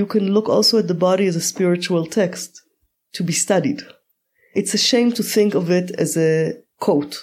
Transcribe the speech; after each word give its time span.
you 0.00 0.06
can 0.06 0.32
look 0.36 0.48
also 0.48 0.78
at 0.78 0.88
the 0.88 1.02
body 1.08 1.26
as 1.26 1.36
a 1.36 1.48
spiritual 1.52 2.04
text 2.06 2.62
to 3.16 3.22
be 3.22 3.34
studied. 3.46 3.80
It's 4.54 4.74
a 4.74 4.86
shame 4.90 5.10
to 5.12 5.22
think 5.22 5.54
of 5.54 5.70
it 5.70 5.88
as 6.04 6.16
a 6.16 6.54
quote. 6.84 7.16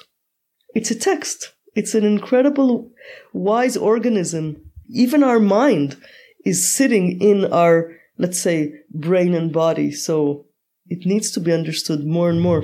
It's 0.77 0.91
a 0.91 0.99
text. 1.09 1.39
It's 1.79 1.95
an 1.95 2.05
incredible, 2.05 2.91
wise 3.33 3.75
organism. 3.91 4.45
Even 5.03 5.23
our 5.23 5.39
mind 5.39 5.89
is 6.45 6.71
sitting 6.77 7.19
in 7.29 7.37
our, 7.51 7.75
let's 8.23 8.39
say, 8.47 8.57
brain 9.07 9.33
and 9.33 9.51
body. 9.51 9.91
So 9.91 10.45
it 10.87 11.01
needs 11.11 11.31
to 11.31 11.39
be 11.39 11.51
understood 11.59 12.05
more 12.05 12.29
and 12.29 12.41
more. 12.47 12.61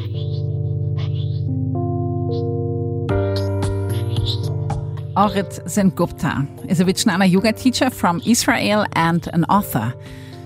Orit 5.16 5.60
Sen-Gupta 5.70 6.48
is 6.68 6.80
a 6.80 6.86
Vijnana 6.86 7.30
yoga 7.30 7.54
teacher 7.54 7.92
from 7.92 8.20
Israel 8.26 8.88
and 8.94 9.30
an 9.34 9.44
author. 9.46 9.94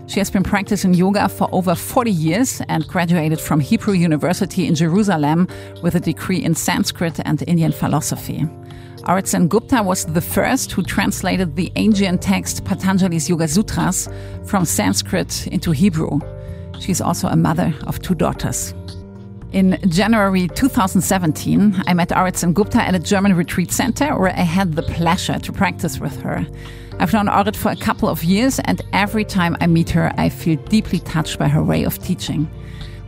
She 0.07 0.19
has 0.19 0.29
been 0.29 0.43
practicing 0.43 0.93
yoga 0.93 1.29
for 1.29 1.47
over 1.53 1.73
40 1.73 2.11
years 2.11 2.61
and 2.67 2.85
graduated 2.85 3.39
from 3.39 3.61
Hebrew 3.61 3.93
University 3.93 4.67
in 4.67 4.75
Jerusalem 4.75 5.47
with 5.81 5.95
a 5.95 6.01
degree 6.01 6.43
in 6.43 6.53
Sanskrit 6.53 7.17
and 7.23 7.41
Indian 7.47 7.71
philosophy. 7.71 8.45
Orit 9.07 9.29
Sen-Gupta 9.29 9.83
was 9.83 10.03
the 10.05 10.19
first 10.19 10.73
who 10.73 10.83
translated 10.83 11.55
the 11.55 11.71
ancient 11.77 12.21
text 12.21 12.65
Patanjali's 12.65 13.29
Yoga 13.29 13.47
Sutras 13.47 14.09
from 14.43 14.65
Sanskrit 14.65 15.47
into 15.47 15.71
Hebrew. 15.71 16.19
She 16.81 16.91
is 16.91 16.99
also 16.99 17.29
a 17.29 17.37
mother 17.37 17.73
of 17.87 18.01
two 18.01 18.15
daughters. 18.15 18.73
In 19.57 19.79
January 19.89 20.47
2017, 20.49 21.81
I 21.87 21.93
met 21.95 22.15
Orit 22.15 22.37
Sen-Gupta 22.37 22.77
at 22.77 22.93
a 22.93 22.99
German 22.99 23.33
retreat 23.33 23.71
center 23.71 24.15
where 24.15 24.29
I 24.29 24.43
had 24.43 24.75
the 24.75 24.83
pleasure 24.83 25.39
to 25.39 25.51
practice 25.51 25.99
with 25.99 26.15
her. 26.21 26.45
I've 26.99 27.11
known 27.11 27.27
Orit 27.27 27.55
for 27.55 27.71
a 27.71 27.75
couple 27.75 28.07
of 28.07 28.23
years, 28.23 28.59
and 28.65 28.83
every 28.93 29.25
time 29.25 29.57
I 29.59 29.65
meet 29.65 29.89
her, 29.89 30.13
I 30.15 30.29
feel 30.29 30.57
deeply 30.65 30.99
touched 30.99 31.39
by 31.39 31.47
her 31.47 31.63
way 31.63 31.85
of 31.85 31.97
teaching. 31.97 32.47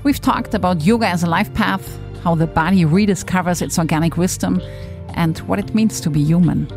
We've 0.02 0.20
talked 0.20 0.56
about 0.56 0.82
yoga 0.82 1.06
as 1.06 1.22
a 1.22 1.30
life 1.30 1.54
path, 1.54 2.00
how 2.24 2.34
the 2.34 2.48
body 2.48 2.84
rediscovers 2.84 3.62
its 3.62 3.78
organic 3.78 4.18
wisdom, 4.18 4.60
and 5.14 5.38
what 5.42 5.60
it 5.60 5.76
means 5.76 6.02
to 6.02 6.10
be 6.10 6.24
human. 6.24 6.68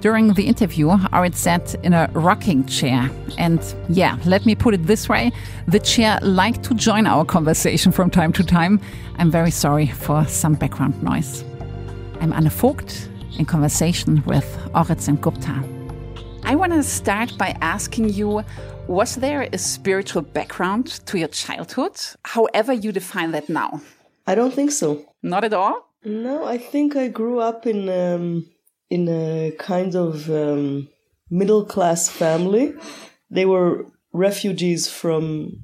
During 0.00 0.34
the 0.34 0.46
interview, 0.46 0.90
Orit 1.12 1.34
sat 1.34 1.74
in 1.82 1.92
a 1.92 2.08
rocking 2.12 2.64
chair. 2.66 3.10
And 3.36 3.60
yeah, 3.88 4.16
let 4.24 4.46
me 4.46 4.54
put 4.54 4.74
it 4.74 4.86
this 4.86 5.08
way 5.08 5.32
the 5.66 5.80
chair 5.80 6.20
liked 6.22 6.62
to 6.64 6.74
join 6.74 7.04
our 7.06 7.24
conversation 7.24 7.90
from 7.90 8.08
time 8.08 8.32
to 8.34 8.44
time. 8.44 8.80
I'm 9.16 9.30
very 9.30 9.50
sorry 9.50 9.86
for 9.88 10.24
some 10.26 10.54
background 10.54 11.02
noise. 11.02 11.42
I'm 12.20 12.32
Anne 12.32 12.48
Vogt 12.48 13.08
in 13.38 13.44
conversation 13.44 14.22
with 14.24 14.46
Orit 14.72 15.00
Sen-Gupta. 15.00 15.64
I 16.44 16.54
want 16.54 16.72
to 16.74 16.82
start 16.84 17.36
by 17.36 17.56
asking 17.60 18.10
you 18.10 18.44
Was 18.86 19.16
there 19.16 19.48
a 19.52 19.58
spiritual 19.58 20.22
background 20.22 21.04
to 21.06 21.18
your 21.18 21.28
childhood, 21.28 21.96
however 22.22 22.72
you 22.72 22.92
define 22.92 23.32
that 23.32 23.48
now? 23.48 23.80
I 24.28 24.36
don't 24.36 24.54
think 24.54 24.70
so. 24.70 25.04
Not 25.24 25.42
at 25.42 25.52
all? 25.52 25.90
No, 26.04 26.44
I 26.44 26.56
think 26.56 26.94
I 26.94 27.08
grew 27.08 27.40
up 27.40 27.66
in. 27.66 27.88
Um 27.88 28.46
in 28.90 29.08
a 29.08 29.52
kind 29.58 29.94
of 29.94 30.30
um, 30.30 30.88
middle 31.30 31.64
class 31.64 32.08
family. 32.08 32.74
They 33.30 33.44
were 33.44 33.86
refugees 34.12 34.88
from 34.88 35.62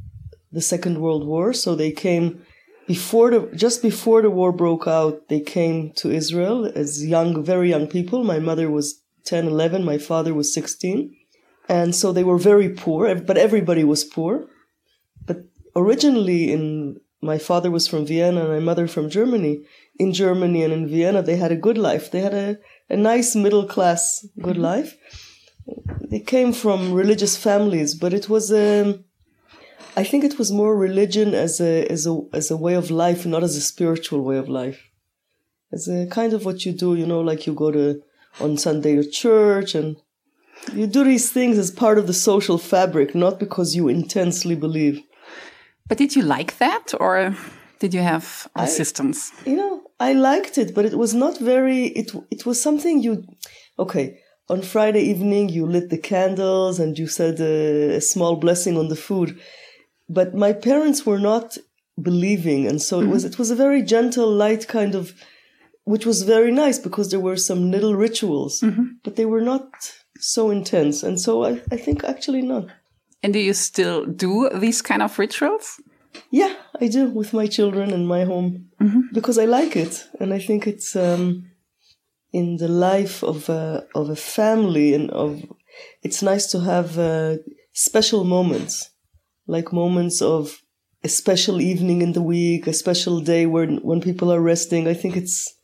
the 0.53 0.61
Second 0.61 0.99
World 0.99 1.27
War, 1.27 1.53
so 1.53 1.75
they 1.75 1.91
came 1.91 2.45
before 2.87 3.31
the 3.31 3.57
just 3.57 3.83
before 3.83 4.23
the 4.23 4.31
war 4.31 4.53
broke 4.53 4.87
out. 4.87 5.29
They 5.29 5.41
came 5.41 5.93
to 5.97 6.11
Israel 6.11 6.71
as 6.75 7.05
young, 7.05 7.43
very 7.43 7.71
young 7.71 7.87
people. 7.87 8.25
My 8.25 8.39
mother 8.39 8.71
was 8.71 9.01
10, 9.25 9.47
11. 9.47 9.85
My 9.85 9.99
father 9.99 10.35
was 10.35 10.53
16. 10.53 11.17
And 11.69 11.95
so 11.95 12.13
they 12.13 12.25
were 12.25 12.37
very 12.37 12.69
poor, 12.69 13.15
but 13.15 13.39
everybody 13.39 13.85
was 13.85 14.05
poor. 14.05 14.47
But 15.25 15.45
originally 15.75 16.53
in 16.53 17.01
my 17.23 17.39
father 17.39 17.71
was 17.71 17.89
from 17.89 18.05
Vienna 18.05 18.43
and 18.43 18.51
my 18.51 18.59
mother 18.59 18.87
from 18.87 19.09
Germany. 19.09 19.65
In 19.99 20.13
Germany 20.13 20.63
and 20.63 20.73
in 20.73 20.87
Vienna, 20.87 21.23
they 21.23 21.37
had 21.37 21.53
a 21.53 21.57
good 21.57 21.79
life. 21.79 22.11
They 22.11 22.21
had 22.21 22.35
a 22.35 22.59
a 22.89 22.97
nice 22.97 23.35
middle 23.35 23.67
class 23.67 24.27
good 24.41 24.55
mm-hmm. 24.55 24.63
life. 24.63 24.97
They 26.11 26.21
came 26.21 26.53
from 26.53 26.93
religious 26.93 27.37
families, 27.37 27.95
but 27.95 28.13
it 28.13 28.29
was 28.29 28.53
a, 28.53 28.83
um, 28.83 29.05
I 29.97 30.05
think 30.05 30.23
it 30.25 30.39
was 30.39 30.53
more 30.53 30.77
religion 30.77 31.35
as 31.35 31.61
a 31.61 31.87
as 31.87 32.07
a 32.07 32.21
as 32.33 32.51
a 32.51 32.57
way 32.57 32.75
of 32.75 32.91
life, 32.91 33.25
not 33.25 33.43
as 33.43 33.57
a 33.57 33.61
spiritual 33.61 34.21
way 34.23 34.37
of 34.37 34.49
life. 34.49 34.91
As 35.73 35.89
a 35.89 36.07
kind 36.07 36.33
of 36.35 36.45
what 36.45 36.67
you 36.67 36.73
do, 36.73 36.95
you 36.95 37.07
know, 37.07 37.21
like 37.21 37.47
you 37.47 37.55
go 37.55 37.71
to 37.71 38.03
on 38.41 38.59
Sunday 38.59 38.97
to 38.97 39.09
church 39.09 39.75
and 39.75 39.97
you 40.73 40.87
do 40.87 41.05
these 41.05 41.31
things 41.31 41.59
as 41.59 41.71
part 41.71 41.99
of 41.99 42.07
the 42.07 42.13
social 42.13 42.59
fabric, 42.59 43.15
not 43.15 43.39
because 43.39 43.77
you 43.77 43.89
intensely 43.89 44.55
believe. 44.55 45.03
But 45.89 45.99
did 45.99 46.17
you 46.17 46.23
like 46.23 46.59
that, 46.59 46.95
or 46.99 47.37
did 47.79 47.93
you 47.93 48.01
have 48.01 48.49
assistance? 48.57 49.33
I, 49.47 49.51
you 49.51 49.57
know, 49.57 49.84
I 50.01 50.13
liked 50.13 50.59
it, 50.59 50.75
but 50.75 50.85
it 50.85 50.97
was 50.97 51.15
not 51.15 51.39
very. 51.39 51.87
It 51.87 52.13
it 52.31 52.47
was 52.47 52.61
something 52.61 53.03
you. 53.03 53.25
Okay, 53.79 54.19
on 54.49 54.63
Friday 54.63 55.03
evening 55.03 55.49
you 55.49 55.67
lit 55.67 55.91
the 55.91 55.99
candles 55.99 56.79
and 56.79 56.99
you 56.99 57.07
said 57.07 57.41
a, 57.41 57.97
a 57.97 58.01
small 58.01 58.37
blessing 58.37 58.77
on 58.77 58.89
the 58.89 58.97
food, 58.97 59.39
but 60.09 60.35
my 60.35 60.53
parents 60.53 61.07
were 61.07 61.19
not 61.19 61.57
believing, 62.01 62.67
and 62.67 62.83
so 62.83 62.99
mm-hmm. 62.99 63.09
it 63.09 63.13
was. 63.13 63.25
It 63.25 63.39
was 63.39 63.51
a 63.51 63.57
very 63.57 63.83
gentle, 63.83 64.31
light 64.31 64.67
kind 64.67 64.95
of, 64.95 65.13
which 65.85 66.07
was 66.07 66.23
very 66.23 66.51
nice 66.51 66.79
because 66.79 67.11
there 67.11 67.21
were 67.21 67.37
some 67.37 67.71
little 67.71 67.95
rituals, 67.95 68.61
mm-hmm. 68.61 68.85
but 69.05 69.17
they 69.17 69.27
were 69.27 69.43
not 69.43 69.69
so 70.19 70.51
intense, 70.51 71.03
and 71.03 71.21
so 71.21 71.45
I 71.45 71.61
I 71.71 71.77
think 71.77 72.05
actually 72.05 72.43
not. 72.43 72.67
And 73.23 73.33
do 73.33 73.39
you 73.39 73.55
still 73.55 74.05
do 74.05 74.51
these 74.51 74.83
kind 74.83 75.03
of 75.03 75.19
rituals? 75.19 75.81
Yeah, 76.31 76.55
I 76.81 76.89
do 76.89 77.07
with 77.07 77.33
my 77.33 77.47
children 77.47 77.93
and 77.93 78.07
my 78.07 78.25
home 78.25 78.71
mm-hmm. 78.81 79.01
because 79.13 79.39
I 79.39 79.45
like 79.45 79.77
it, 79.77 80.07
and 80.21 80.33
I 80.33 80.39
think 80.39 80.67
it's 80.67 80.97
um, 80.97 81.51
in 82.33 82.57
the 82.57 82.69
life 82.69 83.23
of 83.23 83.49
a, 83.49 83.87
of 83.95 84.11
a 84.11 84.17
family 84.17 84.95
and 84.95 85.11
of 85.11 85.43
it's 86.03 86.23
nice 86.23 86.47
to 86.53 86.61
have 86.61 86.99
uh, 86.99 87.37
special 87.73 88.25
moments, 88.25 88.91
like 89.47 89.73
moments 89.73 90.23
of 90.23 90.61
a 91.03 91.09
special 91.09 91.61
evening 91.61 92.03
in 92.03 92.13
the 92.13 92.23
week, 92.23 92.67
a 92.67 92.73
special 92.73 93.21
day 93.21 93.47
when 93.47 93.79
when 93.79 94.01
people 94.01 94.33
are 94.33 94.41
resting. 94.41 94.89
I 94.89 94.95
think 94.95 95.17
it's 95.17 95.55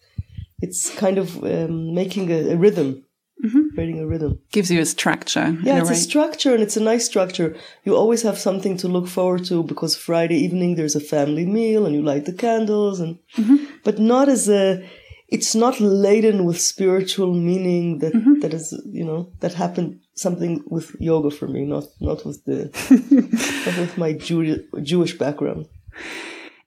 it's 0.61 0.91
kind 0.91 1.19
of 1.19 1.43
um, 1.45 1.95
making 1.95 2.31
a, 2.31 2.51
a 2.51 2.57
rhythm 2.57 3.05
mm-hmm. 3.45 3.75
creating 3.75 4.01
a 4.01 4.07
rhythm. 4.07 4.39
Gives 4.53 4.71
you 4.71 4.81
a 4.81 4.87
structure. 4.87 5.57
Yeah, 5.63 5.81
it's 5.81 5.91
a, 5.91 5.95
a 5.95 5.97
structure 5.97 6.55
and 6.55 6.63
it's 6.63 6.77
a 6.77 6.83
nice 6.83 7.07
structure. 7.07 7.57
You 7.85 7.97
always 7.97 8.23
have 8.23 8.39
something 8.39 8.77
to 8.79 8.89
look 8.89 9.09
forward 9.09 9.45
to 9.47 9.63
because 9.63 9.97
Friday 9.97 10.37
evening 10.37 10.75
there's 10.75 10.97
a 10.97 11.01
family 11.01 11.47
meal 11.47 11.87
and 11.87 11.95
you 11.95 12.03
light 12.03 12.25
the 12.25 12.33
candles 12.33 13.01
and, 13.01 13.19
mm-hmm. 13.37 13.65
but 13.85 13.99
not 13.99 14.29
as 14.29 14.49
a, 14.49 14.87
it's 15.29 15.55
not 15.55 15.81
laden 15.81 16.45
with 16.45 16.61
spiritual 16.61 17.35
meaning 17.35 17.99
that, 17.99 18.13
mm-hmm. 18.13 18.41
that 18.41 18.53
is, 18.53 18.81
you 18.87 19.05
know, 19.05 19.33
that 19.41 19.55
happened 19.55 20.01
something 20.15 20.63
with 20.67 20.95
yoga 20.99 21.31
for 21.31 21.49
me, 21.49 21.65
not, 21.65 21.85
not 22.01 22.27
with 22.27 22.45
the, 22.45 22.65
not 23.67 23.79
with 23.79 23.97
my 23.97 24.13
Jew- 24.13 24.65
Jewish 24.83 25.17
background. 25.17 25.67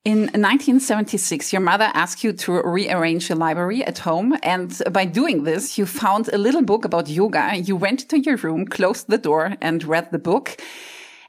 In 0.06 0.24
1976, 0.24 1.54
your 1.54 1.62
mother 1.62 1.90
asked 1.94 2.26
you 2.26 2.34
to 2.34 2.62
rearrange 2.62 3.30
your 3.30 3.38
library 3.38 3.86
at 3.86 4.00
home. 4.00 4.38
And 4.44 4.82
by 4.92 5.06
doing 5.06 5.44
this, 5.46 5.78
you 5.78 5.86
found 5.86 6.28
a 6.28 6.38
little 6.38 6.62
book 6.62 6.84
about 6.84 7.08
yoga. 7.08 7.56
You 7.56 7.78
went 7.78 8.10
to 8.10 8.20
your 8.20 8.36
room, 8.36 8.66
closed 8.66 9.08
the 9.08 9.18
door, 9.18 9.56
and 9.62 9.82
read 9.86 10.12
the 10.12 10.20
book. 10.20 10.62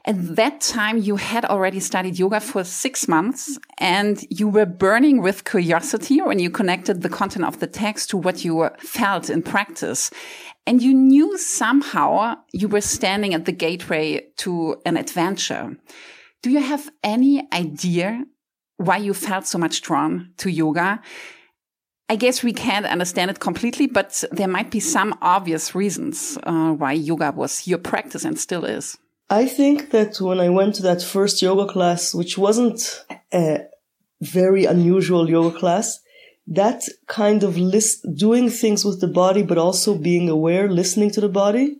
At 0.03 0.35
that 0.35 0.59
time, 0.59 0.97
you 0.97 1.15
had 1.15 1.45
already 1.45 1.79
studied 1.79 2.19
yoga 2.19 2.41
for 2.41 2.65
six 2.65 3.07
months 3.07 3.57
and 3.77 4.23
you 4.29 4.49
were 4.49 4.65
burning 4.65 5.21
with 5.21 5.45
curiosity 5.45 6.21
when 6.21 6.39
you 6.39 6.49
connected 6.49 7.01
the 7.01 7.09
content 7.09 7.45
of 7.45 7.59
the 7.59 7.67
text 7.67 8.09
to 8.09 8.17
what 8.17 8.43
you 8.43 8.69
felt 8.77 9.29
in 9.29 9.41
practice. 9.41 10.11
And 10.67 10.81
you 10.81 10.93
knew 10.93 11.37
somehow 11.37 12.35
you 12.51 12.67
were 12.67 12.81
standing 12.81 13.33
at 13.33 13.45
the 13.45 13.53
gateway 13.53 14.27
to 14.37 14.81
an 14.85 14.97
adventure. 14.97 15.77
Do 16.41 16.51
you 16.51 16.59
have 16.59 16.91
any 17.03 17.47
idea 17.53 18.25
why 18.77 18.97
you 18.97 19.13
felt 19.13 19.47
so 19.47 19.57
much 19.57 19.81
drawn 19.81 20.31
to 20.37 20.49
yoga. 20.51 21.01
I 22.07 22.15
guess 22.15 22.43
we 22.43 22.53
can't 22.53 22.85
understand 22.85 23.31
it 23.31 23.39
completely, 23.39 23.87
but 23.87 24.23
there 24.31 24.47
might 24.47 24.69
be 24.69 24.79
some 24.79 25.17
obvious 25.21 25.73
reasons 25.73 26.37
uh, 26.43 26.71
why 26.73 26.91
yoga 26.91 27.31
was 27.31 27.67
your 27.67 27.79
practice 27.79 28.23
and 28.25 28.37
still 28.39 28.63
is. 28.63 28.97
I 29.29 29.47
think 29.47 29.89
that 29.89 30.21
when 30.21 30.39
I 30.39 30.49
went 30.49 30.75
to 30.75 30.83
that 30.83 31.01
first 31.01 31.41
yoga 31.41 31.71
class, 31.71 32.13
which 32.13 32.37
wasn't 32.37 33.05
a 33.33 33.61
very 34.21 34.65
unusual 34.65 35.27
yoga 35.27 35.57
class, 35.57 35.99
that 36.47 36.83
kind 37.07 37.41
of 37.41 37.57
list, 37.57 38.05
doing 38.15 38.51
things 38.51 38.85
with 38.85 39.01
the 39.01 39.07
body, 39.07 39.41
but 39.41 39.57
also 39.57 39.97
being 39.97 40.29
aware, 40.29 40.69
listening 40.69 41.09
to 41.11 41.21
the 41.21 41.29
body 41.29 41.77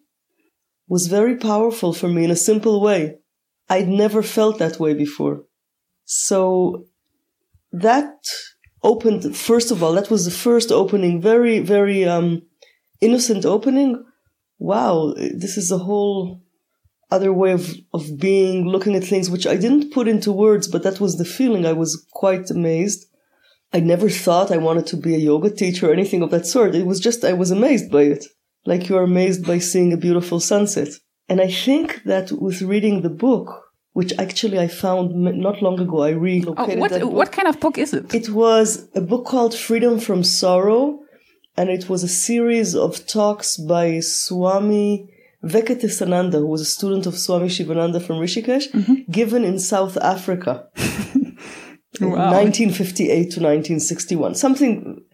was 0.88 1.06
very 1.06 1.36
powerful 1.36 1.94
for 1.94 2.08
me 2.08 2.24
in 2.24 2.32
a 2.32 2.36
simple 2.36 2.82
way. 2.82 3.18
I'd 3.70 3.88
never 3.88 4.24
felt 4.24 4.58
that 4.58 4.80
way 4.80 4.96
before. 4.96 5.44
So 6.06 6.86
that 7.72 8.16
opened, 8.84 9.36
first 9.36 9.72
of 9.72 9.84
all, 9.84 9.94
that 9.94 10.10
was 10.10 10.26
the 10.26 10.32
first 10.32 10.72
opening, 10.72 11.22
very, 11.22 11.60
very 11.60 12.06
um, 12.06 12.44
innocent 13.02 13.46
opening. 13.46 14.04
Wow, 14.58 15.14
this 15.16 15.58
is 15.58 15.72
a 15.72 15.80
whole 15.80 16.42
other 17.12 17.34
way 17.34 17.52
of, 17.52 17.74
of 17.94 18.18
being, 18.18 18.68
looking 18.68 18.96
at 18.96 19.04
things, 19.04 19.30
which 19.30 19.46
I 19.46 19.58
didn't 19.58 19.92
put 19.92 20.08
into 20.08 20.32
words, 20.32 20.68
but 20.68 20.84
that 20.84 21.00
was 21.00 21.18
the 21.18 21.26
feeling. 21.26 21.66
I 21.66 21.74
was 21.74 22.06
quite 22.12 22.50
amazed. 22.50 23.06
I 23.74 23.80
never 23.80 24.10
thought 24.10 24.52
I 24.52 24.58
wanted 24.58 24.88
to 24.88 24.98
be 24.98 25.16
a 25.16 25.20
yoga 25.20 25.50
teacher 25.50 25.90
or 25.90 25.94
anything 25.94 26.22
of 26.22 26.32
that 26.32 26.46
sort. 26.46 26.76
It 26.76 26.86
was 26.86 27.00
just, 27.00 27.26
I 27.26 27.34
was 27.34 27.52
amazed 27.52 27.92
by 27.92 28.04
it. 28.04 28.26
Like 28.66 28.88
you're 28.88 29.04
amazed 29.04 29.46
by 29.46 29.60
seeing 29.60 29.92
a 29.92 29.98
beautiful 29.98 30.40
sunset. 30.40 30.90
And 31.28 31.42
I 31.42 31.52
think 31.52 32.04
that 32.04 32.32
with 32.32 32.62
reading 32.62 33.02
the 33.02 33.10
book, 33.10 33.65
which 33.96 34.12
actually 34.20 34.60
I 34.60 34.68
found 34.68 35.16
not 35.16 35.62
long 35.62 35.80
ago, 35.80 36.02
I 36.04 36.10
relocated 36.10 36.80
oh, 36.80 36.82
what, 36.82 36.92
that 36.92 37.02
book. 37.02 37.14
What 37.14 37.32
kind 37.32 37.48
of 37.48 37.62
book 37.62 37.78
is 37.78 37.94
it? 37.94 38.14
It 38.14 38.28
was 38.28 38.90
a 38.94 39.00
book 39.00 39.26
called 39.26 39.56
Freedom 39.56 40.02
from 40.02 40.22
Sorrow, 40.22 41.00
and 41.56 41.70
it 41.70 41.88
was 41.88 42.04
a 42.04 42.10
series 42.10 42.76
of 42.76 43.08
talks 43.08 43.56
by 43.56 44.02
Swami 44.02 45.10
Venkatesananda, 45.46 46.40
who 46.40 46.48
was 46.48 46.60
a 46.60 46.66
student 46.66 47.06
of 47.06 47.18
Swami 47.18 47.48
Shivananda 47.48 48.02
from 48.02 48.18
Rishikesh, 48.18 48.70
mm-hmm. 48.72 49.10
given 49.10 49.46
in 49.46 49.60
South 49.60 49.96
Africa. 49.96 50.68
wow. 52.02 52.34
1958 52.34 53.08
to 53.08 53.40
1961. 53.40 54.36
Something 54.36 55.06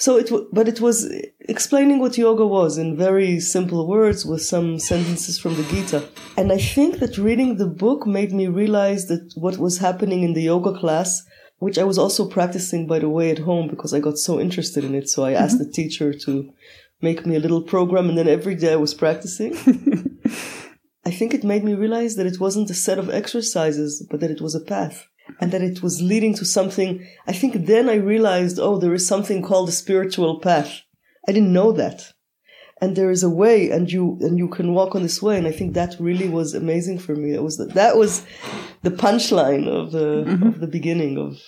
so 0.00 0.16
it, 0.16 0.30
but 0.50 0.66
it 0.66 0.80
was 0.80 1.12
explaining 1.40 1.98
what 1.98 2.16
yoga 2.16 2.46
was 2.46 2.78
in 2.78 2.96
very 2.96 3.38
simple 3.38 3.86
words 3.86 4.24
with 4.24 4.40
some 4.40 4.78
sentences 4.78 5.38
from 5.38 5.56
the 5.56 5.62
Gita. 5.64 6.08
And 6.38 6.50
I 6.50 6.56
think 6.56 7.00
that 7.00 7.18
reading 7.18 7.58
the 7.58 7.66
book 7.66 8.06
made 8.06 8.32
me 8.32 8.46
realize 8.46 9.08
that 9.08 9.30
what 9.34 9.58
was 9.58 9.76
happening 9.76 10.22
in 10.22 10.32
the 10.32 10.40
yoga 10.40 10.72
class, 10.72 11.22
which 11.58 11.76
I 11.76 11.84
was 11.84 11.98
also 11.98 12.26
practicing 12.26 12.86
by 12.86 12.98
the 12.98 13.10
way 13.10 13.30
at 13.30 13.40
home 13.40 13.68
because 13.68 13.92
I 13.92 14.00
got 14.00 14.16
so 14.16 14.40
interested 14.40 14.84
in 14.84 14.94
it. 14.94 15.10
So 15.10 15.22
I 15.22 15.32
asked 15.32 15.58
mm-hmm. 15.58 15.64
the 15.64 15.72
teacher 15.72 16.14
to 16.14 16.50
make 17.02 17.26
me 17.26 17.36
a 17.36 17.40
little 17.40 17.60
program 17.60 18.08
and 18.08 18.16
then 18.16 18.26
every 18.26 18.54
day 18.54 18.72
I 18.72 18.76
was 18.76 18.94
practicing. 18.94 19.52
I 21.04 21.10
think 21.10 21.34
it 21.34 21.44
made 21.44 21.62
me 21.62 21.74
realize 21.74 22.16
that 22.16 22.26
it 22.26 22.40
wasn't 22.40 22.70
a 22.70 22.74
set 22.74 22.98
of 22.98 23.10
exercises, 23.10 24.06
but 24.10 24.20
that 24.20 24.30
it 24.30 24.40
was 24.40 24.54
a 24.54 24.60
path 24.60 25.06
and 25.40 25.52
that 25.52 25.62
it 25.62 25.82
was 25.82 26.02
leading 26.02 26.34
to 26.34 26.44
something. 26.44 27.06
I 27.26 27.32
think 27.32 27.66
then 27.66 27.88
I 27.88 27.94
realized, 27.94 28.58
oh, 28.58 28.78
there 28.78 28.94
is 28.94 29.06
something 29.06 29.42
called 29.42 29.68
a 29.68 29.72
spiritual 29.72 30.40
path. 30.40 30.82
I 31.28 31.32
didn't 31.32 31.52
know 31.52 31.72
that. 31.72 32.12
And 32.80 32.96
there 32.96 33.10
is 33.10 33.22
a 33.22 33.28
way 33.28 33.70
and 33.70 33.92
you, 33.92 34.16
and 34.20 34.38
you 34.38 34.48
can 34.48 34.72
walk 34.72 34.94
on 34.94 35.02
this 35.02 35.20
way. 35.20 35.36
And 35.36 35.46
I 35.46 35.52
think 35.52 35.74
that 35.74 35.96
really 36.00 36.28
was 36.28 36.54
amazing 36.54 36.98
for 36.98 37.14
me. 37.14 37.34
It 37.34 37.42
was, 37.42 37.58
the, 37.58 37.66
that 37.66 37.96
was 37.96 38.24
the 38.82 38.90
punchline 38.90 39.68
of 39.68 39.92
the, 39.92 40.24
mm-hmm. 40.26 40.46
of 40.46 40.60
the 40.60 40.66
beginning 40.66 41.18
of, 41.18 41.38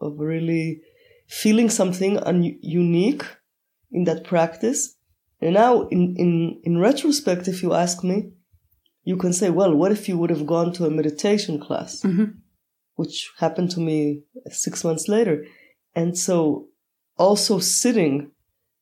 of 0.00 0.18
really 0.18 0.80
feeling 1.28 1.70
something 1.70 2.18
un- 2.18 2.58
unique 2.60 3.24
in 3.92 4.04
that 4.04 4.24
practice. 4.24 4.96
And 5.40 5.54
now 5.54 5.86
in, 5.88 6.16
in, 6.16 6.60
in 6.64 6.78
retrospect, 6.78 7.46
if 7.46 7.62
you 7.62 7.72
ask 7.72 8.02
me, 8.02 8.32
you 9.04 9.16
can 9.16 9.32
say, 9.32 9.48
well, 9.48 9.74
what 9.74 9.92
if 9.92 10.08
you 10.08 10.18
would 10.18 10.30
have 10.30 10.44
gone 10.44 10.72
to 10.74 10.86
a 10.86 10.90
meditation 10.90 11.60
class? 11.60 12.02
Mm-hmm 12.02 12.38
which 12.94 13.30
happened 13.38 13.70
to 13.72 13.80
me 13.80 14.22
six 14.50 14.84
months 14.84 15.08
later. 15.08 15.46
And 15.94 16.16
so 16.16 16.68
also 17.16 17.58
sitting 17.58 18.30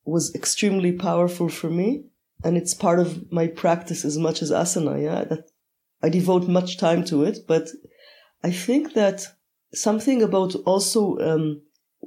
was 0.04 0.34
extremely 0.34 0.92
powerful 0.92 1.48
for 1.48 1.70
me. 1.70 2.04
And 2.44 2.56
it's 2.56 2.74
part 2.74 3.00
of 3.00 3.30
my 3.32 3.48
practice 3.48 4.04
as 4.04 4.16
much 4.16 4.42
as 4.42 4.50
asana. 4.50 5.02
Yeah. 5.02 5.36
I 6.02 6.08
devote 6.08 6.46
much 6.46 6.78
time 6.78 7.04
to 7.06 7.24
it, 7.24 7.40
but 7.48 7.68
I 8.44 8.52
think 8.52 8.94
that 8.94 9.26
something 9.74 10.22
about 10.22 10.54
also, 10.66 11.18
um, 11.18 11.62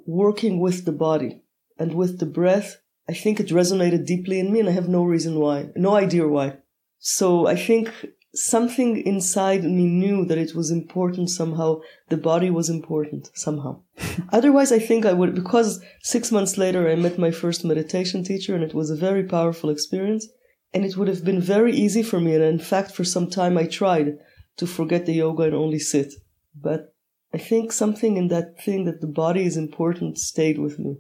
working 0.06 0.60
with 0.60 0.86
the 0.86 0.92
body 0.92 1.42
and 1.78 1.94
with 1.94 2.20
the 2.20 2.26
breath, 2.26 2.78
I 3.10 3.14
think 3.14 3.40
it 3.40 3.48
resonated 3.48 4.06
deeply 4.06 4.40
in 4.40 4.52
me 4.52 4.60
and 4.62 4.70
I 4.70 4.74
have 4.74 4.88
no 4.88 5.04
reason 5.04 5.40
why, 5.40 5.70
no 5.76 5.96
idea 5.96 6.28
why. 6.28 6.58
So 7.00 7.48
I 7.48 7.56
think 7.56 7.92
something 8.34 8.98
inside 8.98 9.64
me 9.64 9.86
knew 9.86 10.26
that 10.26 10.38
it 10.38 10.56
was 10.56 10.72
important 10.72 11.30
somehow. 11.30 11.82
The 12.10 12.18
body 12.18 12.50
was 12.50 12.70
important 12.70 13.30
somehow. 13.34 13.82
Otherwise, 14.32 14.72
I 14.72 14.80
think 14.80 15.06
I 15.06 15.14
would, 15.14 15.36
because 15.36 15.84
six 16.02 16.32
months 16.32 16.58
later 16.58 16.90
I 16.90 16.96
met 16.96 17.18
my 17.18 17.32
first 17.32 17.66
meditation 17.66 18.24
teacher 18.24 18.56
and 18.56 18.64
it 18.64 18.74
was 18.74 18.90
a 18.90 18.96
very 18.96 19.24
powerful 19.24 19.70
experience. 19.70 20.28
And 20.74 20.86
it 20.86 20.96
would 20.96 21.10
have 21.10 21.26
been 21.26 21.42
very 21.42 21.76
easy 21.76 22.02
for 22.02 22.20
me. 22.20 22.34
And 22.36 22.44
in 22.44 22.60
fact, 22.60 22.92
for 22.92 23.04
some 23.04 23.30
time 23.30 23.58
I 23.58 23.66
tried 23.66 24.18
to 24.58 24.66
forget 24.66 25.06
the 25.06 25.14
yoga 25.14 25.44
and 25.44 25.56
only 25.56 25.80
sit. 25.80 26.14
But 26.56 26.96
I 27.34 27.38
think 27.38 27.72
something 27.72 28.18
in 28.18 28.30
that 28.30 28.62
thing 28.62 28.86
that 28.86 29.02
the 29.02 29.08
body 29.08 29.46
is 29.46 29.58
important 29.58 30.18
stayed 30.18 30.60
with 30.60 30.80
me 30.80 30.98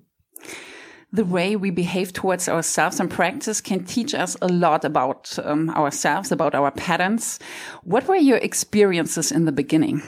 the 1.12 1.26
way 1.26 1.56
we 1.56 1.70
behave 1.70 2.14
towards 2.14 2.48
ourselves 2.48 3.00
and 3.00 3.12
practice 3.12 3.60
can 3.60 3.84
teach 3.84 4.14
us 4.14 4.38
a 4.42 4.48
lot 4.48 4.86
about 4.86 5.38
um, 5.44 5.70
ourselves, 5.72 6.32
about 6.32 6.56
our 6.56 6.72
patterns. 6.72 7.40
What 7.84 8.08
were 8.08 8.16
your 8.16 8.38
experiences 8.38 9.32
in 9.32 9.46
the 9.46 9.52
beginning? 9.52 10.02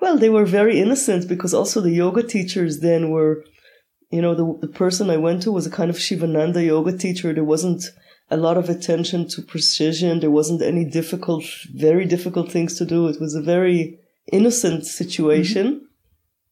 Well, 0.00 0.18
they 0.18 0.30
were 0.30 0.44
very 0.44 0.80
innocent 0.80 1.28
because 1.28 1.54
also 1.54 1.80
the 1.80 1.92
yoga 1.92 2.22
teachers 2.22 2.80
then 2.80 3.10
were, 3.10 3.44
you 4.10 4.20
know, 4.20 4.34
the, 4.34 4.66
the 4.66 4.72
person 4.72 5.10
I 5.10 5.16
went 5.16 5.42
to 5.42 5.52
was 5.52 5.66
a 5.66 5.70
kind 5.70 5.90
of 5.90 5.98
Shivananda 5.98 6.62
yoga 6.62 6.96
teacher. 6.96 7.32
There 7.32 7.44
wasn't 7.44 7.84
a 8.30 8.36
lot 8.36 8.56
of 8.56 8.68
attention 8.68 9.28
to 9.28 9.42
precision. 9.42 10.20
There 10.20 10.30
wasn't 10.30 10.62
any 10.62 10.84
difficult, 10.84 11.44
very 11.72 12.04
difficult 12.04 12.50
things 12.50 12.76
to 12.78 12.84
do. 12.84 13.08
It 13.08 13.20
was 13.20 13.34
a 13.34 13.42
very 13.42 14.00
innocent 14.32 14.86
situation. 14.86 15.66
Mm 15.66 15.74
-hmm. 15.74 15.86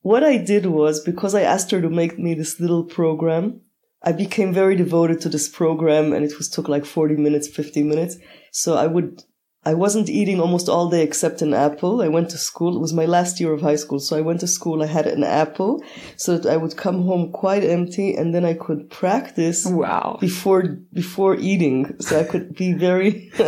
What 0.03 0.23
I 0.23 0.38
did 0.38 0.67
was 0.67 1.00
because 1.00 1.35
I 1.35 1.43
asked 1.43 1.73
her 1.73 1.82
to 1.82 1.91
make 1.91 2.17
me 2.17 2.35
this 2.37 2.61
little 2.61 2.85
program, 2.85 3.61
I 4.02 4.12
became 4.12 4.52
very 4.52 4.76
devoted 4.76 5.20
to 5.22 5.28
this 5.28 5.48
program 5.48 6.12
and 6.12 6.25
it 6.25 6.37
was 6.38 6.48
took 6.48 6.69
like 6.69 6.84
40 6.84 7.16
minutes, 7.16 7.48
50 7.48 7.82
minutes. 7.82 8.16
So 8.52 8.76
I 8.76 8.87
would, 8.87 9.22
I 9.64 9.75
wasn't 9.75 10.08
eating 10.08 10.40
almost 10.40 10.69
all 10.69 10.88
day 10.88 11.02
except 11.02 11.43
an 11.43 11.54
apple. 11.54 12.02
I 12.02 12.08
went 12.08 12.31
to 12.31 12.38
school. 12.38 12.76
It 12.76 12.81
was 12.81 12.93
my 12.93 13.06
last 13.06 13.40
year 13.40 13.52
of 13.52 13.62
high 13.62 13.76
school. 13.76 13.98
So 13.98 14.16
I 14.16 14.20
went 14.20 14.40
to 14.40 14.46
school. 14.46 14.82
I 14.82 14.87
had 14.87 15.06
an 15.06 15.25
apple 15.25 15.82
so 16.16 16.38
that 16.38 16.50
I 16.50 16.56
would 16.56 16.76
come 16.76 17.02
home 17.02 17.32
quite 17.32 17.64
empty 17.64 18.14
and 18.14 18.34
then 18.34 18.44
I 18.44 18.54
could 18.54 18.90
practice. 18.90 19.66
Wow. 19.66 20.19
Before, 20.20 20.62
before 20.93 21.34
eating. 21.37 21.96
So 22.00 22.20
I 22.20 22.25
could 22.25 22.54
be 22.54 22.75
very, 22.75 23.32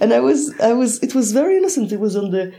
and 0.00 0.12
I 0.12 0.20
was, 0.20 0.54
I 0.60 0.72
was, 0.74 1.02
it 1.02 1.14
was 1.14 1.32
very 1.32 1.56
innocent. 1.56 1.90
It 1.90 2.00
was 2.00 2.14
on 2.16 2.30
the, 2.30 2.52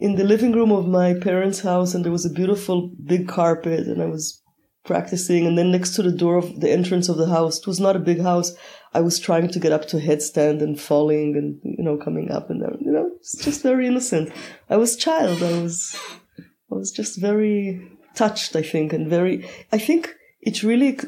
in 0.00 0.16
the 0.16 0.24
living 0.24 0.50
room 0.50 0.72
of 0.72 0.88
my 0.88 1.14
parents' 1.14 1.60
house 1.60 1.94
and 1.94 2.04
there 2.04 2.10
was 2.10 2.26
a 2.26 2.30
beautiful 2.30 2.90
big 3.04 3.28
carpet 3.28 3.86
and 3.86 4.02
I 4.02 4.06
was 4.06 4.41
practicing. 4.84 5.46
And 5.46 5.56
then 5.56 5.70
next 5.70 5.94
to 5.94 6.02
the 6.02 6.12
door 6.12 6.36
of 6.36 6.60
the 6.60 6.70
entrance 6.70 7.08
of 7.08 7.16
the 7.16 7.28
house, 7.28 7.58
it 7.58 7.66
was 7.66 7.80
not 7.80 7.96
a 7.96 8.00
big 8.00 8.20
house. 8.20 8.52
I 8.94 9.00
was 9.00 9.18
trying 9.18 9.48
to 9.48 9.58
get 9.58 9.72
up 9.72 9.86
to 9.88 9.98
a 9.98 10.00
headstand 10.00 10.62
and 10.62 10.80
falling 10.80 11.36
and, 11.36 11.60
you 11.64 11.84
know, 11.84 11.96
coming 11.96 12.30
up 12.30 12.50
and 12.50 12.60
down, 12.60 12.78
you 12.80 12.92
know, 12.92 13.10
it's 13.16 13.36
just 13.42 13.62
very 13.62 13.86
innocent. 13.86 14.32
I 14.68 14.76
was 14.76 14.96
child. 14.96 15.42
I 15.42 15.62
was, 15.62 15.96
I 16.38 16.74
was 16.74 16.90
just 16.90 17.20
very 17.20 17.90
touched, 18.14 18.54
I 18.56 18.62
think, 18.62 18.92
and 18.92 19.08
very, 19.08 19.48
I 19.72 19.78
think 19.78 20.14
it 20.40 20.62
really, 20.62 20.98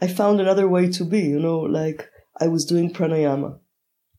I 0.00 0.08
found 0.08 0.40
another 0.40 0.68
way 0.68 0.90
to 0.90 1.04
be, 1.04 1.20
you 1.20 1.40
know, 1.40 1.60
like 1.60 2.08
I 2.38 2.48
was 2.48 2.64
doing 2.64 2.92
pranayama. 2.92 3.58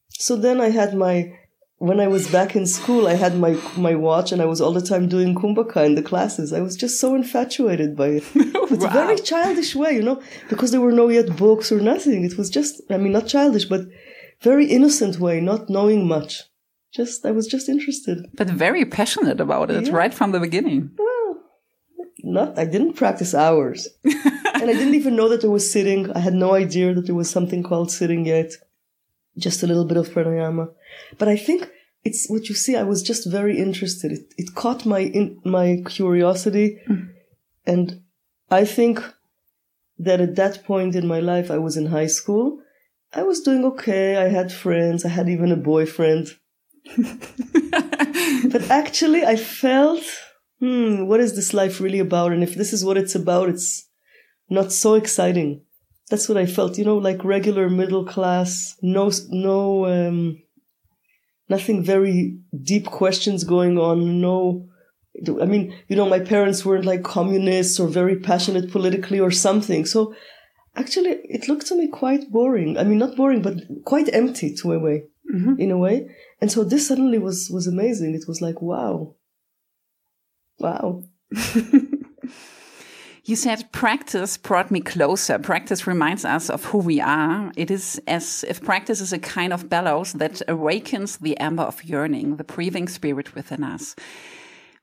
So 0.09 0.35
then 0.35 0.59
I 0.59 0.69
had 0.69 0.95
my 0.95 1.38
when 1.81 2.00
I 2.00 2.07
was 2.07 2.27
back 2.27 2.55
in 2.55 2.67
school, 2.67 3.07
I 3.07 3.15
had 3.15 3.39
my 3.39 3.57
my 3.75 3.95
watch 3.95 4.31
and 4.31 4.39
I 4.39 4.45
was 4.45 4.61
all 4.61 4.71
the 4.71 4.88
time 4.91 5.07
doing 5.07 5.33
kumbhaka 5.33 5.83
in 5.83 5.95
the 5.95 6.03
classes. 6.03 6.53
I 6.53 6.61
was 6.61 6.75
just 6.75 7.00
so 7.00 7.15
infatuated 7.15 7.97
by 7.97 8.09
it. 8.17 8.23
It's 8.35 8.83
wow. 8.85 8.89
a 8.89 8.93
very 8.93 9.17
childish 9.17 9.75
way, 9.75 9.93
you 9.93 10.03
know, 10.03 10.21
because 10.47 10.69
there 10.69 10.79
were 10.79 10.91
no 10.91 11.09
yet 11.09 11.35
books 11.35 11.71
or 11.71 11.79
nothing. 11.79 12.23
It 12.23 12.38
was 12.38 12.51
just, 12.51 12.81
I 12.91 12.97
mean, 12.97 13.13
not 13.13 13.25
childish, 13.25 13.65
but 13.65 13.81
very 14.41 14.67
innocent 14.67 15.19
way, 15.19 15.41
not 15.41 15.71
knowing 15.71 16.07
much. 16.07 16.43
Just, 16.93 17.25
I 17.25 17.31
was 17.31 17.47
just 17.47 17.67
interested. 17.67 18.27
But 18.35 18.47
very 18.47 18.85
passionate 18.85 19.41
about 19.41 19.71
it 19.71 19.88
yeah. 19.88 19.91
right 19.91 20.13
from 20.13 20.33
the 20.33 20.39
beginning. 20.39 20.91
Well, 21.00 21.38
not, 22.23 22.59
I 22.59 22.65
didn't 22.65 22.93
practice 22.93 23.33
hours. 23.33 23.88
and 24.03 24.69
I 24.69 24.73
didn't 24.73 24.93
even 24.93 25.15
know 25.15 25.29
that 25.29 25.41
there 25.41 25.50
was 25.50 25.71
sitting. 25.71 26.11
I 26.11 26.19
had 26.19 26.35
no 26.35 26.53
idea 26.53 26.93
that 26.93 27.07
there 27.07 27.15
was 27.15 27.29
something 27.29 27.63
called 27.63 27.91
sitting 27.91 28.27
yet. 28.27 28.51
Just 29.38 29.63
a 29.63 29.67
little 29.67 29.85
bit 29.85 29.97
of 29.97 30.09
pranayama. 30.09 30.69
But 31.17 31.27
I 31.27 31.38
think 31.38 31.69
it's 32.03 32.29
what 32.29 32.50
you 32.50 32.55
see. 32.55 32.75
I 32.75 32.83
was 32.83 33.03
just 33.03 33.29
very 33.29 33.57
interested. 33.57 34.11
It, 34.11 34.33
it 34.38 34.55
caught 34.55 34.85
my 34.85 35.00
in, 35.00 35.39
my 35.45 35.81
curiosity, 35.88 36.79
mm. 36.89 37.09
and 37.65 38.01
I 38.50 38.65
think 38.65 39.01
that 39.97 40.19
at 40.19 40.35
that 40.35 40.65
point 40.65 40.95
in 40.95 41.07
my 41.07 41.19
life, 41.19 41.51
I 41.51 41.59
was 41.59 41.77
in 41.77 41.88
high 41.88 42.07
school. 42.07 42.59
I 43.13 43.23
was 43.23 43.41
doing 43.41 43.63
okay. 43.65 44.17
I 44.17 44.29
had 44.29 44.51
friends. 44.51 45.05
I 45.05 45.09
had 45.09 45.29
even 45.29 45.51
a 45.51 45.57
boyfriend. 45.57 46.29
but 46.97 48.69
actually, 48.69 49.23
I 49.23 49.35
felt, 49.35 50.03
hmm, 50.59 51.05
what 51.05 51.19
is 51.19 51.35
this 51.35 51.53
life 51.53 51.79
really 51.79 52.00
about? 52.00 52.31
And 52.31 52.41
if 52.41 52.55
this 52.55 52.73
is 52.73 52.83
what 52.83 52.97
it's 52.97 53.15
about, 53.15 53.50
it's 53.50 53.88
not 54.50 54.71
so 54.71 54.95
exciting. 54.95 55.61
That's 56.11 56.29
what 56.29 56.37
I 56.37 56.45
felt. 56.45 56.77
You 56.77 56.85
know, 56.85 56.97
like 56.97 57.23
regular 57.23 57.69
middle 57.69 58.05
class. 58.05 58.75
No, 58.83 59.09
no. 59.29 59.85
Um, 59.87 60.43
nothing 61.49 61.83
very 61.83 62.37
deep 62.61 62.85
questions 62.85 63.43
going 63.43 63.79
on. 63.79 64.21
No, 64.21 64.69
I 65.41 65.45
mean, 65.45 65.73
you 65.87 65.95
know, 65.95 66.07
my 66.07 66.19
parents 66.19 66.63
weren't 66.63 66.85
like 66.85 67.03
communists 67.03 67.79
or 67.79 67.87
very 67.87 68.19
passionate 68.19 68.71
politically 68.71 69.19
or 69.19 69.31
something. 69.31 69.85
So 69.85 70.13
actually, 70.75 71.11
it 71.23 71.47
looked 71.47 71.65
to 71.67 71.75
me 71.75 71.87
quite 71.87 72.29
boring. 72.29 72.77
I 72.77 72.83
mean, 72.83 72.99
not 72.99 73.15
boring, 73.15 73.41
but 73.41 73.55
quite 73.85 74.13
empty 74.13 74.53
to 74.61 74.73
a 74.73 74.79
way. 74.79 75.05
mm-hmm. 75.33 75.59
in 75.59 75.71
a 75.71 75.77
way. 75.77 76.09
And 76.39 76.51
so 76.51 76.63
this 76.63 76.87
suddenly 76.87 77.17
was, 77.17 77.49
was 77.51 77.67
amazing. 77.67 78.15
It 78.15 78.27
was 78.27 78.41
like, 78.41 78.61
wow. 78.61 79.15
Wow. 80.59 81.03
You 83.23 83.35
said 83.35 83.71
practice 83.71 84.35
brought 84.37 84.71
me 84.71 84.81
closer. 84.81 85.37
Practice 85.37 85.85
reminds 85.85 86.25
us 86.25 86.49
of 86.49 86.65
who 86.65 86.79
we 86.79 86.99
are. 86.99 87.51
It 87.55 87.69
is 87.69 88.01
as 88.07 88.43
if 88.47 88.63
practice 88.63 88.99
is 88.99 89.13
a 89.13 89.19
kind 89.19 89.53
of 89.53 89.69
bellows 89.69 90.13
that 90.13 90.41
awakens 90.47 91.17
the 91.17 91.39
ember 91.39 91.63
of 91.63 91.83
yearning, 91.83 92.37
the 92.37 92.43
breathing 92.43 92.87
spirit 92.87 93.35
within 93.35 93.63
us. 93.63 93.95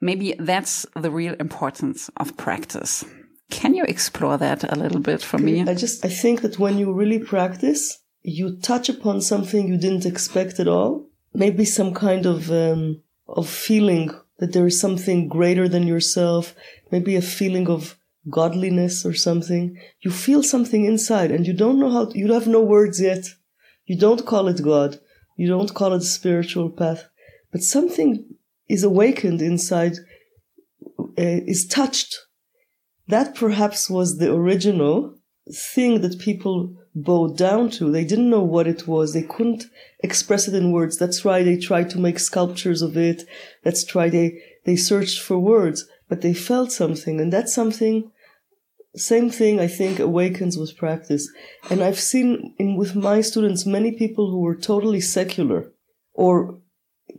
Maybe 0.00 0.34
that's 0.38 0.86
the 0.94 1.10
real 1.10 1.34
importance 1.40 2.10
of 2.16 2.36
practice. 2.36 3.04
Can 3.50 3.74
you 3.74 3.84
explore 3.84 4.38
that 4.38 4.70
a 4.72 4.76
little 4.76 5.00
bit 5.00 5.20
for 5.22 5.38
me? 5.38 5.62
I 5.62 5.74
just, 5.74 6.04
I 6.04 6.08
think 6.08 6.42
that 6.42 6.60
when 6.60 6.78
you 6.78 6.92
really 6.92 7.18
practice, 7.18 7.98
you 8.22 8.56
touch 8.60 8.88
upon 8.88 9.20
something 9.20 9.66
you 9.66 9.78
didn't 9.78 10.06
expect 10.06 10.60
at 10.60 10.68
all. 10.68 11.08
Maybe 11.34 11.64
some 11.64 11.92
kind 11.92 12.24
of, 12.24 12.52
um, 12.52 13.02
of 13.26 13.48
feeling 13.48 14.12
that 14.38 14.52
there 14.52 14.66
is 14.66 14.78
something 14.78 15.28
greater 15.28 15.68
than 15.68 15.88
yourself. 15.88 16.54
Maybe 16.92 17.16
a 17.16 17.22
feeling 17.22 17.68
of 17.68 17.97
godliness 18.30 19.04
or 19.04 19.14
something. 19.14 19.78
You 20.00 20.10
feel 20.10 20.42
something 20.42 20.84
inside 20.84 21.30
and 21.30 21.46
you 21.46 21.52
don't 21.52 21.78
know 21.78 21.90
how, 21.90 22.06
to, 22.06 22.18
you 22.18 22.32
have 22.32 22.46
no 22.46 22.62
words 22.62 23.00
yet. 23.00 23.28
You 23.86 23.98
don't 23.98 24.26
call 24.26 24.48
it 24.48 24.62
God. 24.62 25.00
You 25.36 25.46
don't 25.46 25.72
call 25.72 25.92
it 25.92 26.02
spiritual 26.02 26.68
path, 26.68 27.08
but 27.52 27.62
something 27.62 28.24
is 28.68 28.82
awakened 28.82 29.40
inside, 29.40 29.96
uh, 30.98 31.06
is 31.16 31.66
touched. 31.66 32.18
That 33.06 33.36
perhaps 33.36 33.88
was 33.88 34.18
the 34.18 34.32
original 34.32 35.14
thing 35.50 36.00
that 36.00 36.18
people 36.18 36.76
bowed 36.94 37.38
down 37.38 37.70
to. 37.70 37.90
They 37.90 38.04
didn't 38.04 38.30
know 38.30 38.42
what 38.42 38.66
it 38.66 38.88
was. 38.88 39.12
They 39.12 39.22
couldn't 39.22 39.66
express 40.00 40.48
it 40.48 40.54
in 40.54 40.72
words. 40.72 40.98
That's 40.98 41.24
why 41.24 41.44
they 41.44 41.56
tried 41.56 41.90
to 41.90 42.00
make 42.00 42.18
sculptures 42.18 42.82
of 42.82 42.96
it. 42.96 43.22
That's 43.62 43.94
why 43.94 44.08
they, 44.08 44.42
they 44.64 44.74
searched 44.76 45.20
for 45.20 45.38
words, 45.38 45.86
but 46.08 46.20
they 46.20 46.34
felt 46.34 46.72
something. 46.72 47.20
And 47.20 47.32
that's 47.32 47.54
something 47.54 48.10
same 48.98 49.30
thing 49.30 49.60
I 49.60 49.66
think 49.66 49.98
awakens 49.98 50.58
with 50.58 50.76
practice. 50.76 51.30
And 51.70 51.82
I've 51.82 51.98
seen 51.98 52.54
in 52.58 52.76
with 52.76 52.94
my 52.94 53.20
students 53.20 53.66
many 53.66 53.92
people 53.92 54.30
who 54.30 54.40
were 54.40 54.56
totally 54.56 55.00
secular 55.00 55.72
or 56.12 56.58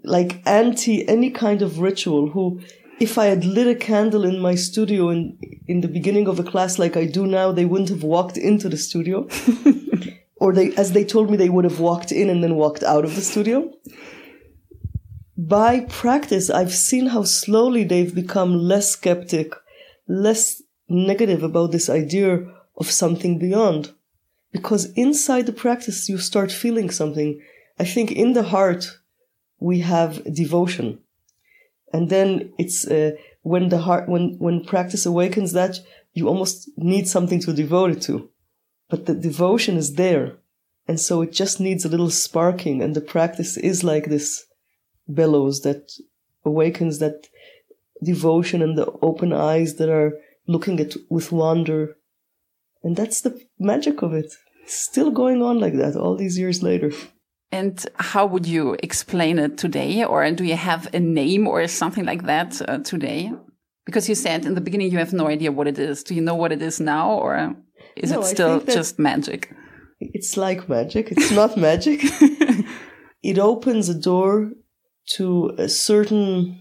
like 0.04 0.42
anti 0.46 1.08
any 1.08 1.32
kind 1.32 1.62
of 1.62 1.80
ritual 1.80 2.30
who 2.30 2.62
if 3.00 3.18
I 3.18 3.26
had 3.26 3.46
lit 3.46 3.68
a 3.68 3.76
candle 3.76 4.26
in 4.26 4.40
my 4.40 4.56
studio 4.56 5.10
in 5.10 5.38
in 5.68 5.82
the 5.82 5.88
beginning 5.88 6.28
of 6.28 6.40
a 6.40 6.44
class 6.44 6.78
like 6.78 6.98
I 6.98 7.06
do 7.06 7.26
now, 7.26 7.52
they 7.52 7.66
wouldn't 7.66 7.90
have 7.90 8.04
walked 8.04 8.38
into 8.38 8.70
the 8.70 8.78
studio. 8.78 9.28
or 10.40 10.54
they 10.54 10.74
as 10.76 10.92
they 10.92 11.04
told 11.04 11.30
me 11.30 11.38
they 11.38 11.50
would 11.50 11.66
have 11.66 11.80
walked 11.80 12.12
in 12.12 12.30
and 12.30 12.44
then 12.44 12.56
walked 12.56 12.84
out 12.84 13.06
of 13.06 13.16
the 13.16 13.22
studio. 13.22 13.72
By 15.38 15.82
practice, 15.82 16.50
I've 16.50 16.74
seen 16.74 17.08
how 17.08 17.24
slowly 17.24 17.84
they've 17.86 18.14
become 18.14 18.60
less 18.60 18.92
skeptic, 18.92 19.54
less 20.08 20.59
negative 20.90 21.44
about 21.44 21.72
this 21.72 21.90
idea 21.90 22.46
of 22.78 22.92
something 22.92 23.38
beyond. 23.38 23.94
Because 24.52 24.92
inside 24.94 25.46
the 25.46 25.54
practice, 25.54 26.10
you 26.10 26.18
start 26.18 26.52
feeling 26.52 26.90
something. 26.90 27.42
I 27.78 27.86
think 27.86 28.12
in 28.12 28.34
the 28.34 28.44
heart, 28.44 29.00
we 29.60 29.80
have 29.80 30.24
devotion. 30.34 31.00
And 31.94 32.10
then 32.10 32.52
it's, 32.58 32.88
uh, 32.88 33.12
when 33.42 33.70
the 33.70 33.80
heart, 33.80 34.10
when, 34.10 34.38
when 34.40 34.64
practice 34.64 35.06
awakens 35.06 35.54
that, 35.54 35.80
you 36.14 36.28
almost 36.28 36.70
need 36.78 37.08
something 37.08 37.40
to 37.42 37.54
devote 37.54 37.92
it 37.92 38.02
to. 38.04 38.30
But 38.90 39.06
the 39.06 39.14
devotion 39.14 39.78
is 39.78 39.96
there. 39.96 40.38
And 40.88 41.00
so 41.00 41.22
it 41.22 41.32
just 41.32 41.60
needs 41.60 41.86
a 41.86 41.90
little 41.90 42.10
sparking. 42.10 42.82
And 42.82 42.96
the 42.96 43.02
practice 43.02 43.58
is 43.58 43.84
like 43.84 44.06
this 44.06 44.46
bellows 45.08 45.62
that 45.62 45.92
awakens 46.44 47.00
that 47.00 47.28
devotion 48.04 48.62
and 48.62 48.78
the 48.78 48.92
open 49.02 49.34
eyes 49.34 49.76
that 49.76 49.90
are 49.90 50.14
looking 50.50 50.80
at 50.80 50.96
with 51.10 51.32
wonder. 51.32 51.96
And 52.84 52.98
that's 52.98 53.22
the 53.22 53.40
magic 53.60 54.02
of 54.02 54.14
it. 54.14 54.34
It's 54.64 54.74
still 54.74 55.12
going 55.12 55.42
on 55.42 55.60
like 55.60 55.76
that 55.76 55.96
all 55.96 56.16
these 56.16 56.38
years 56.38 56.64
later. 56.64 56.92
And 57.52 57.86
how 57.96 58.26
would 58.26 58.46
you 58.46 58.76
explain 58.82 59.38
it 59.40 59.58
today? 59.58 60.04
Or 60.04 60.30
do 60.32 60.44
you 60.44 60.56
have 60.56 60.94
a 60.94 61.00
name 61.00 61.48
or 61.48 61.68
something 61.68 62.06
like 62.06 62.24
that 62.26 62.62
uh, 62.68 62.80
today? 62.80 63.32
Because 63.86 64.10
you 64.10 64.16
said 64.16 64.46
in 64.46 64.56
the 64.56 64.62
beginning 64.62 64.92
you 64.92 64.98
have 64.98 65.14
no 65.14 65.28
idea 65.28 65.52
what 65.52 65.68
it 65.68 65.80
is. 65.80 66.04
Do 66.04 66.16
you 66.16 66.22
know 66.22 66.36
what 66.36 66.52
it 66.52 66.62
is 66.62 66.80
now? 66.80 67.12
Or 67.12 67.56
is 67.96 68.12
no, 68.12 68.22
it 68.22 68.26
still 68.26 68.60
just 68.62 69.00
magic? 69.00 69.54
It's 70.00 70.36
like 70.36 70.68
magic. 70.70 71.12
It's 71.12 71.32
not 71.32 71.58
magic. 71.70 72.00
it 73.24 73.38
opens 73.38 73.90
a 73.90 74.00
door 74.00 74.52
to 75.16 75.56
certain 75.68 76.60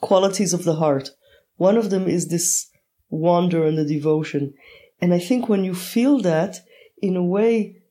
qualities 0.00 0.52
of 0.52 0.64
the 0.64 0.76
heart. 0.76 1.10
One 1.56 1.76
of 1.76 1.90
them 1.90 2.08
is 2.08 2.28
this 2.28 2.71
wonder 3.12 3.64
and 3.64 3.78
the 3.78 3.84
devotion. 3.84 4.54
And 5.00 5.12
I 5.14 5.18
think 5.18 5.48
when 5.48 5.64
you 5.64 5.74
feel 5.74 6.20
that, 6.22 6.60
in 7.00 7.14
a 7.16 7.22
way, 7.22 7.82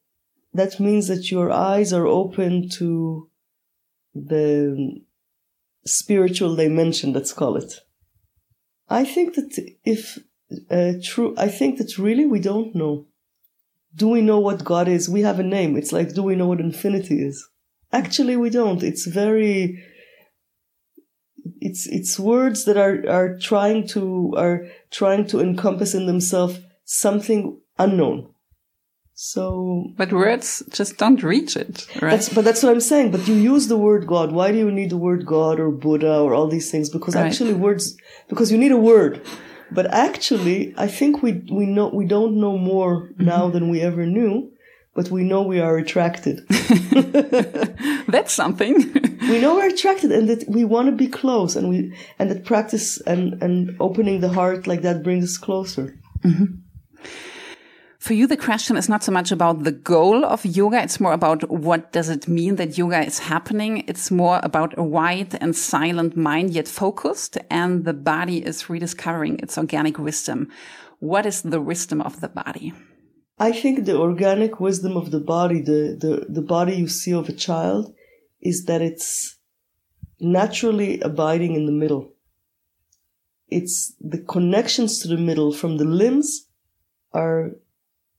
that 0.54 0.80
means 0.80 1.08
that 1.08 1.32
your 1.32 1.52
eyes 1.52 1.94
are 1.94 2.08
open 2.08 2.68
to 2.70 3.30
the 4.14 5.02
spiritual 5.86 6.56
dimension, 6.56 7.14
let's 7.14 7.34
call 7.34 7.56
it. 7.56 7.74
I 8.90 9.06
think 9.06 9.36
that 9.36 9.74
if 9.86 10.20
uh, 10.70 10.94
true, 11.02 11.34
I 11.38 11.48
think 11.48 11.78
that 11.78 11.98
really 11.98 12.26
we 12.26 12.40
don't 12.40 12.76
know. 12.76 13.08
Do 13.96 14.10
we 14.10 14.22
know 14.22 14.40
what 14.40 14.66
God 14.66 14.88
is? 14.88 15.10
We 15.10 15.22
have 15.22 15.40
a 15.40 15.44
name. 15.44 15.78
It's 15.78 15.94
like, 15.94 16.14
do 16.14 16.24
we 16.24 16.36
know 16.36 16.48
what 16.48 16.60
infinity 16.60 17.22
is? 17.22 17.48
Actually, 17.94 18.38
we 18.38 18.50
don't. 18.50 18.84
It's 18.84 19.06
very 19.06 19.82
it's 21.60 21.88
it's 21.88 22.20
words 22.20 22.66
that 22.66 22.78
are 22.78 23.08
are 23.10 23.38
trying 23.38 23.88
to 23.90 24.34
are 24.38 24.68
trying 24.90 25.26
to 25.28 25.40
encompass 25.40 25.94
in 25.94 26.06
themselves 26.06 26.60
something 26.86 27.60
unknown. 27.78 28.28
So, 29.14 29.94
but 29.98 30.12
words 30.12 30.64
just 30.72 30.98
don't 30.98 31.22
reach 31.22 31.56
it, 31.56 31.86
right? 32.02 32.10
That's, 32.10 32.30
but 32.30 32.44
that's 32.44 32.64
what 32.64 32.72
I'm 32.72 32.82
saying. 32.82 33.12
But 33.12 33.28
you 33.28 33.36
use 33.36 33.68
the 33.68 33.78
word 33.78 34.08
God. 34.08 34.32
Why 34.32 34.52
do 34.52 34.58
you 34.58 34.72
need 34.72 34.90
the 34.90 34.98
word 34.98 35.28
God 35.28 35.60
or 35.60 35.70
Buddha 35.70 36.20
or 36.20 36.34
all 36.34 36.48
these 36.48 36.72
things? 36.72 36.90
Because 36.90 37.14
right. 37.14 37.28
actually, 37.28 37.54
words 37.54 37.96
because 38.30 38.52
you 38.52 38.58
need 38.58 38.72
a 38.72 38.78
word. 38.78 39.22
But 39.70 39.94
actually, 39.94 40.74
I 40.76 40.88
think 40.88 41.22
we 41.22 41.34
we 41.52 41.68
know 41.68 41.90
we 41.90 42.06
don't 42.06 42.40
know 42.40 42.58
more 42.58 43.12
now 43.18 43.48
than 43.48 43.70
we 43.70 43.82
ever 43.82 44.06
knew 44.06 44.52
but 44.94 45.10
we 45.10 45.24
know 45.24 45.42
we 45.42 45.60
are 45.60 45.78
attracted. 45.78 46.46
That's 48.08 48.34
something. 48.34 48.76
we 49.22 49.40
know 49.40 49.56
we're 49.56 49.70
attracted 49.70 50.12
and 50.12 50.30
that 50.30 50.48
we 50.48 50.66
want 50.66 50.88
to 50.88 50.96
be 50.96 51.08
close 51.08 51.56
and 51.56 51.70
we 51.70 51.98
and 52.20 52.30
that 52.30 52.46
practice 52.46 53.00
and 53.02 53.42
and 53.42 53.76
opening 53.80 54.20
the 54.22 54.30
heart 54.30 54.68
like 54.68 54.82
that 54.82 55.04
brings 55.04 55.24
us 55.26 55.38
closer. 55.38 55.98
Mm 56.24 56.34
-hmm. 56.34 56.48
For 58.02 58.14
you, 58.16 58.28
the 58.28 58.46
question 58.46 58.78
is 58.78 58.90
not 58.90 59.04
so 59.04 59.12
much 59.12 59.32
about 59.32 59.64
the 59.64 59.72
goal 59.72 60.26
of 60.26 60.44
yoga. 60.44 60.82
It's 60.82 61.00
more 61.00 61.14
about 61.14 61.48
what 61.50 61.94
does 61.94 62.10
it 62.10 62.28
mean 62.28 62.56
that 62.56 62.76
yoga 62.76 63.06
is 63.06 63.20
happening. 63.20 63.84
It's 63.88 64.10
more 64.10 64.40
about 64.42 64.74
a 64.76 64.84
wide 64.84 65.38
and 65.40 65.56
silent 65.56 66.16
mind, 66.16 66.50
yet 66.50 66.68
focused, 66.68 67.38
and 67.50 67.86
the 67.86 67.94
body 67.94 68.38
is 68.38 68.70
rediscovering 68.70 69.38
its 69.44 69.56
organic 69.56 70.00
wisdom. 70.00 70.48
What 71.00 71.26
is 71.26 71.42
the 71.44 71.62
wisdom 71.62 72.02
of 72.02 72.22
the 72.22 72.30
body? 72.30 72.74
I 73.42 73.52
think 73.52 73.86
the 73.86 73.98
organic 73.98 74.60
wisdom 74.60 74.96
of 74.96 75.10
the 75.10 75.20
body, 75.20 75.62
the, 75.62 75.98
the, 76.00 76.28
the 76.30 76.44
body 76.44 76.76
you 76.76 76.88
see 76.88 77.12
of 77.12 77.28
a 77.28 77.34
child, 77.34 77.92
is 78.40 78.66
that 78.66 78.84
it's 78.84 79.38
naturally 80.20 81.00
abiding 81.02 81.56
in 81.56 81.66
the 81.66 81.72
middle. 81.72 82.14
It's 83.48 83.96
the 84.00 84.20
connections 84.20 85.00
to 85.00 85.08
the 85.08 85.18
middle 85.18 85.52
from 85.52 85.78
the 85.78 85.86
limbs 85.86 86.50
are 87.14 87.54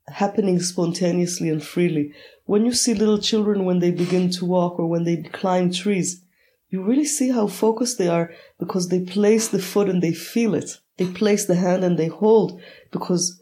happening 0.09 0.59
spontaneously 0.59 1.49
and 1.49 1.63
freely. 1.63 2.13
When 2.47 2.67
you 2.67 2.73
see 2.73 2.93
little 2.93 3.19
children 3.19 3.65
when 3.65 3.79
they 3.79 3.93
begin 3.93 4.29
to 4.31 4.45
walk 4.45 4.81
or 4.81 4.89
when 4.89 5.05
they 5.05 5.19
climb 5.19 5.71
trees, 5.71 6.25
you 6.69 6.83
really 6.83 7.05
see 7.05 7.31
how 7.31 7.47
focused 7.47 7.97
they 7.97 8.09
are 8.09 8.33
because 8.59 8.89
they 8.89 9.05
place 9.05 9.47
the 9.47 9.63
foot 9.63 9.89
and 9.89 10.03
they 10.03 10.15
feel 10.15 10.53
it. 10.57 10.81
They 10.97 11.07
place 11.07 11.47
the 11.47 11.55
hand 11.55 11.85
and 11.85 11.97
they 11.97 12.09
hold 12.09 12.61
because 12.91 13.41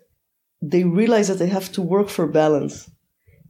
they 0.62 0.85
realize 0.85 1.29
that 1.29 1.38
they 1.38 1.49
have 1.49 1.73
to 1.73 1.83
work 1.83 2.09
for 2.09 2.26
balance. 2.26 2.90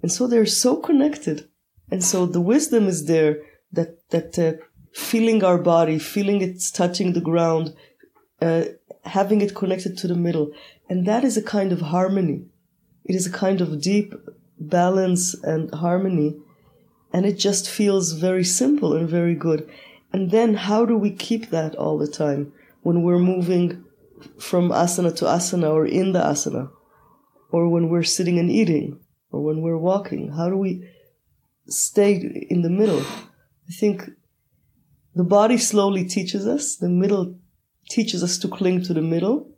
And 0.02 0.10
so 0.10 0.26
they're 0.26 0.46
so 0.46 0.76
connected. 0.76 1.48
And 1.90 2.02
so 2.04 2.26
the 2.26 2.40
wisdom 2.40 2.86
is 2.86 3.06
there 3.06 3.42
that, 3.72 4.08
that 4.10 4.38
uh, 4.38 4.52
feeling 4.92 5.42
our 5.42 5.58
body, 5.58 5.98
feeling 5.98 6.40
it's 6.40 6.70
touching 6.70 7.12
the 7.12 7.20
ground, 7.20 7.74
uh, 8.40 8.64
having 9.04 9.40
it 9.40 9.54
connected 9.54 9.98
to 9.98 10.08
the 10.08 10.14
middle. 10.14 10.52
And 10.88 11.06
that 11.06 11.24
is 11.24 11.36
a 11.36 11.42
kind 11.42 11.72
of 11.72 11.80
harmony. 11.80 12.44
It 13.04 13.16
is 13.16 13.26
a 13.26 13.32
kind 13.32 13.60
of 13.60 13.80
deep 13.80 14.14
balance 14.58 15.34
and 15.34 15.72
harmony. 15.74 16.36
And 17.12 17.26
it 17.26 17.38
just 17.38 17.68
feels 17.68 18.12
very 18.12 18.44
simple 18.44 18.94
and 18.94 19.08
very 19.08 19.34
good. 19.34 19.68
And 20.12 20.30
then 20.30 20.54
how 20.54 20.84
do 20.84 20.96
we 20.96 21.10
keep 21.10 21.50
that 21.50 21.74
all 21.74 21.98
the 21.98 22.06
time 22.06 22.52
when 22.82 23.02
we're 23.02 23.18
moving 23.18 23.84
from 24.38 24.70
asana 24.70 25.14
to 25.16 25.24
asana 25.24 25.70
or 25.72 25.86
in 25.86 26.12
the 26.12 26.20
asana? 26.20 26.70
Or 27.52 27.68
when 27.68 27.88
we're 27.88 28.02
sitting 28.02 28.38
and 28.38 28.50
eating 28.50 29.00
or 29.30 29.42
when 29.42 29.62
we're 29.62 29.78
walking? 29.78 30.32
How 30.32 30.48
do 30.48 30.56
we 30.56 30.88
stay 31.70 32.46
in 32.50 32.62
the 32.62 32.70
middle. 32.70 33.00
I 33.00 33.72
think 33.72 34.10
the 35.14 35.24
body 35.24 35.56
slowly 35.58 36.04
teaches 36.04 36.46
us, 36.46 36.76
the 36.76 36.88
middle 36.88 37.38
teaches 37.88 38.22
us 38.22 38.38
to 38.38 38.48
cling 38.48 38.82
to 38.84 38.94
the 38.94 39.02
middle. 39.02 39.48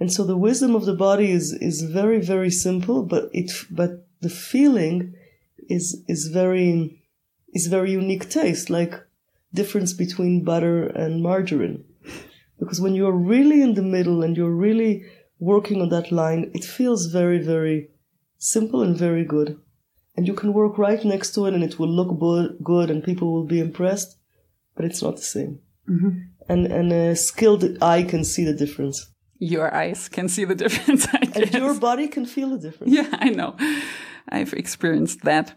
And 0.00 0.12
so 0.12 0.24
the 0.24 0.36
wisdom 0.36 0.74
of 0.74 0.86
the 0.86 0.94
body 0.94 1.30
is, 1.30 1.52
is 1.52 1.82
very, 1.82 2.20
very 2.20 2.50
simple, 2.50 3.04
but 3.04 3.30
it, 3.32 3.52
but 3.70 4.06
the 4.20 4.28
feeling 4.28 5.14
is, 5.68 6.02
is 6.08 6.28
very, 6.28 7.02
is 7.52 7.68
very 7.68 7.92
unique 7.92 8.28
taste, 8.28 8.70
like 8.70 8.94
difference 9.52 9.92
between 9.92 10.44
butter 10.44 10.86
and 10.86 11.22
margarine. 11.22 11.84
Because 12.58 12.80
when 12.80 12.94
you're 12.94 13.12
really 13.12 13.62
in 13.62 13.74
the 13.74 13.82
middle 13.82 14.22
and 14.22 14.36
you're 14.36 14.50
really 14.50 15.04
working 15.44 15.80
on 15.82 15.90
that 15.90 16.10
line, 16.10 16.50
it 16.54 16.64
feels 16.64 17.06
very, 17.06 17.38
very 17.38 17.90
simple 18.38 18.82
and 18.82 18.96
very 18.96 19.24
good. 19.24 19.58
And 20.16 20.26
you 20.26 20.34
can 20.34 20.52
work 20.52 20.78
right 20.78 21.04
next 21.04 21.32
to 21.34 21.46
it 21.46 21.54
and 21.54 21.64
it 21.64 21.78
will 21.78 21.88
look 21.88 22.10
good 22.62 22.90
and 22.90 23.02
people 23.02 23.32
will 23.32 23.46
be 23.46 23.60
impressed, 23.60 24.16
but 24.74 24.84
it's 24.84 25.02
not 25.02 25.16
the 25.16 25.22
same. 25.22 25.58
Mm-hmm. 25.88 26.10
And, 26.48 26.66
and 26.66 26.92
a 26.92 27.16
skilled 27.16 27.64
eye 27.82 28.04
can 28.04 28.24
see 28.24 28.44
the 28.44 28.54
difference. 28.54 29.10
Your 29.38 29.74
eyes 29.74 30.08
can 30.08 30.28
see 30.28 30.44
the 30.44 30.54
difference. 30.64 31.06
and 31.12 31.52
your 31.52 31.74
body 31.74 32.08
can 32.08 32.26
feel 32.26 32.50
the 32.50 32.58
difference. 32.58 32.92
Yeah, 32.92 33.08
I 33.12 33.30
know. 33.30 33.56
I've 34.28 34.54
experienced 34.54 35.22
that. 35.22 35.52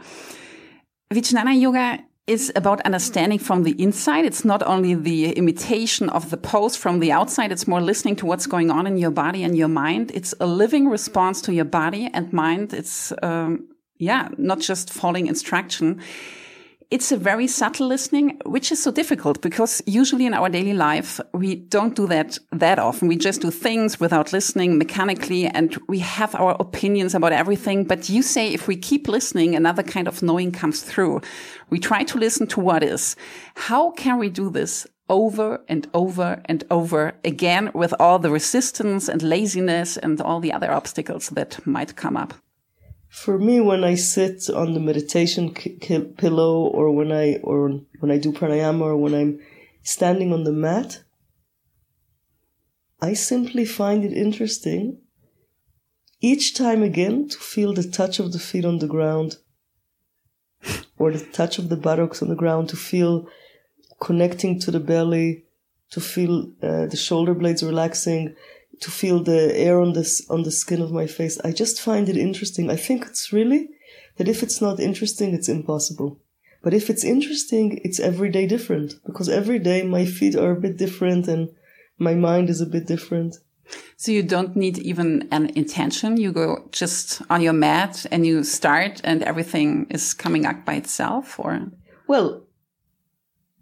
Vijnana 1.13 1.59
Yoga 1.59 2.03
is 2.27 2.51
about 2.55 2.81
understanding 2.81 3.39
from 3.39 3.63
the 3.63 3.81
inside. 3.81 4.25
It's 4.25 4.43
not 4.43 4.61
only 4.63 4.93
the 4.93 5.31
imitation 5.31 6.09
of 6.09 6.29
the 6.29 6.37
pose 6.37 6.75
from 6.75 6.99
the 6.99 7.11
outside. 7.11 7.53
It's 7.53 7.67
more 7.67 7.81
listening 7.81 8.17
to 8.17 8.25
what's 8.25 8.45
going 8.45 8.69
on 8.69 8.85
in 8.85 8.97
your 8.97 9.11
body 9.11 9.43
and 9.43 9.57
your 9.57 9.69
mind. 9.69 10.11
It's 10.13 10.33
a 10.41 10.45
living 10.45 10.89
response 10.89 11.41
to 11.43 11.53
your 11.53 11.65
body 11.65 12.09
and 12.13 12.31
mind. 12.33 12.73
It's, 12.73 13.13
um, 13.23 13.69
yeah, 13.97 14.27
not 14.37 14.59
just 14.59 14.91
following 14.91 15.27
instruction 15.27 16.01
it's 16.89 17.11
a 17.11 17.17
very 17.17 17.47
subtle 17.47 17.87
listening, 17.87 18.39
which 18.45 18.71
is 18.71 18.81
so 18.81 18.91
difficult 18.91 19.41
because 19.41 19.81
usually 19.85 20.25
in 20.25 20.33
our 20.33 20.47
daily 20.47 20.73
life, 20.73 21.19
we 21.33 21.55
don't 21.55 21.95
do 21.95 22.07
that 22.07 22.37
that 22.53 22.79
often. 22.79 23.09
We 23.09 23.17
just 23.17 23.41
do 23.41 23.51
things 23.51 23.99
without 23.99 24.31
listening 24.31 24.77
mechanically 24.77 25.47
and 25.47 25.77
we 25.89 25.99
have 25.99 26.33
our 26.35 26.55
opinions 26.59 27.13
about 27.13 27.33
everything. 27.33 27.83
But 27.83 28.07
you 28.07 28.21
say 28.21 28.53
if 28.53 28.67
we 28.67 28.77
keep 28.77 29.09
listening, 29.09 29.53
another 29.53 29.83
kind 29.83 30.07
of 30.07 30.23
knowing 30.23 30.53
comes 30.53 30.81
through. 30.81 31.21
We 31.69 31.79
try 31.79 32.03
to 32.05 32.17
listen 32.17 32.47
to 32.47 32.61
what 32.61 32.83
is. 32.83 33.17
How 33.55 33.91
can 33.91 34.17
we 34.17 34.29
do 34.29 34.49
this 34.49 34.87
over 35.09 35.61
and 35.67 35.87
over 35.93 36.41
and 36.45 36.63
over 36.71 37.13
again 37.25 37.69
with 37.73 37.93
all 37.99 38.19
the 38.19 38.31
resistance 38.31 39.09
and 39.09 39.21
laziness 39.21 39.97
and 39.97 40.21
all 40.21 40.39
the 40.39 40.53
other 40.53 40.71
obstacles 40.71 41.29
that 41.29 41.65
might 41.67 41.97
come 41.97 42.15
up? 42.15 42.33
For 43.09 43.37
me 43.37 43.59
when 43.61 43.83
i 43.83 43.95
sit 43.95 44.49
on 44.49 44.73
the 44.73 44.79
meditation 44.79 45.53
pillow 46.17 46.65
or 46.67 46.91
when 46.91 47.11
i 47.11 47.35
or 47.37 47.69
when 47.99 48.11
i 48.11 48.17
do 48.17 48.31
pranayama 48.31 48.81
or 48.81 48.97
when 48.97 49.13
i'm 49.13 49.39
standing 49.83 50.33
on 50.33 50.43
the 50.43 50.51
mat 50.51 51.03
i 53.01 53.13
simply 53.13 53.65
find 53.65 54.03
it 54.03 54.13
interesting 54.13 54.99
each 56.19 56.55
time 56.55 56.81
again 56.81 57.27
to 57.27 57.37
feel 57.37 57.73
the 57.73 57.87
touch 57.87 58.19
of 58.19 58.33
the 58.33 58.39
feet 58.39 58.65
on 58.65 58.79
the 58.79 58.87
ground 58.87 59.37
or 60.97 61.11
the 61.11 61.25
touch 61.25 61.59
of 61.59 61.69
the 61.69 61.77
buttocks 61.77 62.21
on 62.21 62.29
the 62.29 62.35
ground 62.35 62.67
to 62.69 62.75
feel 62.75 63.27
connecting 63.99 64.59
to 64.59 64.71
the 64.71 64.79
belly 64.79 65.45
to 65.91 66.01
feel 66.01 66.51
uh, 66.61 66.85
the 66.87 66.97
shoulder 66.97 67.33
blades 67.33 67.63
relaxing 67.63 68.35
to 68.79 68.91
feel 68.91 69.23
the 69.23 69.55
air 69.55 69.79
on 69.81 69.93
this 69.93 70.27
on 70.29 70.43
the 70.43 70.51
skin 70.51 70.81
of 70.81 70.91
my 70.91 71.07
face. 71.07 71.39
I 71.43 71.51
just 71.51 71.81
find 71.81 72.09
it 72.09 72.17
interesting. 72.17 72.69
I 72.69 72.75
think 72.75 73.05
it's 73.05 73.33
really 73.33 73.69
that 74.17 74.27
if 74.27 74.43
it's 74.43 74.61
not 74.61 74.79
interesting, 74.79 75.33
it's 75.33 75.49
impossible. 75.49 76.19
But 76.63 76.73
if 76.73 76.89
it's 76.89 77.03
interesting, 77.03 77.79
it's 77.83 77.99
every 77.99 78.29
day 78.29 78.47
different 78.47 78.95
because 79.05 79.29
every 79.29 79.59
day 79.59 79.83
my 79.83 80.05
feet 80.05 80.35
are 80.35 80.51
a 80.51 80.59
bit 80.59 80.77
different 80.77 81.27
and 81.27 81.49
my 81.97 82.13
mind 82.13 82.49
is 82.49 82.61
a 82.61 82.65
bit 82.65 82.87
different. 82.87 83.37
So 83.95 84.11
you 84.11 84.23
don't 84.23 84.55
need 84.55 84.77
even 84.79 85.27
an 85.31 85.47
intention. 85.55 86.17
You 86.17 86.31
go 86.31 86.67
just 86.71 87.21
on 87.29 87.41
your 87.41 87.53
mat 87.53 88.05
and 88.11 88.25
you 88.25 88.43
start 88.43 89.01
and 89.03 89.23
everything 89.23 89.87
is 89.89 90.13
coming 90.13 90.45
up 90.45 90.65
by 90.65 90.75
itself 90.75 91.39
or? 91.39 91.71
Well, 92.07 92.43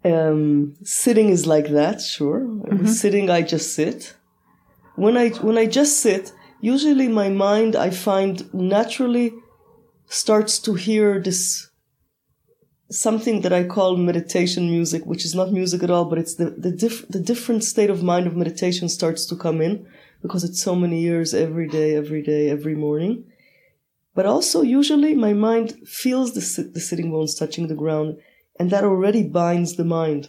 um, 0.04 0.74
sitting 0.84 1.30
is 1.30 1.46
like 1.46 1.68
that, 1.70 2.00
sure. 2.00 2.40
Mm 2.40 2.78
-hmm. 2.78 2.86
Sitting, 2.86 3.30
I 3.30 3.42
just 3.42 3.74
sit 3.74 4.15
when 4.96 5.16
I 5.16 5.28
when 5.28 5.58
I 5.58 5.66
just 5.66 6.00
sit, 6.00 6.32
usually 6.60 7.08
my 7.08 7.28
mind 7.28 7.76
I 7.76 7.90
find 7.90 8.52
naturally 8.52 9.32
starts 10.08 10.58
to 10.60 10.74
hear 10.74 11.20
this 11.20 11.70
something 12.90 13.40
that 13.40 13.52
I 13.52 13.64
call 13.64 13.96
meditation 13.96 14.70
music, 14.70 15.04
which 15.04 15.24
is 15.24 15.34
not 15.34 15.52
music 15.52 15.82
at 15.82 15.90
all, 15.90 16.04
but 16.06 16.18
it's 16.18 16.34
the 16.34 16.50
the, 16.50 16.70
diff- 16.70 17.08
the 17.08 17.20
different 17.20 17.64
state 17.64 17.90
of 17.90 18.02
mind 18.02 18.26
of 18.26 18.36
meditation 18.36 18.88
starts 18.88 19.26
to 19.26 19.36
come 19.36 19.60
in 19.60 19.86
because 20.22 20.44
it's 20.44 20.62
so 20.62 20.74
many 20.74 21.00
years 21.00 21.34
every 21.34 21.68
day, 21.68 21.94
every 21.94 22.22
day, 22.22 22.48
every 22.48 22.74
morning. 22.74 23.24
But 24.14 24.24
also, 24.24 24.62
usually, 24.62 25.14
my 25.14 25.34
mind 25.34 25.86
feels 25.86 26.32
the, 26.32 26.62
the 26.62 26.80
sitting 26.80 27.10
bones 27.10 27.34
touching 27.34 27.68
the 27.68 27.74
ground, 27.74 28.16
and 28.58 28.70
that 28.70 28.82
already 28.82 29.22
binds 29.22 29.76
the 29.76 29.84
mind 29.84 30.28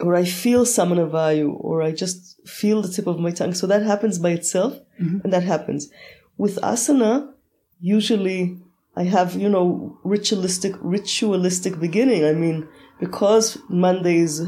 or 0.00 0.14
I 0.14 0.24
feel 0.24 0.64
samana 0.64 1.06
vayu, 1.06 1.54
or 1.58 1.82
I 1.82 1.92
just 1.92 2.46
feel 2.46 2.82
the 2.82 2.88
tip 2.88 3.06
of 3.06 3.18
my 3.18 3.30
tongue. 3.30 3.54
So 3.54 3.66
that 3.66 3.82
happens 3.82 4.18
by 4.18 4.30
itself, 4.30 4.78
mm-hmm. 5.00 5.20
and 5.22 5.32
that 5.32 5.42
happens. 5.42 5.90
With 6.36 6.56
asana, 6.56 7.32
usually 7.80 8.58
I 8.96 9.04
have, 9.04 9.34
you 9.34 9.48
know, 9.48 9.98
ritualistic, 10.02 10.74
ritualistic 10.80 11.78
beginning. 11.78 12.24
I 12.24 12.32
mean, 12.32 12.68
because 12.98 13.58
Mondays 13.68 14.42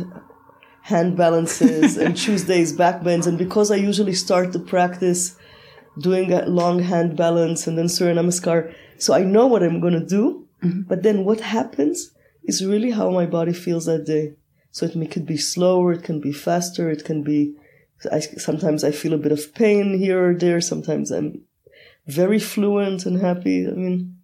hand 0.82 1.16
balances 1.16 1.96
and 1.96 2.16
Tuesdays 2.24 2.72
back 2.72 3.02
bends, 3.02 3.26
and 3.26 3.38
because 3.38 3.70
I 3.70 3.76
usually 3.76 4.14
start 4.14 4.52
the 4.52 4.58
practice 4.58 5.36
doing 5.98 6.32
a 6.32 6.46
long 6.46 6.80
hand 6.80 7.16
balance 7.16 7.66
and 7.66 7.76
then 7.76 7.88
Surya 7.88 8.14
Namaskar, 8.14 8.74
so 8.98 9.14
I 9.14 9.22
know 9.22 9.46
what 9.46 9.62
I'm 9.62 9.80
going 9.80 9.94
to 9.94 10.06
do. 10.06 10.46
Mm-hmm. 10.62 10.82
But 10.82 11.02
then 11.02 11.24
what 11.24 11.40
happens 11.40 12.12
is 12.44 12.64
really 12.64 12.90
how 12.90 13.10
my 13.10 13.26
body 13.26 13.52
feels 13.52 13.86
that 13.86 14.06
day. 14.06 14.34
So 14.72 14.86
it 14.86 15.10
could 15.10 15.26
be 15.26 15.36
slower, 15.36 15.92
it 15.92 16.02
can 16.02 16.20
be 16.20 16.32
faster, 16.32 16.90
it 16.90 17.04
can 17.04 17.22
be. 17.22 17.54
I, 18.10 18.18
sometimes 18.18 18.82
I 18.82 18.90
feel 18.90 19.12
a 19.12 19.18
bit 19.18 19.30
of 19.30 19.54
pain 19.54 19.96
here 19.96 20.30
or 20.30 20.34
there. 20.34 20.60
Sometimes 20.60 21.12
I'm 21.12 21.42
very 22.06 22.40
fluent 22.40 23.06
and 23.06 23.20
happy. 23.20 23.68
I 23.68 23.70
mean, 23.70 24.16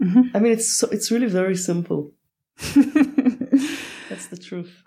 mm-hmm. 0.00 0.36
I 0.36 0.38
mean 0.38 0.52
it's 0.52 0.70
so, 0.70 0.88
it's 0.92 1.10
really 1.10 1.26
very 1.26 1.56
simple. 1.56 2.12
That's 4.08 4.28
the 4.28 4.40
truth 4.40 4.85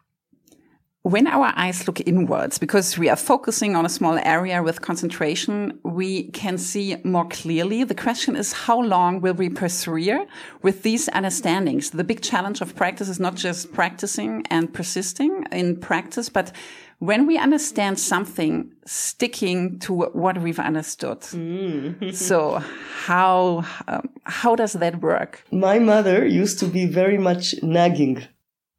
when 1.09 1.25
our 1.25 1.51
eyes 1.55 1.87
look 1.87 1.99
inwards, 2.01 2.59
because 2.59 2.97
we 2.97 3.09
are 3.09 3.15
focusing 3.15 3.75
on 3.75 3.85
a 3.85 3.89
small 3.89 4.19
area 4.19 4.61
with 4.61 4.81
concentration, 4.81 5.79
we 5.83 6.29
can 6.31 6.57
see 6.57 6.97
more 7.03 7.27
clearly. 7.27 7.83
The 7.83 7.95
question 7.95 8.35
is, 8.35 8.53
how 8.53 8.79
long 8.79 9.19
will 9.19 9.33
we 9.33 9.49
persevere 9.49 10.27
with 10.61 10.83
these 10.83 11.09
understandings? 11.09 11.89
The 11.89 12.03
big 12.03 12.21
challenge 12.21 12.61
of 12.61 12.75
practice 12.75 13.09
is 13.09 13.19
not 13.19 13.35
just 13.35 13.73
practicing 13.73 14.45
and 14.51 14.71
persisting 14.71 15.45
in 15.51 15.77
practice, 15.77 16.29
but 16.29 16.51
when 16.99 17.25
we 17.25 17.37
understand 17.37 17.97
something, 17.97 18.71
sticking 18.85 19.79
to 19.79 19.93
what 19.93 20.37
we've 20.41 20.59
understood. 20.59 21.21
Mm. 21.21 22.13
so 22.13 22.61
how 23.05 23.65
um, 23.87 24.09
how 24.25 24.55
does 24.55 24.73
that 24.73 25.01
work? 25.01 25.43
My 25.51 25.79
mother 25.79 26.25
used 26.25 26.59
to 26.59 26.67
be 26.67 26.85
very 26.85 27.17
much 27.17 27.55
nagging. 27.63 28.27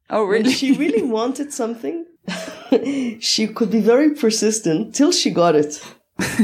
Oh, 0.09 0.23
really? 0.23 0.43
When 0.43 0.51
she 0.51 0.73
really 0.73 1.01
wanted 1.19 1.51
something, 1.51 2.05
she 3.19 3.47
could 3.47 3.71
be 3.71 3.81
very 3.81 4.11
persistent 4.11 4.95
till 4.95 5.11
she 5.11 5.31
got 5.31 5.55
it, 5.55 5.75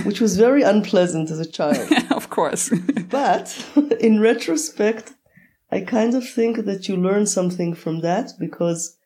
which 0.03 0.19
was 0.19 0.37
very 0.37 0.63
unpleasant 0.63 1.29
as 1.31 1.39
a 1.39 1.49
child. 1.49 1.91
of 2.11 2.29
course. 2.29 2.69
but 3.09 3.65
in 3.99 4.19
retrospect, 4.19 5.13
I 5.71 5.81
kind 5.81 6.15
of 6.15 6.27
think 6.27 6.65
that 6.65 6.87
you 6.87 6.95
learn 6.95 7.25
something 7.25 7.73
from 7.73 8.01
that 8.01 8.31
because 8.39 8.97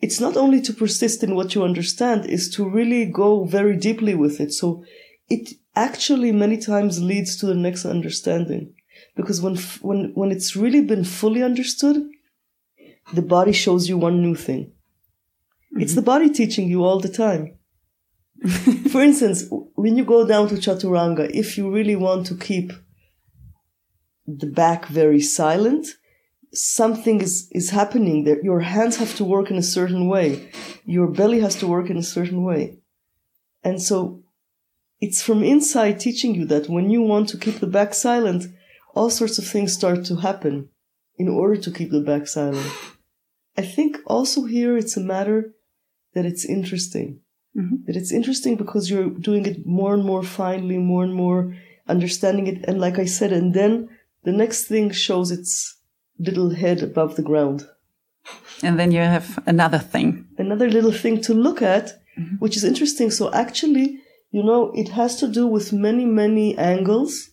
it's 0.00 0.20
not 0.20 0.36
only 0.36 0.60
to 0.62 0.72
persist 0.72 1.24
in 1.24 1.34
what 1.34 1.54
you 1.54 1.64
understand, 1.64 2.26
is 2.26 2.48
to 2.50 2.68
really 2.68 3.04
go 3.04 3.44
very 3.44 3.76
deeply 3.76 4.14
with 4.14 4.40
it. 4.40 4.52
So 4.52 4.84
it 5.28 5.54
actually 5.74 6.32
many 6.32 6.56
times 6.56 7.02
leads 7.02 7.36
to 7.36 7.46
the 7.46 7.54
next 7.54 7.84
understanding. 7.84 8.74
Because 9.16 9.40
when, 9.42 9.56
when, 9.80 10.12
when 10.14 10.30
it's 10.30 10.54
really 10.54 10.80
been 10.80 11.04
fully 11.04 11.42
understood, 11.42 11.96
the 13.12 13.22
body 13.22 13.52
shows 13.52 13.88
you 13.88 13.98
one 13.98 14.22
new 14.22 14.34
thing. 14.34 14.72
Mm-hmm. 15.72 15.82
It's 15.82 15.94
the 15.94 16.02
body 16.02 16.30
teaching 16.30 16.68
you 16.68 16.84
all 16.84 17.00
the 17.00 17.08
time. 17.08 17.58
For 18.90 19.02
instance, 19.02 19.44
when 19.74 19.96
you 19.96 20.04
go 20.04 20.26
down 20.26 20.48
to 20.48 20.54
chaturanga, 20.54 21.30
if 21.32 21.58
you 21.58 21.70
really 21.70 21.96
want 21.96 22.26
to 22.26 22.36
keep 22.36 22.72
the 24.26 24.46
back 24.46 24.86
very 24.86 25.20
silent, 25.20 25.88
something 26.52 27.20
is, 27.20 27.48
is 27.52 27.70
happening 27.70 28.24
there. 28.24 28.42
Your 28.42 28.60
hands 28.60 28.96
have 28.96 29.14
to 29.16 29.24
work 29.24 29.50
in 29.50 29.56
a 29.56 29.62
certain 29.62 30.08
way. 30.08 30.50
Your 30.84 31.08
belly 31.08 31.40
has 31.40 31.56
to 31.56 31.66
work 31.66 31.90
in 31.90 31.96
a 31.96 32.02
certain 32.02 32.42
way. 32.44 32.78
And 33.62 33.82
so 33.82 34.22
it's 35.00 35.22
from 35.22 35.42
inside 35.42 36.00
teaching 36.00 36.34
you 36.34 36.44
that 36.46 36.68
when 36.68 36.90
you 36.90 37.02
want 37.02 37.28
to 37.30 37.38
keep 37.38 37.60
the 37.60 37.66
back 37.66 37.94
silent, 37.94 38.46
all 38.94 39.10
sorts 39.10 39.38
of 39.38 39.46
things 39.46 39.72
start 39.72 40.04
to 40.06 40.16
happen. 40.16 40.68
in 41.18 41.28
order 41.28 41.56
to 41.56 41.72
keep 41.72 41.90
the 41.90 42.00
back 42.00 42.28
silent. 42.28 42.72
I 43.56 43.62
think 43.62 43.98
also 44.06 44.44
here 44.44 44.76
it's 44.78 44.96
a 44.96 45.00
matter 45.00 45.52
that 46.14 46.24
it's 46.24 46.44
interesting. 46.44 47.20
Mm-hmm. 47.56 47.84
That 47.86 47.96
it's 47.96 48.12
interesting 48.12 48.56
because 48.56 48.90
you're 48.90 49.10
doing 49.10 49.46
it 49.46 49.66
more 49.66 49.94
and 49.94 50.04
more 50.04 50.22
finely, 50.22 50.78
more 50.78 51.04
and 51.04 51.14
more 51.14 51.54
understanding 51.88 52.46
it. 52.46 52.64
And 52.68 52.80
like 52.80 52.98
I 52.98 53.06
said, 53.06 53.32
and 53.32 53.54
then 53.54 53.88
the 54.24 54.32
next 54.32 54.66
thing 54.66 54.90
shows 54.90 55.30
its 55.30 55.76
little 56.18 56.50
head 56.54 56.82
above 56.82 57.16
the 57.16 57.22
ground. 57.22 57.66
And 58.62 58.78
then 58.78 58.92
you 58.92 59.00
have 59.00 59.38
another 59.46 59.78
thing. 59.78 60.26
Another 60.36 60.68
little 60.68 60.92
thing 60.92 61.20
to 61.22 61.34
look 61.34 61.62
at, 61.62 61.86
mm-hmm. 62.18 62.36
which 62.36 62.56
is 62.56 62.64
interesting. 62.64 63.10
So 63.10 63.32
actually, 63.32 64.00
you 64.30 64.42
know, 64.42 64.72
it 64.74 64.90
has 64.90 65.16
to 65.16 65.28
do 65.28 65.46
with 65.46 65.72
many, 65.72 66.04
many 66.04 66.56
angles. 66.58 67.30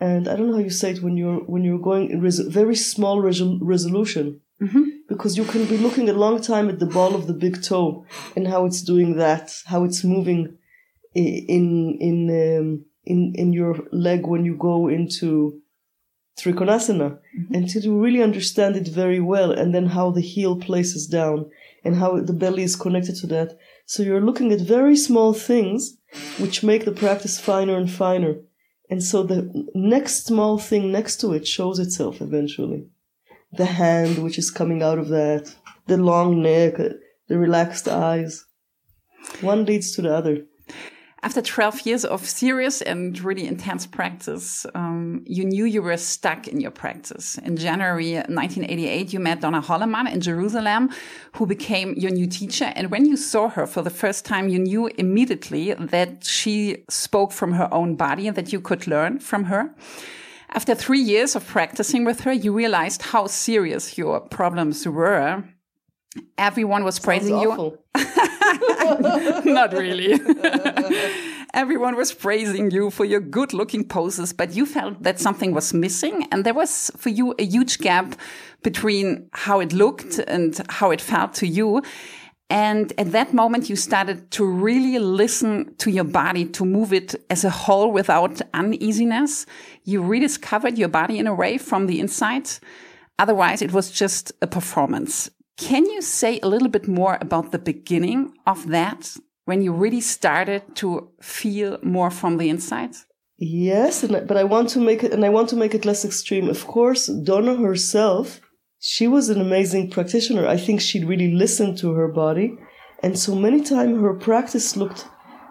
And 0.00 0.28
I 0.28 0.36
don't 0.36 0.48
know 0.48 0.54
how 0.54 0.62
you 0.62 0.70
say 0.70 0.92
it 0.92 1.02
when 1.02 1.16
you're, 1.16 1.40
when 1.40 1.64
you're 1.64 1.78
going 1.78 2.10
in 2.10 2.20
res- 2.20 2.40
very 2.40 2.76
small 2.76 3.22
resol- 3.22 3.58
resolution. 3.62 4.40
Mm-hmm. 4.60 4.89
Because 5.10 5.36
you 5.36 5.44
can 5.44 5.66
be 5.66 5.76
looking 5.76 6.08
a 6.08 6.14
long 6.24 6.40
time 6.40 6.70
at 6.70 6.78
the 6.78 6.92
ball 6.96 7.14
of 7.14 7.26
the 7.26 7.34
big 7.34 7.62
toe 7.62 8.06
and 8.36 8.46
how 8.46 8.64
it's 8.64 8.80
doing 8.80 9.16
that, 9.16 9.52
how 9.66 9.84
it's 9.84 10.02
moving 10.04 10.56
in, 11.14 11.98
in, 12.08 12.18
um, 12.30 12.84
in, 13.04 13.32
in 13.34 13.52
your 13.52 13.74
leg 13.92 14.24
when 14.24 14.44
you 14.44 14.56
go 14.56 14.88
into 14.88 15.60
Trikonasana 16.40 17.18
mm-hmm. 17.18 17.54
and 17.54 17.68
to 17.68 18.00
really 18.00 18.22
understand 18.22 18.76
it 18.76 18.88
very 18.88 19.20
well 19.20 19.50
and 19.52 19.74
then 19.74 19.86
how 19.86 20.10
the 20.10 20.20
heel 20.20 20.56
places 20.56 21.06
down 21.06 21.50
and 21.84 21.96
how 21.96 22.20
the 22.20 22.32
belly 22.32 22.62
is 22.62 22.76
connected 22.76 23.16
to 23.16 23.26
that. 23.26 23.58
So 23.86 24.02
you're 24.02 24.20
looking 24.20 24.52
at 24.52 24.60
very 24.60 24.96
small 24.96 25.34
things 25.34 25.98
which 26.38 26.62
make 26.62 26.84
the 26.84 26.92
practice 26.92 27.38
finer 27.40 27.76
and 27.76 27.90
finer. 27.90 28.36
And 28.88 29.02
so 29.02 29.22
the 29.22 29.68
next 29.74 30.26
small 30.26 30.58
thing 30.58 30.90
next 30.90 31.20
to 31.20 31.32
it 31.32 31.46
shows 31.46 31.78
itself 31.78 32.20
eventually. 32.20 32.86
The 33.52 33.66
hand 33.66 34.18
which 34.18 34.38
is 34.38 34.50
coming 34.50 34.82
out 34.82 34.98
of 34.98 35.08
that, 35.08 35.54
the 35.86 35.96
long 35.96 36.42
neck, 36.42 36.74
the 37.28 37.38
relaxed 37.38 37.88
eyes. 37.88 38.44
One 39.40 39.64
leads 39.64 39.92
to 39.92 40.02
the 40.02 40.14
other. 40.14 40.46
After 41.22 41.42
12 41.42 41.82
years 41.82 42.04
of 42.06 42.26
serious 42.26 42.80
and 42.80 43.18
really 43.22 43.46
intense 43.46 43.86
practice, 43.86 44.64
um, 44.74 45.22
you 45.26 45.44
knew 45.44 45.66
you 45.66 45.82
were 45.82 45.98
stuck 45.98 46.48
in 46.48 46.62
your 46.62 46.70
practice. 46.70 47.36
In 47.36 47.58
January 47.58 48.14
1988, 48.14 49.12
you 49.12 49.20
met 49.20 49.42
Donna 49.42 49.60
Holleman 49.60 50.10
in 50.10 50.22
Jerusalem, 50.22 50.88
who 51.36 51.44
became 51.44 51.92
your 51.94 52.10
new 52.10 52.26
teacher. 52.26 52.72
And 52.74 52.90
when 52.90 53.04
you 53.04 53.18
saw 53.18 53.50
her 53.50 53.66
for 53.66 53.82
the 53.82 53.90
first 53.90 54.24
time, 54.24 54.48
you 54.48 54.58
knew 54.58 54.86
immediately 54.96 55.74
that 55.74 56.24
she 56.24 56.84
spoke 56.88 57.32
from 57.32 57.52
her 57.52 57.68
own 57.70 57.96
body 57.96 58.26
and 58.26 58.36
that 58.36 58.50
you 58.50 58.60
could 58.62 58.86
learn 58.86 59.18
from 59.18 59.44
her. 59.44 59.74
After 60.52 60.74
three 60.74 61.00
years 61.00 61.36
of 61.36 61.46
practicing 61.46 62.04
with 62.04 62.20
her, 62.22 62.32
you 62.32 62.52
realized 62.52 63.02
how 63.02 63.26
serious 63.28 63.96
your 63.96 64.20
problems 64.20 64.86
were. 64.86 65.44
Everyone 66.36 66.82
was 66.82 66.96
Sounds 66.96 67.04
praising 67.04 67.36
awful. 67.36 67.78
you. 67.96 69.44
Not 69.52 69.72
really. 69.72 70.18
Everyone 71.54 71.96
was 71.96 72.12
praising 72.12 72.70
you 72.72 72.90
for 72.90 73.04
your 73.04 73.20
good 73.20 73.52
looking 73.52 73.86
poses, 73.86 74.32
but 74.32 74.54
you 74.54 74.66
felt 74.66 75.02
that 75.02 75.20
something 75.20 75.52
was 75.52 75.72
missing. 75.72 76.26
And 76.32 76.44
there 76.44 76.54
was 76.54 76.90
for 76.96 77.10
you 77.10 77.34
a 77.38 77.44
huge 77.44 77.78
gap 77.78 78.16
between 78.62 79.28
how 79.32 79.60
it 79.60 79.72
looked 79.72 80.18
and 80.18 80.60
how 80.68 80.90
it 80.90 81.00
felt 81.00 81.34
to 81.34 81.46
you. 81.46 81.82
And 82.50 82.92
at 82.98 83.12
that 83.12 83.32
moment, 83.32 83.70
you 83.70 83.76
started 83.76 84.30
to 84.32 84.44
really 84.44 84.98
listen 84.98 85.72
to 85.76 85.90
your 85.90 86.04
body 86.04 86.44
to 86.46 86.64
move 86.64 86.92
it 86.92 87.14
as 87.30 87.44
a 87.44 87.50
whole 87.50 87.92
without 87.92 88.42
uneasiness. 88.52 89.46
You 89.84 90.02
rediscovered 90.02 90.76
your 90.76 90.88
body 90.88 91.18
in 91.18 91.28
a 91.28 91.34
way 91.34 91.58
from 91.58 91.86
the 91.86 92.00
inside. 92.00 92.50
Otherwise, 93.20 93.62
it 93.62 93.72
was 93.72 93.90
just 93.92 94.32
a 94.42 94.48
performance. 94.48 95.30
Can 95.56 95.86
you 95.86 96.02
say 96.02 96.40
a 96.42 96.48
little 96.48 96.68
bit 96.68 96.88
more 96.88 97.18
about 97.20 97.52
the 97.52 97.58
beginning 97.58 98.32
of 98.46 98.66
that 98.68 99.16
when 99.44 99.62
you 99.62 99.72
really 99.72 100.00
started 100.00 100.62
to 100.76 101.10
feel 101.20 101.78
more 101.82 102.10
from 102.10 102.38
the 102.38 102.48
inside? 102.48 102.96
Yes, 103.38 104.04
but 104.04 104.36
I 104.36 104.44
want 104.44 104.70
to 104.70 104.80
make 104.80 105.04
it, 105.04 105.12
and 105.12 105.24
I 105.24 105.28
want 105.28 105.48
to 105.50 105.56
make 105.56 105.74
it 105.74 105.84
less 105.84 106.04
extreme. 106.04 106.48
Of 106.48 106.66
course, 106.66 107.06
Donna 107.06 107.56
herself, 107.56 108.40
she 108.80 109.06
was 109.06 109.28
an 109.28 109.40
amazing 109.40 109.90
practitioner. 109.90 110.46
I 110.46 110.56
think 110.56 110.80
she 110.80 111.04
really 111.04 111.32
listened 111.32 111.76
to 111.78 111.92
her 111.92 112.08
body, 112.08 112.56
and 113.02 113.18
so 113.18 113.34
many 113.34 113.60
times 113.60 114.00
her 114.00 114.14
practice 114.14 114.76
looked 114.76 115.06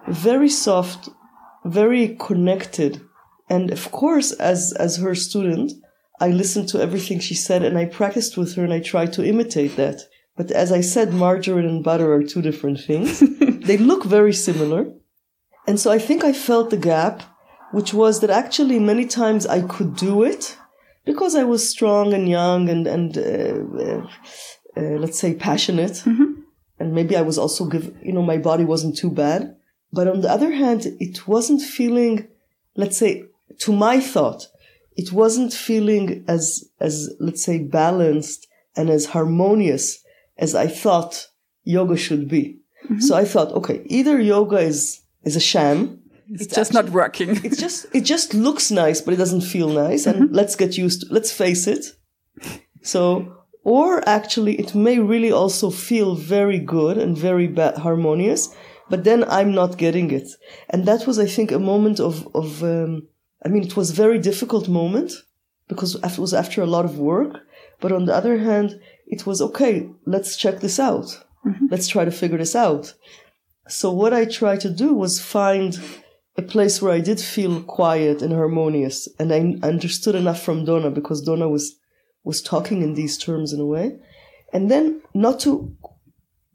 very 0.07 0.49
soft, 0.49 1.09
very 1.63 2.17
connected. 2.19 3.01
And 3.47 3.71
of 3.71 3.91
course, 3.91 4.31
as 4.31 4.73
as 4.73 4.97
her 4.97 5.13
student, 5.13 5.73
I 6.19 6.29
listened 6.29 6.69
to 6.69 6.81
everything 6.81 7.19
she 7.19 7.35
said 7.35 7.63
and 7.63 7.77
I 7.77 7.85
practiced 7.85 8.35
with 8.35 8.55
her 8.55 8.63
and 8.63 8.73
I 8.73 8.79
tried 8.79 9.13
to 9.13 9.25
imitate 9.25 9.75
that. 9.77 10.01
But 10.35 10.51
as 10.51 10.71
I 10.71 10.81
said, 10.81 11.13
margarine 11.13 11.65
and 11.65 11.83
butter 11.83 12.13
are 12.13 12.23
two 12.23 12.41
different 12.41 12.79
things. 12.79 13.19
they 13.67 13.77
look 13.77 14.05
very 14.05 14.33
similar. 14.33 14.91
And 15.67 15.79
so 15.79 15.91
I 15.91 15.99
think 15.99 16.23
I 16.23 16.33
felt 16.33 16.69
the 16.69 16.77
gap, 16.77 17.23
which 17.71 17.93
was 17.93 18.21
that 18.21 18.29
actually 18.29 18.79
many 18.79 19.05
times 19.05 19.45
I 19.45 19.61
could 19.61 19.95
do 19.95 20.23
it 20.23 20.57
because 21.09 21.33
I 21.33 21.43
was 21.43 21.67
strong 21.67 22.13
and 22.13 22.29
young 22.29 22.69
and, 22.69 22.85
and 22.85 23.17
uh, 23.17 23.21
uh, 23.85 24.07
uh, 24.77 24.97
let's 25.03 25.17
say 25.17 25.33
passionate. 25.33 25.97
Mm-hmm. 26.05 26.41
And 26.79 26.93
maybe 26.93 27.15
I 27.17 27.23
was 27.23 27.39
also 27.39 27.65
give, 27.65 27.85
you 28.03 28.13
know, 28.13 28.21
my 28.21 28.37
body 28.37 28.63
wasn't 28.63 28.95
too 28.95 29.09
bad. 29.09 29.55
But 29.91 30.07
on 30.07 30.21
the 30.21 30.29
other 30.29 30.51
hand, 30.51 30.81
it 30.99 31.27
wasn't 31.27 31.63
feeling, 31.63 32.27
let's 32.75 32.97
say, 32.97 33.23
to 33.63 33.71
my 33.73 33.99
thought, 33.99 34.41
it 34.95 35.11
wasn't 35.11 35.51
feeling 35.51 36.23
as, 36.27 36.69
as, 36.79 37.09
let's 37.19 37.43
say, 37.43 37.57
balanced 37.57 38.47
and 38.77 38.91
as 38.91 39.07
harmonious 39.07 39.85
as 40.37 40.53
I 40.53 40.67
thought 40.67 41.27
yoga 41.63 41.97
should 41.97 42.29
be. 42.29 42.59
Mm-hmm. 42.85 42.99
So 42.99 43.15
I 43.15 43.25
thought, 43.25 43.51
okay, 43.59 43.81
either 43.85 44.21
yoga 44.21 44.57
is, 44.57 45.01
is 45.23 45.35
a 45.35 45.39
sham. 45.51 46.03
It's, 46.31 46.43
it's 46.43 46.55
just 46.55 46.71
actually, 46.71 46.85
not 46.87 46.93
working. 46.93 47.29
it's 47.43 47.59
just, 47.59 47.87
it 47.93 48.01
just 48.01 48.33
looks 48.33 48.71
nice, 48.71 49.01
but 49.01 49.13
it 49.13 49.17
doesn't 49.17 49.41
feel 49.41 49.69
nice. 49.69 50.05
Mm-hmm. 50.05 50.23
And 50.23 50.35
let's 50.35 50.55
get 50.55 50.77
used 50.77 51.01
to, 51.01 51.13
let's 51.13 51.31
face 51.31 51.67
it. 51.67 51.85
So, 52.81 53.35
or 53.63 54.07
actually 54.07 54.59
it 54.59 54.75
may 54.75 54.99
really 54.99 55.31
also 55.31 55.69
feel 55.69 56.15
very 56.15 56.59
good 56.59 56.97
and 56.97 57.17
very 57.17 57.47
ba- 57.47 57.79
harmonious, 57.79 58.55
but 58.89 59.03
then 59.03 59.23
I'm 59.25 59.53
not 59.53 59.77
getting 59.77 60.11
it. 60.11 60.29
And 60.69 60.85
that 60.85 61.05
was, 61.05 61.19
I 61.19 61.25
think, 61.25 61.51
a 61.51 61.59
moment 61.59 61.99
of, 61.99 62.27
of, 62.35 62.63
um, 62.63 63.07
I 63.45 63.49
mean, 63.49 63.63
it 63.63 63.75
was 63.75 63.91
a 63.91 63.93
very 63.93 64.19
difficult 64.19 64.67
moment 64.67 65.11
because 65.67 65.95
it 65.95 66.17
was 66.17 66.33
after 66.33 66.61
a 66.61 66.67
lot 66.67 66.85
of 66.85 66.99
work. 66.99 67.39
But 67.79 67.91
on 67.91 68.05
the 68.05 68.13
other 68.13 68.37
hand, 68.37 68.79
it 69.07 69.25
was 69.25 69.41
okay, 69.41 69.89
let's 70.05 70.35
check 70.35 70.59
this 70.59 70.79
out. 70.79 71.23
Mm-hmm. 71.45 71.67
Let's 71.71 71.87
try 71.87 72.05
to 72.05 72.11
figure 72.11 72.37
this 72.37 72.55
out. 72.55 72.93
So 73.67 73.91
what 73.91 74.13
I 74.13 74.25
tried 74.25 74.61
to 74.61 74.69
do 74.69 74.93
was 74.93 75.21
find 75.21 75.79
a 76.39 76.41
place 76.41 76.81
where 76.81 76.93
I 76.93 77.01
did 77.01 77.19
feel 77.19 77.61
quiet 77.61 78.21
and 78.21 78.33
harmonious. 78.33 79.07
And 79.19 79.31
I 79.31 79.67
understood 79.67 80.15
enough 80.15 80.41
from 80.41 80.65
Donna 80.65 80.89
because 80.89 81.21
Donna 81.21 81.49
was, 81.49 81.75
was 82.23 82.41
talking 82.41 82.81
in 82.81 82.93
these 82.95 83.17
terms 83.17 83.53
in 83.53 83.59
a 83.59 83.65
way. 83.65 83.99
And 84.53 84.71
then 84.71 85.01
not 85.13 85.39
to 85.41 85.75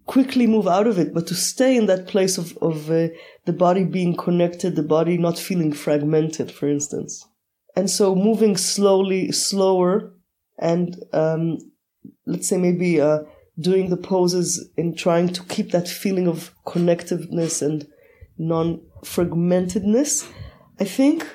quickly 0.07 0.47
move 0.47 0.66
out 0.66 0.87
of 0.87 0.99
it, 0.99 1.12
but 1.14 1.27
to 1.27 1.35
stay 1.35 1.77
in 1.77 1.87
that 1.87 2.07
place 2.07 2.38
of, 2.38 2.57
of 2.59 2.90
uh, 2.90 3.09
the 3.44 3.53
body 3.53 3.85
being 3.85 4.16
connected, 4.16 4.75
the 4.75 4.83
body 4.83 5.16
not 5.18 5.38
feeling 5.38 5.73
fragmented, 5.73 6.51
for 6.51 6.66
instance. 6.68 7.27
And 7.77 7.90
so 7.90 8.14
moving 8.14 8.57
slowly, 8.57 9.33
slower, 9.33 10.14
and 10.59 10.97
um, 11.12 11.59
let's 12.27 12.49
say 12.49 12.57
maybe 12.57 13.01
uh, 13.01 13.20
doing 13.59 13.90
the 13.90 13.97
poses 13.97 14.70
and 14.79 14.97
trying 14.97 15.29
to 15.29 15.42
keep 15.44 15.73
that 15.73 15.88
feeling 15.88 16.29
of 16.29 16.55
connectiveness 16.66 17.61
and 17.61 17.87
non 18.38 18.81
fragmentedness. 19.05 20.29
I 20.81 20.85
think 20.85 21.27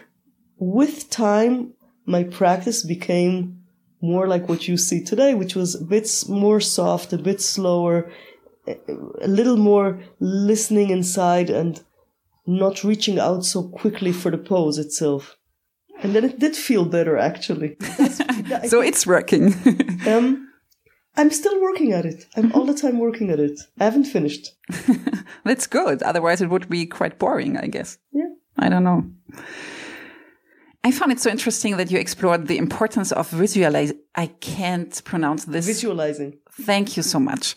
with 0.58 1.10
time, 1.10 1.74
my 2.06 2.24
practice 2.24 2.84
became 2.84 3.64
more 4.02 4.28
like 4.28 4.50
what 4.50 4.68
you 4.68 4.78
see 4.78 5.04
today, 5.04 5.34
which 5.34 5.56
was 5.56 5.76
a 5.76 5.84
bit 5.84 6.24
more 6.28 6.60
soft, 6.60 7.14
a 7.14 7.18
bit 7.18 7.42
slower, 7.42 8.12
a 8.68 9.28
little 9.28 9.58
more 9.58 10.02
listening 10.20 10.90
inside 10.90 11.50
and 11.50 11.82
not 12.46 12.84
reaching 12.84 13.20
out 13.20 13.46
so 13.46 13.64
quickly 13.64 14.12
for 14.12 14.32
the 14.32 14.38
pose 14.38 14.78
itself. 14.78 15.38
And 16.02 16.16
then 16.16 16.24
it 16.24 16.40
did 16.40 16.56
feel 16.56 16.86
better, 16.86 17.18
actually. 17.18 17.76
so 18.68 18.82
it's 18.82 19.06
working. 19.06 19.54
um, 20.08 20.49
I'm 21.20 21.32
still 21.32 21.62
working 21.62 21.92
at 21.92 22.06
it. 22.06 22.26
I'm 22.38 22.54
all 22.54 22.66
the 22.66 22.74
time 22.74 22.98
working 22.98 23.30
at 23.30 23.42
it. 23.42 23.60
I 23.78 23.84
haven't 23.84 24.06
finished. 24.06 24.56
That's 25.44 25.68
good. 25.68 26.02
Otherwise, 26.02 26.42
it 26.42 26.50
would 26.50 26.70
be 26.70 26.86
quite 26.86 27.20
boring, 27.20 27.58
I 27.58 27.68
guess. 27.68 27.98
Yeah. 28.14 28.30
I 28.58 28.70
don't 28.70 28.86
know. 28.86 29.04
I 30.86 30.92
found 30.94 31.12
it 31.12 31.20
so 31.20 31.30
interesting 31.30 31.76
that 31.76 31.92
you 31.92 32.00
explored 32.00 32.48
the 32.48 32.58
importance 32.58 33.12
of 33.12 33.30
visualize. 33.32 33.92
I 34.16 34.28
can't 34.28 35.04
pronounce 35.04 35.44
this. 35.44 35.66
Visualizing. 35.66 36.38
Thank 36.54 36.96
you 36.96 37.04
so 37.04 37.20
much. 37.20 37.54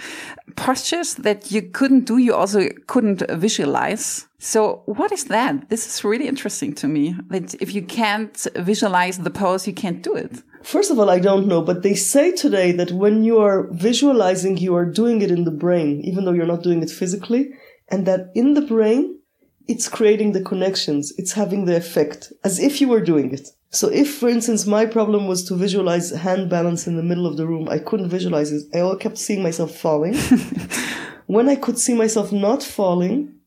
Postures 0.56 1.14
that 1.14 1.52
you 1.52 1.62
couldn't 1.62 2.06
do, 2.06 2.18
you 2.18 2.34
also 2.34 2.68
couldn't 2.88 3.22
visualize. 3.30 4.26
So, 4.44 4.82
what 4.86 5.12
is 5.12 5.26
that? 5.26 5.68
This 5.68 5.86
is 5.86 6.02
really 6.02 6.26
interesting 6.26 6.74
to 6.74 6.88
me. 6.88 7.14
That 7.28 7.54
if 7.62 7.72
you 7.76 7.80
can't 7.80 8.36
visualize 8.56 9.18
the 9.18 9.30
pose, 9.30 9.68
you 9.68 9.72
can't 9.72 10.02
do 10.02 10.16
it. 10.16 10.42
First 10.64 10.90
of 10.90 10.98
all, 10.98 11.08
I 11.10 11.20
don't 11.20 11.46
know, 11.46 11.62
but 11.62 11.84
they 11.84 11.94
say 11.94 12.32
today 12.32 12.72
that 12.72 12.90
when 12.90 13.22
you 13.22 13.38
are 13.38 13.68
visualizing, 13.70 14.56
you 14.56 14.74
are 14.74 14.84
doing 14.84 15.22
it 15.22 15.30
in 15.30 15.44
the 15.44 15.52
brain, 15.52 16.00
even 16.00 16.24
though 16.24 16.32
you're 16.32 16.54
not 16.54 16.64
doing 16.64 16.82
it 16.82 16.90
physically, 16.90 17.52
and 17.88 18.04
that 18.08 18.32
in 18.34 18.54
the 18.54 18.62
brain, 18.62 19.20
it's 19.68 19.88
creating 19.88 20.32
the 20.32 20.42
connections. 20.42 21.12
It's 21.18 21.34
having 21.34 21.66
the 21.66 21.76
effect 21.76 22.32
as 22.42 22.58
if 22.58 22.80
you 22.80 22.88
were 22.88 23.00
doing 23.00 23.32
it. 23.32 23.48
So 23.70 23.90
if, 23.90 24.12
for 24.12 24.28
instance, 24.28 24.66
my 24.66 24.86
problem 24.86 25.28
was 25.28 25.44
to 25.44 25.54
visualize 25.54 26.10
hand 26.10 26.50
balance 26.50 26.88
in 26.88 26.96
the 26.96 27.04
middle 27.04 27.28
of 27.28 27.36
the 27.36 27.46
room, 27.46 27.68
I 27.68 27.78
couldn't 27.78 28.08
visualize 28.08 28.50
it. 28.50 28.64
I 28.74 28.80
all 28.80 28.96
kept 28.96 29.18
seeing 29.18 29.40
myself 29.40 29.76
falling. 29.76 30.14
when 31.26 31.48
I 31.48 31.54
could 31.54 31.78
see 31.78 31.94
myself 31.94 32.32
not 32.32 32.64
falling, 32.64 33.38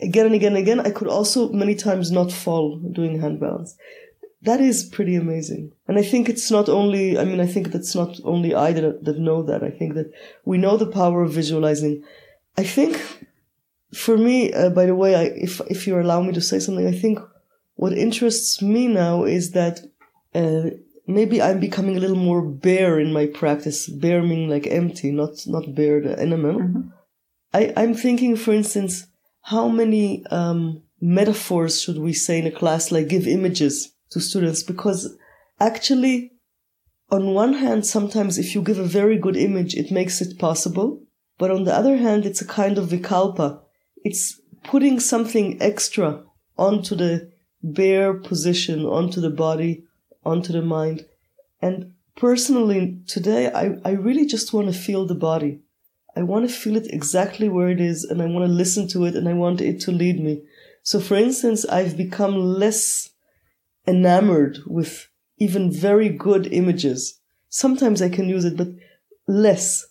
again 0.00 0.26
and 0.26 0.34
again 0.34 0.56
and 0.56 0.62
again, 0.64 0.80
I 0.80 0.90
could 0.90 1.08
also 1.08 1.50
many 1.50 1.74
times 1.74 2.10
not 2.10 2.32
fall 2.32 2.78
doing 2.78 3.20
hand 3.20 3.40
balance. 3.40 3.76
That 4.42 4.60
is 4.60 4.84
pretty 4.84 5.16
amazing. 5.16 5.72
And 5.88 5.98
I 5.98 6.02
think 6.02 6.28
it's 6.28 6.50
not 6.50 6.68
only, 6.68 7.18
I 7.18 7.24
mean, 7.24 7.40
I 7.40 7.46
think 7.46 7.72
that's 7.72 7.94
not 7.94 8.20
only 8.24 8.54
I 8.54 8.72
that, 8.72 9.04
that 9.04 9.18
know 9.18 9.42
that. 9.42 9.62
I 9.62 9.70
think 9.70 9.94
that 9.94 10.12
we 10.44 10.58
know 10.58 10.76
the 10.76 10.86
power 10.86 11.22
of 11.22 11.32
visualizing. 11.32 12.04
I 12.58 12.64
think 12.64 13.00
for 13.94 14.18
me, 14.18 14.52
uh, 14.52 14.70
by 14.70 14.86
the 14.86 14.94
way, 14.94 15.14
I, 15.14 15.22
if, 15.34 15.60
if 15.70 15.86
you 15.86 15.98
allow 15.98 16.20
me 16.20 16.32
to 16.34 16.42
say 16.42 16.58
something, 16.58 16.86
I 16.86 16.92
think 16.92 17.20
what 17.76 17.94
interests 17.94 18.60
me 18.60 18.86
now 18.86 19.24
is 19.24 19.52
that, 19.52 19.80
uh, 20.34 20.76
maybe 21.06 21.40
I'm 21.40 21.60
becoming 21.60 21.96
a 21.96 22.00
little 22.00 22.16
more 22.16 22.42
bare 22.42 23.00
in 23.00 23.12
my 23.12 23.26
practice. 23.26 23.88
Bare 23.88 24.22
meaning 24.22 24.50
like 24.50 24.66
empty, 24.66 25.10
not, 25.10 25.46
not 25.46 25.74
bare 25.74 26.00
the 26.02 26.18
animal. 26.18 26.60
Mm-hmm. 26.60 26.88
I, 27.54 27.72
I'm 27.76 27.94
thinking, 27.94 28.36
for 28.36 28.52
instance, 28.52 29.06
how 29.44 29.68
many 29.68 30.24
um, 30.30 30.82
metaphors 31.02 31.82
should 31.82 31.98
we 31.98 32.14
say 32.14 32.38
in 32.38 32.46
a 32.46 32.50
class, 32.50 32.90
like 32.90 33.08
give 33.08 33.26
images 33.26 33.92
to 34.10 34.18
students? 34.18 34.62
Because 34.62 35.16
actually, 35.60 36.32
on 37.10 37.34
one 37.34 37.52
hand, 37.52 37.84
sometimes 37.84 38.38
if 38.38 38.54
you 38.54 38.62
give 38.62 38.78
a 38.78 38.84
very 38.84 39.18
good 39.18 39.36
image, 39.36 39.74
it 39.74 39.90
makes 39.90 40.22
it 40.22 40.38
possible. 40.38 41.02
But 41.36 41.50
on 41.50 41.64
the 41.64 41.74
other 41.74 41.98
hand, 41.98 42.24
it's 42.24 42.40
a 42.40 42.46
kind 42.46 42.78
of 42.78 42.88
vikalpa. 42.88 43.60
It's 44.02 44.40
putting 44.62 44.98
something 44.98 45.60
extra 45.60 46.22
onto 46.56 46.94
the 46.94 47.30
bare 47.62 48.14
position, 48.14 48.86
onto 48.86 49.20
the 49.20 49.30
body, 49.30 49.84
onto 50.24 50.54
the 50.54 50.62
mind. 50.62 51.04
And 51.60 51.92
personally, 52.16 52.98
today, 53.06 53.52
I, 53.52 53.76
I 53.84 53.90
really 53.90 54.24
just 54.24 54.54
want 54.54 54.68
to 54.68 54.78
feel 54.78 55.06
the 55.06 55.14
body. 55.14 55.60
I 56.16 56.22
want 56.22 56.48
to 56.48 56.54
feel 56.54 56.76
it 56.76 56.92
exactly 56.92 57.48
where 57.48 57.68
it 57.68 57.80
is 57.80 58.04
and 58.04 58.22
I 58.22 58.26
want 58.26 58.46
to 58.46 58.52
listen 58.52 58.86
to 58.88 59.04
it 59.04 59.14
and 59.14 59.28
I 59.28 59.34
want 59.34 59.60
it 59.60 59.80
to 59.80 59.92
lead 59.92 60.20
me. 60.20 60.42
So 60.82 61.00
for 61.00 61.16
instance, 61.16 61.64
I've 61.66 61.96
become 61.96 62.36
less 62.36 63.10
enamored 63.86 64.58
with 64.66 65.08
even 65.38 65.70
very 65.70 66.08
good 66.08 66.46
images. 66.52 67.20
Sometimes 67.48 68.00
I 68.00 68.08
can 68.08 68.28
use 68.28 68.44
it, 68.44 68.56
but 68.56 68.68
less 69.26 69.86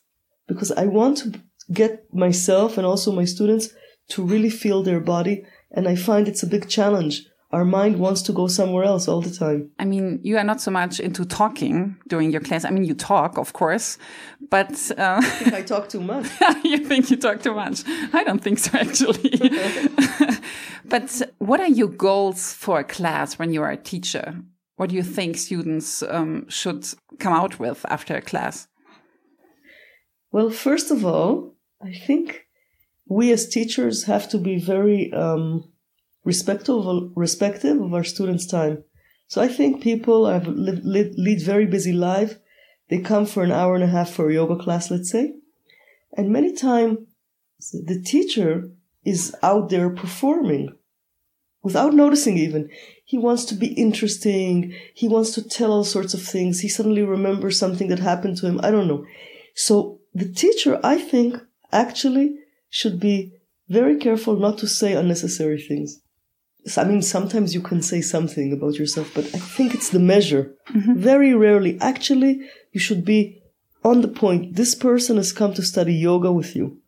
because 0.48 0.72
I 0.72 0.86
want 0.86 1.18
to 1.20 1.42
get 1.72 2.14
myself 2.14 2.78
and 2.78 2.86
also 2.86 3.12
my 3.12 3.26
students 3.26 3.70
to 4.10 4.24
really 4.24 4.50
feel 4.50 4.84
their 4.84 5.00
body. 5.00 5.46
And 5.72 5.88
I 5.88 5.96
find 5.96 6.28
it's 6.28 6.44
a 6.44 6.48
big 6.48 6.70
challenge 6.70 7.26
our 7.54 7.64
mind 7.64 8.00
wants 8.00 8.24
to 8.24 8.34
go 8.34 8.48
somewhere 8.48 8.84
else 8.84 9.08
all 9.08 9.22
the 9.22 9.30
time. 9.30 9.70
I 9.78 9.86
mean, 9.86 10.20
you 10.24 10.38
are 10.38 10.44
not 10.44 10.60
so 10.60 10.72
much 10.72 11.00
into 11.00 11.24
talking 11.24 11.96
during 12.08 12.32
your 12.32 12.42
class. 12.42 12.66
I 12.66 12.72
mean, 12.72 12.84
you 12.84 12.96
talk, 12.96 13.38
of 13.38 13.54
course, 13.54 14.00
but 14.50 14.72
uh, 14.98 15.20
I 15.22 15.30
think 15.30 15.54
I 15.54 15.62
talk 15.74 15.88
too 15.88 16.02
much. 16.02 16.26
you 16.64 16.80
think 16.80 17.12
you 17.12 17.18
talk 17.18 17.44
too 17.44 17.54
much? 17.54 17.84
I 18.12 18.24
don't 18.24 18.42
think 18.42 18.58
so, 18.58 18.72
actually. 18.76 19.40
but 20.86 21.22
what 21.38 21.60
are 21.60 21.70
your 21.70 21.90
goals 21.90 22.54
for 22.54 22.80
a 22.80 22.84
class 22.84 23.38
when 23.38 23.54
you 23.54 23.62
are 23.62 23.72
a 23.72 23.78
teacher? 23.78 24.36
What 24.78 24.90
do 24.90 24.96
you 24.96 25.04
think 25.04 25.38
students 25.38 26.02
um, 26.02 26.50
should 26.50 26.88
come 27.20 27.34
out 27.34 27.60
with 27.60 27.86
after 27.88 28.16
a 28.16 28.22
class? 28.22 28.68
Well, 30.32 30.50
first 30.50 30.90
of 30.90 31.06
all, 31.06 31.54
I 31.80 31.94
think 31.94 32.48
we 33.08 33.32
as 33.32 33.48
teachers 33.48 34.06
have 34.06 34.28
to 34.30 34.40
be 34.40 34.58
very 34.58 35.14
um, 35.14 35.73
respective 36.24 36.76
of, 36.76 37.12
respective 37.16 37.82
of 37.82 37.94
our 37.94 38.04
students' 38.04 38.46
time. 38.46 38.84
So 39.28 39.42
I 39.42 39.48
think 39.48 39.82
people 39.82 40.28
have 40.28 40.48
live, 40.48 40.84
lead 40.84 41.42
very 41.42 41.66
busy 41.66 41.92
life. 41.94 42.38
They 42.90 43.00
come 43.00 43.26
for 43.26 43.44
an 43.44 43.52
hour 43.52 43.76
and 43.76 43.84
a 43.84 43.88
half 43.88 44.12
for 44.12 44.30
a 44.30 44.34
yoga 44.34 44.62
class, 44.62 44.92
let's 44.92 45.10
say. 45.10 45.34
And 46.16 46.30
many 46.30 46.54
times 46.54 47.00
the 47.72 48.02
teacher 48.02 48.70
is 49.04 49.36
out 49.42 49.70
there 49.70 49.90
performing 49.90 50.76
without 51.64 51.94
noticing 51.94 52.38
even. 52.38 52.70
He 53.06 53.18
wants 53.18 53.46
to 53.46 53.56
be 53.56 53.68
interesting. 53.68 54.76
He 54.94 55.08
wants 55.08 55.32
to 55.32 55.48
tell 55.48 55.72
all 55.72 55.84
sorts 55.84 56.14
of 56.14 56.22
things. 56.22 56.60
He 56.60 56.68
suddenly 56.68 57.02
remembers 57.02 57.58
something 57.58 57.88
that 57.88 58.00
happened 58.00 58.38
to 58.38 58.48
him. 58.48 58.60
I 58.62 58.70
don't 58.70 58.88
know. 58.88 59.06
So 59.56 60.00
the 60.14 60.32
teacher, 60.32 60.80
I 60.84 60.98
think, 61.00 61.42
actually 61.72 62.36
should 62.70 63.00
be 63.00 63.34
very 63.70 63.98
careful 63.98 64.36
not 64.36 64.58
to 64.60 64.68
say 64.68 64.94
unnecessary 64.94 65.60
things. 65.60 66.02
I 66.78 66.84
mean, 66.86 67.02
sometimes 67.02 67.54
you 67.54 67.62
can 67.62 67.82
say 67.82 68.02
something 68.02 68.54
about 68.54 68.76
yourself, 68.76 69.12
but 69.14 69.26
I 69.26 69.40
think 69.40 69.74
it's 69.74 69.90
the 69.90 70.00
measure. 70.00 70.54
Mm-hmm. 70.72 70.96
Very 70.96 71.34
rarely. 71.34 71.78
Actually, 71.82 72.48
you 72.72 72.80
should 72.80 73.04
be 73.04 73.42
on 73.84 74.02
the 74.02 74.08
point. 74.08 74.56
This 74.56 74.76
person 74.76 75.18
has 75.18 75.34
come 75.34 75.54
to 75.56 75.62
study 75.62 75.94
yoga 75.94 76.32
with 76.32 76.56
you, 76.56 76.80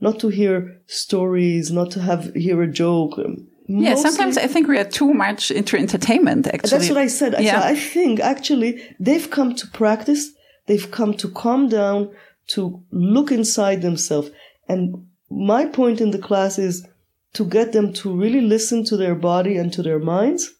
not 0.00 0.18
to 0.20 0.28
hear 0.28 0.80
stories, 0.86 1.70
not 1.70 1.90
to 1.92 2.00
have 2.00 2.34
hear 2.34 2.62
a 2.62 2.66
joke. 2.66 3.18
Mostly, 3.18 3.46
yeah, 3.68 3.94
sometimes 3.94 4.38
I 4.38 4.46
think 4.46 4.66
we 4.66 4.78
are 4.78 4.84
too 4.84 5.12
much 5.12 5.50
into 5.50 5.76
entertainment. 5.76 6.46
Actually, 6.46 6.70
that's 6.70 6.88
what 6.88 6.98
I 6.98 7.06
said. 7.06 7.36
Yeah. 7.40 7.60
I 7.62 7.76
think 7.76 8.20
actually 8.20 8.82
they've 8.98 9.30
come 9.30 9.54
to 9.54 9.66
practice. 9.68 10.30
They've 10.66 10.90
come 10.90 11.14
to 11.14 11.28
calm 11.28 11.68
down, 11.68 12.10
to 12.48 12.82
look 12.90 13.30
inside 13.30 13.82
themselves. 13.82 14.30
And 14.68 15.06
my 15.30 15.66
point 15.66 16.00
in 16.00 16.10
the 16.10 16.18
class 16.18 16.58
is 16.58 16.86
to 17.34 17.44
get 17.44 17.72
them 17.72 17.92
to 17.92 18.12
really 18.12 18.40
listen 18.40 18.84
to 18.84 18.96
their 18.96 19.14
body 19.14 19.56
and 19.56 19.72
to 19.72 19.82
their 19.82 19.98
minds 19.98 20.52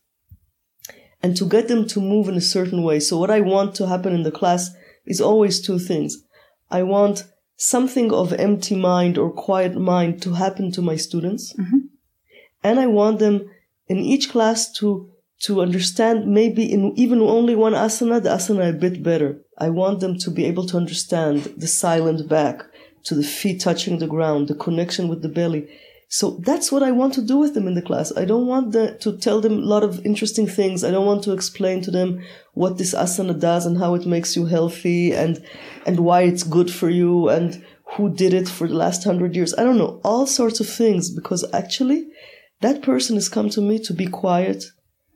and 1.23 1.37
to 1.37 1.45
get 1.45 1.69
them 1.69 1.87
to 1.89 2.01
move 2.01 2.29
in 2.29 2.37
a 2.37 2.41
certain 2.41 2.83
way. 2.83 3.01
So 3.01 3.19
what 3.19 3.31
I 3.31 3.41
want 3.41 3.75
to 3.77 3.89
happen 3.89 4.15
in 4.15 4.23
the 4.23 4.31
class 4.31 4.71
is 5.05 5.21
always 5.21 5.61
two 5.61 5.79
things. 5.79 6.25
I 6.71 6.83
want 6.83 7.25
something 7.57 8.13
of 8.13 8.33
empty 8.33 8.77
mind 8.77 9.19
or 9.19 9.31
quiet 9.31 9.75
mind 9.77 10.23
to 10.23 10.35
happen 10.35 10.71
to 10.73 10.83
my 10.83 10.97
students. 10.97 11.53
Mm-hmm. 11.55 11.79
And 12.63 12.81
I 12.81 12.87
want 12.87 13.19
them 13.19 13.51
in 13.89 13.99
each 13.99 14.31
class 14.31 14.73
to, 14.75 15.11
to 15.43 15.61
understand 15.61 16.27
maybe 16.27 16.71
in 16.71 16.93
even 16.97 17.21
only 17.21 17.55
one 17.55 17.73
asana, 17.73 18.23
the 18.23 18.31
asana 18.31 18.71
a 18.71 18.73
bit 18.73 19.03
better. 19.03 19.41
I 19.59 19.69
want 19.71 20.01
them 20.01 20.17
to 20.19 20.31
be 20.31 20.47
able 20.47 20.67
to 20.67 20.77
understand 20.77 21.43
the 21.57 21.67
silent 21.67 22.29
back 22.29 22.63
to 23.05 23.15
the 23.15 23.25
feet 23.25 23.61
touching 23.61 23.99
the 23.99 24.07
ground, 24.07 24.49
the 24.49 24.55
connection 24.55 25.09
with 25.09 25.23
the 25.23 25.29
belly 25.29 25.69
so 26.13 26.39
that's 26.41 26.73
what 26.73 26.83
I 26.83 26.91
want 26.91 27.15
to 27.15 27.23
do 27.23 27.39
with 27.39 27.55
them 27.55 27.69
in 27.69 27.75
the 27.75 27.83
class. 27.83 28.13
I 28.17 28.25
don't 28.25 28.49
want 28.49 28.73
the, 28.73 28.99
to 28.99 29.17
tell 29.17 29.41
them 29.41 29.53
a 29.53 29.67
lot 29.75 29.85
of 29.85 30.05
interesting 30.05 30.49
things. 30.49 30.83
I 30.83 30.91
don't 30.91 31.07
want 31.07 31.23
to 31.23 31.33
explain 31.33 31.83
to 31.83 31.93
them 31.93 32.21
what 32.53 32.79
this 32.79 32.95
asana 32.95 33.39
does 33.39 33.65
and 33.65 33.79
how 33.79 33.95
it 33.95 34.07
makes 34.07 34.35
you 34.35 34.47
healthy 34.47 35.15
and, 35.15 35.41
and 35.87 36.01
why 36.01 36.23
it's 36.23 36.43
good 36.43 36.69
for 36.69 36.91
you 36.91 37.29
and 37.29 37.65
who 37.93 38.13
did 38.13 38.35
it 38.35 38.49
for 38.49 38.67
the 38.67 38.75
last 38.75 39.05
hundred 39.05 39.37
years. 39.37 39.55
I 39.55 39.63
don't 39.63 39.79
know, 39.79 40.01
all 40.03 40.27
sorts 40.27 40.59
of 40.59 40.69
things 40.69 41.11
because 41.15 41.45
actually 41.55 42.09
that 42.61 42.83
person 42.83 43.15
has 43.15 43.29
come 43.29 43.49
to 43.51 43.61
me 43.61 43.79
to 43.79 43.95
be 43.95 44.09
quiet, 44.09 44.65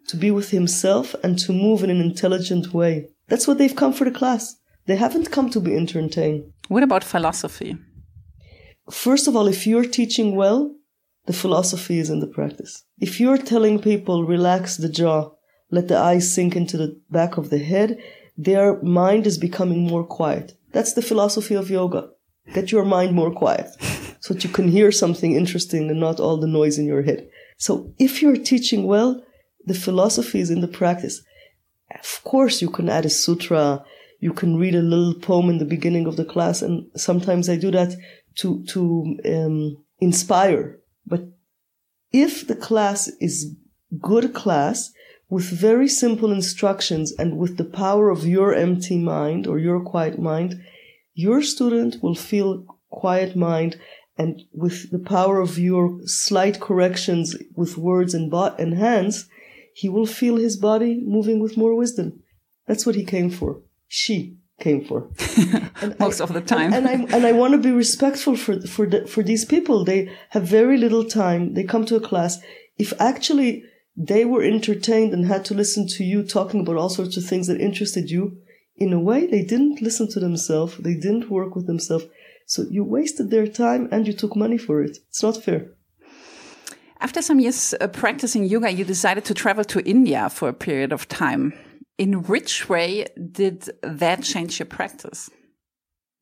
to 0.07 0.17
be 0.17 0.31
with 0.31 0.51
himself 0.51 1.17
and 1.25 1.37
to 1.41 1.53
move 1.53 1.83
in 1.83 1.91
an 1.91 2.01
intelligent 2.01 2.73
way. 2.73 3.09
That's 3.27 3.49
what 3.49 3.59
they've 3.59 3.75
come 3.75 3.95
for 3.95 4.05
the 4.05 4.13
class. 4.13 4.55
They 4.87 4.95
haven't 4.95 5.33
come 5.33 5.51
to 5.51 5.61
be 5.61 5.75
entertained. 5.75 6.53
What 6.69 6.85
about 6.85 7.03
philosophy? 7.03 7.79
First 8.89 9.27
of 9.27 9.35
all, 9.35 9.49
if 9.49 9.67
you're 9.67 9.87
teaching 9.87 10.37
well, 10.37 10.73
the 11.27 11.33
philosophy 11.33 11.99
is 11.99 12.11
in 12.11 12.21
the 12.21 12.27
practice. 12.27 12.85
If 12.99 13.21
you're 13.21 13.39
telling 13.39 13.81
people 13.81 14.25
relax 14.25 14.77
the 14.77 14.89
jaw, 14.89 15.31
let 15.71 15.89
the 15.89 15.99
eyes 15.99 16.33
sink 16.33 16.55
into 16.55 16.77
the 16.77 17.01
back 17.11 17.37
of 17.37 17.51
the 17.51 17.59
head, 17.59 17.99
their 18.37 18.81
mind 18.83 19.27
is 19.27 19.39
becoming 19.39 19.87
more 19.87 20.05
quiet. 20.05 20.57
That's 20.73 20.93
the 20.93 21.03
philosophy 21.03 21.55
of 21.55 21.71
yoga. 21.71 22.11
Get 22.53 22.73
your 22.73 22.85
mind 22.85 23.15
more 23.15 23.31
quiet 23.31 23.71
so 24.21 24.35
that 24.35 24.45
you 24.45 24.51
can 24.51 24.69
hear 24.69 24.93
something 24.93 25.35
interesting 25.35 25.89
and 25.89 26.01
not 26.01 26.21
all 26.21 26.37
the 26.37 26.47
noise 26.47 26.79
in 26.79 26.87
your 26.87 27.03
head. 27.03 27.29
So 27.57 27.95
if 27.99 28.21
you're 28.21 28.37
teaching 28.37 28.87
well, 28.87 29.23
the 29.65 29.75
philosophy 29.75 30.41
is 30.41 30.51
in 30.51 30.61
the 30.61 30.69
practice. 30.69 31.23
Of 31.91 32.23
course, 32.25 32.61
you 32.61 32.69
can 32.69 32.89
add 32.89 33.07
a 33.07 33.11
sutra. 33.11 33.85
You 34.21 34.33
can 34.33 34.57
read 34.57 34.75
a 34.75 34.83
little 34.83 35.15
poem 35.15 35.49
in 35.49 35.59
the 35.59 35.65
beginning 35.65 36.07
of 36.07 36.17
the 36.17 36.25
class. 36.25 36.61
And 36.61 36.87
sometimes 36.97 37.49
I 37.49 37.57
do 37.57 37.71
that 37.71 37.95
to, 38.37 38.65
to, 38.67 39.17
um, 39.25 39.85
inspire 40.01 40.81
but 41.07 41.29
if 42.13 42.47
the 42.47 42.57
class 42.57 43.09
is 43.21 43.55
good 44.01 44.35
class 44.35 44.93
with 45.29 45.45
very 45.45 45.89
simple 45.89 46.33
instructions 46.33 47.13
and 47.13 47.39
with 47.39 47.57
the 47.57 47.65
power 47.65 48.11
of 48.11 48.27
your 48.27 48.55
empty 48.55 48.99
mind 48.99 49.47
or 49.47 49.59
your 49.59 49.81
quiet 49.81 50.19
mind, 50.19 50.61
your 51.15 51.43
student 51.43 52.03
will 52.03 52.15
feel 52.15 52.65
quiet 52.91 53.35
mind 53.35 53.77
And 54.17 54.43
with 54.53 54.91
the 54.91 54.99
power 54.99 55.41
of 55.41 55.59
your 55.59 56.01
slight 56.05 56.61
corrections 56.61 57.37
with 57.55 57.77
words 57.77 58.15
and, 58.15 58.31
bo- 58.31 58.55
and 58.59 58.75
hands, 58.75 59.29
he 59.75 59.89
will 59.89 60.07
feel 60.07 60.37
his 60.37 60.57
body 60.57 61.01
moving 61.05 61.41
with 61.41 61.57
more 61.57 61.75
wisdom. 61.75 62.23
That's 62.67 62.87
what 62.87 62.95
he 62.95 63.05
came 63.05 63.29
for. 63.29 63.61
She 63.89 64.37
came 64.61 64.85
for. 64.85 65.09
Most 65.99 66.21
I, 66.21 66.25
of 66.25 66.33
the 66.33 66.41
time. 66.41 66.73
And, 66.73 66.87
and 66.87 67.13
I 67.13 67.17
and 67.17 67.27
I 67.27 67.33
want 67.33 67.53
to 67.53 67.59
be 67.59 67.73
respectful 67.73 68.37
for 68.37 68.61
for 68.61 68.87
the, 68.87 69.07
for 69.07 69.23
these 69.23 69.45
people. 69.45 69.85
They 69.85 70.11
have 70.31 70.45
very 70.45 70.79
little 70.79 71.05
time. 71.05 71.55
They 71.55 71.65
come 71.65 71.85
to 71.87 71.97
a 71.97 72.01
class. 72.01 72.39
If 72.79 72.93
actually 73.01 73.65
they 73.97 74.25
were 74.25 74.43
entertained 74.43 75.13
and 75.13 75.27
had 75.27 75.45
to 75.47 75.55
listen 75.55 75.87
to 75.87 76.05
you 76.05 76.23
talking 76.23 76.61
about 76.61 76.77
all 76.77 76.89
sorts 76.89 77.17
of 77.17 77.25
things 77.25 77.47
that 77.47 77.61
interested 77.61 78.11
you, 78.11 78.39
in 78.77 78.93
a 78.93 79.01
way 79.01 79.27
they 79.27 79.43
didn't 79.43 79.81
listen 79.83 80.09
to 80.11 80.21
themselves. 80.21 80.77
They 80.79 80.95
didn't 80.95 81.31
work 81.31 81.55
with 81.55 81.67
themselves. 81.67 82.07
So 82.47 82.65
you 82.71 82.85
wasted 82.85 83.31
their 83.31 83.47
time 83.47 83.89
and 83.91 84.07
you 84.07 84.13
took 84.13 84.37
money 84.37 84.59
for 84.59 84.83
it. 84.83 84.99
It's 85.09 85.23
not 85.23 85.43
fair. 85.43 85.71
After 87.01 87.23
some 87.23 87.41
years 87.41 87.75
uh, 87.81 87.89
practicing 87.89 88.45
yoga, 88.45 88.71
you 88.71 88.85
decided 88.85 89.25
to 89.27 89.35
travel 89.35 89.65
to 89.65 89.81
India 89.81 90.31
for 90.31 90.49
a 90.49 90.53
period 90.53 90.93
of 90.93 91.07
time. 91.09 91.53
In 91.97 92.25
which 92.25 92.69
way 92.69 93.07
did 93.17 93.71
that 93.83 94.23
change 94.23 94.59
your 94.59 94.67
practice? 94.67 95.31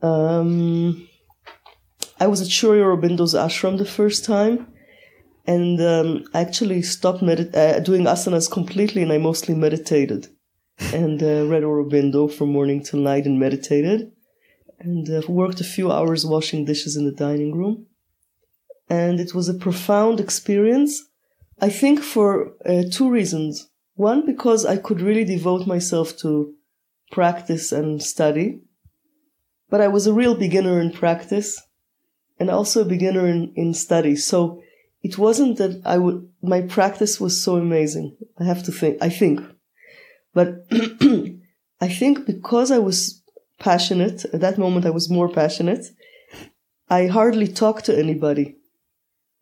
Um, 0.03 1.09
I 2.21 2.27
was 2.27 2.43
at 2.43 2.49
Sri 2.49 2.79
Aurobindo's 2.79 3.35
ashram 3.35 3.79
the 3.79 3.87
first 3.87 4.25
time, 4.25 4.67
and 5.47 5.81
um, 5.81 6.25
I 6.35 6.41
actually 6.41 6.83
stopped 6.83 7.23
uh, 7.23 7.81
doing 7.81 8.05
asanas 8.05 8.51
completely, 8.51 9.03
and 9.03 9.13
I 9.13 9.19
mostly 9.19 9.55
meditated 9.55 10.29
and 10.93 11.23
uh, 11.23 11.47
read 11.47 11.63
Aurobindo 11.63 12.31
from 12.33 12.53
morning 12.53 12.83
till 12.83 13.01
night 13.01 13.25
and 13.25 13.39
meditated, 13.39 14.13
and 14.79 15.09
uh, 15.09 15.23
worked 15.29 15.61
a 15.61 15.65
few 15.65 15.91
hours 15.91 16.27
washing 16.27 16.65
dishes 16.65 16.97
in 16.97 17.05
the 17.05 17.13
dining 17.13 17.57
room. 17.57 17.87
And 18.89 19.21
it 19.21 19.35
was 19.35 19.49
a 19.49 19.55
profound 19.55 20.21
experience, 20.21 21.03
I 21.61 21.71
think, 21.71 22.01
for 22.01 22.53
uh, 22.67 22.83
two 22.91 23.09
reasons. 23.09 23.69
One, 23.95 24.25
because 24.27 24.65
I 24.65 24.77
could 24.77 25.01
really 25.01 25.25
devote 25.25 25.67
myself 25.67 26.17
to 26.19 26.55
practice 27.11 27.73
and 27.73 28.03
study. 28.03 28.61
But 29.69 29.81
I 29.81 29.89
was 29.89 30.07
a 30.07 30.13
real 30.13 30.35
beginner 30.35 30.81
in 30.81 30.93
practice 30.93 31.61
and 32.39 32.51
also 32.51 32.83
a 32.83 32.87
beginner 32.87 33.27
in, 33.27 33.53
in 33.55 33.75
study. 33.75 34.17
So 34.17 34.63
it 35.03 35.19
wasn't 35.19 35.59
that 35.59 35.83
I 35.85 35.99
would, 35.99 36.29
my 36.43 36.63
practice 36.63 37.21
was 37.21 37.43
so 37.43 37.57
amazing. 37.57 38.17
I 38.39 38.45
have 38.45 38.63
to 38.65 38.73
think, 38.73 38.99
I 39.01 39.09
think. 39.09 39.41
But 40.35 40.67
I 41.81 41.89
think 41.89 42.27
because 42.27 42.71
I 42.71 42.79
was 42.79 43.23
passionate, 43.59 44.25
at 44.27 44.41
that 44.41 44.59
moment 44.59 44.87
I 44.87 44.91
was 44.91 45.11
more 45.11 45.29
passionate, 45.29 45.87
I 46.89 47.07
hardly 47.07 47.49
talked 47.49 47.85
to 47.87 47.99
anybody. 47.99 48.57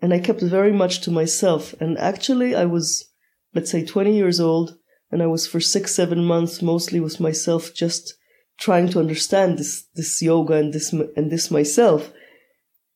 And 0.03 0.15
I 0.15 0.19
kept 0.19 0.41
very 0.41 0.73
much 0.73 1.03
to 1.03 1.11
myself. 1.11 1.75
And 1.81 1.99
actually 1.99 2.55
I 2.55 2.65
was 2.65 3.10
let's 3.55 3.71
say 3.71 3.85
20 3.85 4.15
years 4.15 4.41
old, 4.41 4.77
and 5.11 5.23
I 5.23 5.27
was 5.27 5.47
for 5.47 5.61
six, 5.61 5.95
seven 5.95 6.25
months 6.25 6.63
mostly 6.63 7.01
with 7.01 7.21
myself, 7.21 7.75
just 7.75 8.15
trying 8.59 8.89
to 8.91 9.01
understand 9.01 9.59
this, 9.59 9.87
this 9.95 10.23
yoga 10.23 10.55
and 10.55 10.73
this, 10.73 10.93
and 10.93 11.31
this 11.31 11.51
myself. 11.51 12.13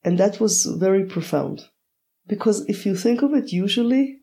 And 0.04 0.18
that 0.18 0.38
was 0.38 0.66
very 0.66 1.06
profound. 1.06 1.62
Because 2.26 2.64
if 2.68 2.86
you 2.86 2.94
think 2.94 3.22
of 3.22 3.34
it, 3.34 3.52
usually 3.52 4.18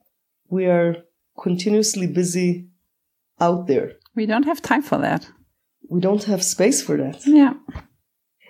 we 0.49 0.65
are 0.65 0.97
continuously 1.41 2.07
busy 2.07 2.67
out 3.39 3.67
there. 3.67 3.93
We 4.15 4.25
don't 4.25 4.45
have 4.45 4.61
time 4.61 4.81
for 4.81 4.97
that. 4.99 5.27
We 5.89 5.99
don't 5.99 6.23
have 6.25 6.43
space 6.43 6.81
for 6.81 6.97
that. 6.97 7.21
Yeah. 7.25 7.53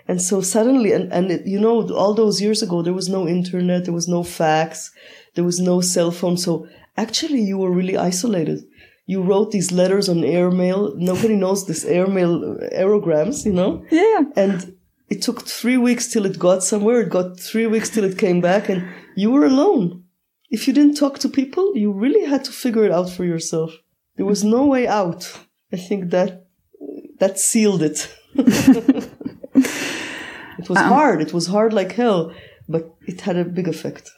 And 0.07 0.21
so 0.21 0.41
suddenly, 0.41 0.91
and, 0.91 1.11
and 1.13 1.31
it, 1.31 1.47
you 1.47 1.59
know, 1.59 1.87
all 1.89 2.13
those 2.13 2.41
years 2.41 2.61
ago, 2.61 2.81
there 2.81 2.93
was 2.93 3.07
no 3.07 3.27
internet, 3.27 3.85
there 3.85 3.93
was 3.93 4.07
no 4.07 4.23
fax, 4.23 4.91
there 5.35 5.43
was 5.43 5.59
no 5.59 5.79
cell 5.79 6.11
phone. 6.11 6.37
So 6.37 6.67
actually 6.97 7.41
you 7.41 7.57
were 7.57 7.71
really 7.71 7.97
isolated. 7.97 8.63
You 9.05 9.21
wrote 9.21 9.51
these 9.51 9.71
letters 9.71 10.07
on 10.09 10.23
airmail. 10.23 10.93
Nobody 10.95 11.35
knows 11.35 11.65
this 11.65 11.83
airmail 11.85 12.57
aerograms, 12.73 13.45
you 13.45 13.53
know? 13.53 13.85
Yeah. 13.91 14.21
And 14.35 14.77
it 15.09 15.21
took 15.21 15.45
three 15.45 15.77
weeks 15.77 16.07
till 16.07 16.25
it 16.25 16.39
got 16.39 16.63
somewhere. 16.63 17.01
It 17.01 17.09
got 17.09 17.39
three 17.39 17.67
weeks 17.67 17.89
till 17.89 18.05
it 18.05 18.17
came 18.17 18.39
back 18.39 18.69
and 18.69 18.87
you 19.15 19.31
were 19.31 19.45
alone. 19.45 20.05
If 20.49 20.67
you 20.67 20.73
didn't 20.73 20.95
talk 20.95 21.19
to 21.19 21.29
people, 21.29 21.75
you 21.75 21.91
really 21.91 22.25
had 22.25 22.43
to 22.45 22.51
figure 22.51 22.85
it 22.85 22.91
out 22.91 23.09
for 23.09 23.25
yourself. 23.25 23.71
There 24.15 24.25
was 24.25 24.43
no 24.43 24.65
way 24.65 24.87
out. 24.87 25.39
I 25.73 25.77
think 25.77 26.11
that 26.11 26.45
that 27.19 27.39
sealed 27.39 27.81
it. 27.83 28.13
it 28.35 29.09
was 30.69 30.77
um, 30.77 30.89
hard. 30.89 31.21
It 31.21 31.33
was 31.33 31.47
hard 31.47 31.73
like 31.73 31.93
hell, 31.93 32.33
but 32.67 32.93
it 33.07 33.21
had 33.21 33.37
a 33.37 33.45
big 33.45 33.67
effect. 33.67 34.11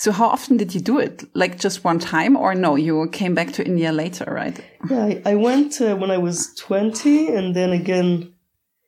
So 0.00 0.12
how 0.12 0.28
often 0.28 0.56
did 0.56 0.74
you 0.74 0.80
do 0.80 0.98
it? 0.98 1.24
Like 1.34 1.58
just 1.58 1.84
one 1.84 1.98
time 1.98 2.34
or 2.34 2.54
no, 2.54 2.74
you 2.74 3.06
came 3.12 3.34
back 3.34 3.52
to 3.52 3.66
India 3.66 3.92
later, 3.92 4.24
right? 4.24 4.58
Yeah, 4.88 5.04
I, 5.04 5.22
I 5.26 5.34
went 5.34 5.78
uh, 5.78 5.94
when 5.94 6.10
I 6.10 6.16
was 6.16 6.54
20 6.54 7.28
and 7.28 7.54
then 7.54 7.70
again. 7.72 8.32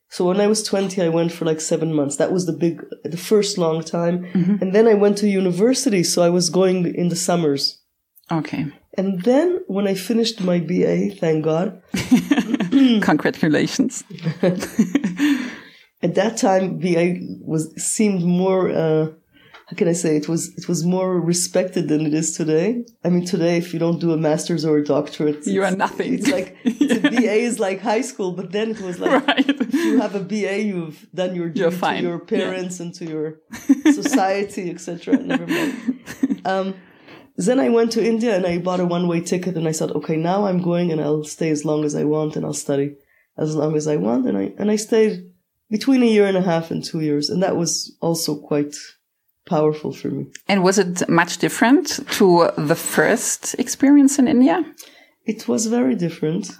So 0.08 0.24
when 0.24 0.40
I 0.40 0.46
was 0.46 0.62
20, 0.62 1.02
I 1.02 1.10
went 1.10 1.30
for 1.30 1.44
like 1.44 1.60
seven 1.60 1.92
months. 1.92 2.16
That 2.16 2.32
was 2.32 2.46
the 2.46 2.54
big, 2.54 2.82
the 3.04 3.18
first 3.18 3.58
long 3.58 3.84
time. 3.84 4.24
Mm-hmm. 4.32 4.56
And 4.62 4.74
then 4.74 4.88
I 4.88 4.94
went 4.94 5.18
to 5.18 5.28
university. 5.28 6.02
So 6.02 6.22
I 6.22 6.30
was 6.30 6.48
going 6.48 6.94
in 6.94 7.10
the 7.10 7.16
summers. 7.16 7.82
Okay. 8.30 8.68
And 8.96 9.22
then 9.22 9.60
when 9.66 9.86
I 9.86 9.92
finished 9.92 10.40
my 10.40 10.60
BA, 10.60 11.10
thank 11.10 11.44
God. 11.44 11.82
Congratulations. 13.02 14.02
At 16.02 16.14
that 16.14 16.38
time, 16.38 16.78
BA 16.78 17.18
was 17.42 17.70
seemed 17.76 18.24
more 18.24 18.70
uh, 18.70 19.08
how 19.66 19.76
can 19.76 19.88
I 19.88 19.92
say 19.92 20.16
it 20.16 20.28
was 20.28 20.56
it 20.56 20.68
was 20.68 20.84
more 20.84 21.20
respected 21.20 21.88
than 21.88 22.04
it 22.04 22.14
is 22.14 22.36
today. 22.36 22.84
I 23.04 23.08
mean, 23.08 23.24
today 23.24 23.56
if 23.56 23.72
you 23.72 23.78
don't 23.78 24.00
do 24.00 24.12
a 24.12 24.16
master's 24.16 24.64
or 24.64 24.76
a 24.78 24.84
doctorate, 24.84 25.46
you 25.46 25.62
are 25.62 25.70
nothing. 25.70 26.14
It's 26.14 26.28
like 26.28 26.56
yeah. 26.64 26.98
BA 27.10 27.34
is 27.50 27.58
like 27.58 27.80
high 27.80 28.02
school, 28.02 28.32
but 28.32 28.52
then 28.52 28.72
it 28.72 28.80
was 28.80 28.98
like 28.98 29.26
right. 29.26 29.48
if 29.48 29.74
you 29.74 30.00
have 30.00 30.14
a 30.14 30.20
BA, 30.20 30.62
you've 30.62 31.06
done 31.14 31.34
your 31.34 31.48
duty 31.48 31.76
to 31.76 32.02
your 32.02 32.18
parents 32.18 32.78
yeah. 32.78 32.86
and 32.86 32.94
to 32.96 33.04
your 33.06 33.40
society, 33.92 34.70
etc. 34.70 35.16
Never 35.16 35.46
mind. 35.46 36.40
Um, 36.44 36.74
then 37.36 37.58
I 37.58 37.68
went 37.68 37.92
to 37.92 38.04
India 38.04 38.36
and 38.36 38.46
I 38.46 38.58
bought 38.58 38.80
a 38.80 38.86
one 38.86 39.08
way 39.08 39.20
ticket 39.20 39.56
and 39.56 39.66
I 39.66 39.72
said, 39.72 39.90
okay, 39.92 40.16
now 40.16 40.46
I'm 40.46 40.62
going 40.62 40.92
and 40.92 41.00
I'll 41.00 41.24
stay 41.24 41.50
as 41.50 41.64
long 41.64 41.84
as 41.84 41.94
I 41.94 42.04
want 42.04 42.36
and 42.36 42.44
I'll 42.44 42.52
study 42.52 42.96
as 43.38 43.56
long 43.56 43.74
as 43.74 43.86
I 43.86 43.96
want. 43.96 44.28
And 44.28 44.36
I, 44.36 44.52
and 44.58 44.70
I 44.70 44.76
stayed 44.76 45.30
between 45.70 46.02
a 46.02 46.06
year 46.06 46.26
and 46.26 46.36
a 46.36 46.42
half 46.42 46.70
and 46.70 46.84
two 46.84 47.00
years. 47.00 47.30
And 47.30 47.42
that 47.42 47.56
was 47.56 47.96
also 48.00 48.36
quite 48.36 48.74
powerful 49.46 49.92
for 49.92 50.08
me. 50.08 50.26
And 50.48 50.62
was 50.62 50.78
it 50.78 51.08
much 51.08 51.38
different 51.38 52.00
to 52.12 52.50
the 52.56 52.74
first 52.74 53.54
experience 53.58 54.18
in 54.18 54.28
India? 54.28 54.64
It 55.24 55.48
was 55.48 55.66
very 55.66 55.94
different. 55.94 56.50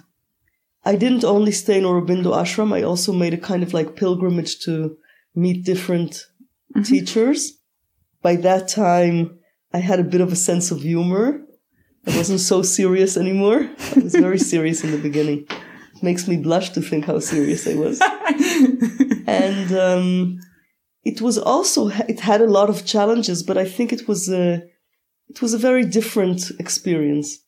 I 0.85 0.95
didn't 0.95 1.23
only 1.23 1.51
stay 1.51 1.77
in 1.77 1.85
Aurobindo 1.85 2.33
ashram, 2.33 2.73
I 2.73 2.83
also 2.83 3.13
made 3.13 3.33
a 3.33 3.37
kind 3.37 3.63
of 3.63 3.73
like 3.73 3.95
pilgrimage 3.95 4.59
to 4.65 4.97
meet 5.35 5.65
different 5.65 6.11
mm 6.75 6.81
-hmm. 6.81 6.87
teachers. 6.89 7.39
By 8.21 8.37
that 8.37 8.73
time, 8.73 9.17
I 9.73 9.79
had 9.79 9.99
a 9.99 10.09
bit 10.13 10.21
of 10.21 10.31
a 10.31 10.35
sense 10.35 10.73
of 10.73 10.81
humor. 10.81 11.41
I 12.07 12.17
wasn't 12.17 12.39
so 12.39 12.61
serious 12.61 13.17
anymore. 13.17 13.69
I 13.95 13.99
was 13.99 14.15
very 14.15 14.39
serious 14.53 14.83
in 14.83 14.91
the 14.91 14.97
beginning. 14.97 15.47
It 15.95 16.03
makes 16.03 16.27
me 16.27 16.37
blush 16.37 16.69
to 16.71 16.81
think 16.81 17.05
how 17.05 17.19
serious 17.19 17.65
I 17.65 17.75
was. 17.75 17.99
and 19.43 19.71
um, 19.71 20.39
it 21.03 21.21
was 21.21 21.37
also 21.37 21.89
it 21.89 22.21
had 22.21 22.41
a 22.41 22.47
lot 22.47 22.69
of 22.69 22.85
challenges, 22.85 23.43
but 23.43 23.57
I 23.57 23.65
think 23.65 23.91
it 23.91 24.07
was 24.07 24.29
a 24.29 24.63
it 25.27 25.41
was 25.41 25.53
a 25.53 25.57
very 25.57 25.85
different 25.85 26.51
experience. 26.59 27.39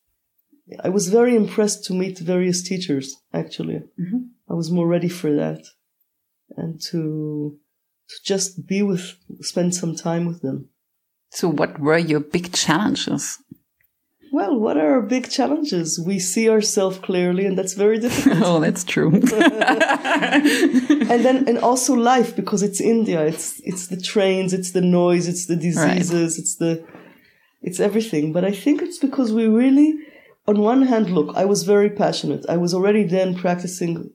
I 0.84 0.90
was 0.90 1.10
very 1.10 1.36
impressed 1.36 1.86
to 1.86 1.94
meet 1.94 2.20
various 2.20 2.64
teachers. 2.64 3.16
Actually, 3.34 3.82
mm-hmm. 4.00 4.18
I 4.50 4.54
was 4.54 4.72
more 4.72 4.88
ready 4.88 5.10
for 5.10 5.34
that, 5.36 5.62
and 6.58 6.82
to 6.90 7.60
to 8.10 8.16
just 8.24 8.68
be 8.68 8.82
with, 8.82 9.16
spend 9.42 9.74
some 9.76 9.96
time 9.96 10.26
with 10.26 10.42
them. 10.42 10.70
So, 11.32 11.50
what 11.50 11.80
were 11.80 11.98
your 11.98 12.20
big 12.20 12.54
challenges? 12.54 13.40
Well, 14.36 14.60
what 14.60 14.76
are 14.76 14.96
our 14.96 15.02
big 15.02 15.30
challenges? 15.30 15.98
We 15.98 16.20
see 16.20 16.50
ourselves 16.50 17.00
clearly, 17.00 17.46
and 17.46 17.58
that's 17.58 17.74
very 17.74 18.00
difficult. 18.00 18.44
oh, 18.44 18.60
that's 18.60 18.84
true. 18.84 19.10
and 19.14 19.24
then, 21.24 21.48
and 21.48 21.58
also 21.60 21.94
life 21.94 22.36
because 22.36 22.62
it's 22.62 22.82
India. 22.82 23.26
It's 23.26 23.62
it's 23.62 23.88
the 23.88 23.96
trains, 23.96 24.52
it's 24.52 24.72
the 24.72 24.82
noise, 24.82 25.30
it's 25.30 25.46
the 25.46 25.56
diseases, 25.56 26.34
right. 26.34 26.40
it's 26.42 26.56
the 26.56 26.84
it's 27.62 27.80
everything. 27.80 28.34
But 28.34 28.44
I 28.44 28.52
think 28.52 28.82
it's 28.82 28.98
because 28.98 29.32
we 29.32 29.48
really, 29.48 30.00
on 30.46 30.60
one 30.60 30.82
hand, 30.82 31.12
look, 31.12 31.34
I 31.34 31.46
was 31.46 31.64
very 31.64 31.90
passionate. 31.90 32.46
I 32.50 32.58
was 32.58 32.74
already 32.74 33.04
then 33.06 33.36
practicing 33.36 34.12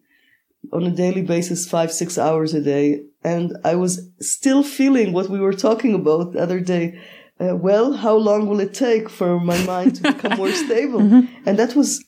on 0.70 0.82
a 0.82 0.90
daily 0.90 1.22
basis, 1.22 1.66
five 1.66 1.90
six 1.90 2.18
hours 2.18 2.52
a 2.52 2.60
day, 2.60 3.04
and 3.24 3.56
I 3.64 3.74
was 3.74 4.10
still 4.20 4.62
feeling 4.62 5.14
what 5.14 5.30
we 5.30 5.40
were 5.40 5.54
talking 5.54 5.94
about 5.94 6.32
the 6.34 6.42
other 6.42 6.60
day 6.60 7.00
uh, 7.40 7.56
well, 7.56 7.94
how 7.94 8.16
long 8.16 8.46
will 8.46 8.60
it 8.60 8.74
take 8.74 9.08
for 9.08 9.40
my 9.40 9.58
mind 9.64 9.96
to 9.96 10.02
become 10.12 10.36
more 10.36 10.52
stable? 10.66 11.00
Mm-hmm. 11.00 11.48
And 11.48 11.58
that 11.58 11.74
was 11.74 12.04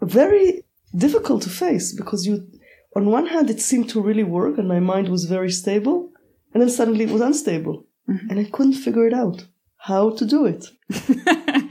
very 0.00 0.64
difficult 0.96 1.42
to 1.42 1.50
face 1.50 1.92
because 1.92 2.26
you, 2.26 2.46
on 2.94 3.06
one 3.06 3.26
hand, 3.26 3.50
it 3.50 3.60
seemed 3.60 3.88
to 3.90 4.00
really 4.00 4.24
work 4.24 4.58
and 4.58 4.68
my 4.68 4.80
mind 4.80 5.08
was 5.08 5.24
very 5.24 5.50
stable. 5.50 6.10
And 6.52 6.62
then 6.62 6.70
suddenly 6.70 7.04
it 7.04 7.10
was 7.10 7.20
unstable. 7.20 7.84
mm-hmm. 8.08 8.30
and 8.30 8.38
I 8.38 8.44
couldn't 8.44 8.74
figure 8.74 9.06
it 9.06 9.14
out 9.14 9.46
how 9.78 10.10
to 10.10 10.24
do 10.24 10.46
it. 10.46 10.66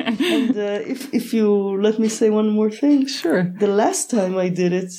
and 0.05 0.57
uh, 0.57 0.79
if 0.93 1.13
if 1.13 1.33
you 1.33 1.81
let 1.81 1.99
me 1.99 2.09
say 2.09 2.29
one 2.29 2.49
more 2.49 2.71
thing, 2.71 3.07
sure. 3.07 3.43
The 3.59 3.67
last 3.67 4.09
time 4.09 4.37
I 4.37 4.49
did 4.49 4.71
it 4.73 4.91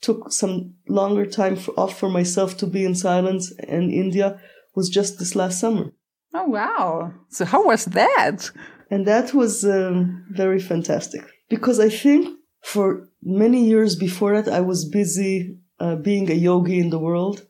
took 0.00 0.32
some 0.32 0.74
longer 0.88 1.26
time 1.26 1.56
for, 1.56 1.72
off 1.78 1.98
for 1.98 2.10
myself 2.10 2.56
to 2.58 2.66
be 2.66 2.84
in 2.84 2.94
silence, 2.94 3.52
and 3.68 3.90
India 3.90 4.40
was 4.74 4.88
just 4.88 5.18
this 5.18 5.34
last 5.34 5.60
summer. 5.60 5.92
Oh 6.36 6.46
wow! 6.46 7.12
So 7.28 7.44
how 7.44 7.64
was 7.64 7.84
that? 7.86 8.50
And 8.90 9.06
that 9.06 9.32
was 9.32 9.64
um, 9.64 10.26
very 10.30 10.60
fantastic 10.60 11.22
because 11.48 11.78
I 11.78 11.88
think 11.88 12.36
for 12.62 13.08
many 13.22 13.64
years 13.64 13.94
before 13.94 14.40
that 14.42 14.52
I 14.52 14.60
was 14.60 14.84
busy 14.84 15.58
uh, 15.78 15.96
being 15.96 16.30
a 16.30 16.34
yogi 16.34 16.78
in 16.78 16.90
the 16.90 16.98
world. 16.98 17.46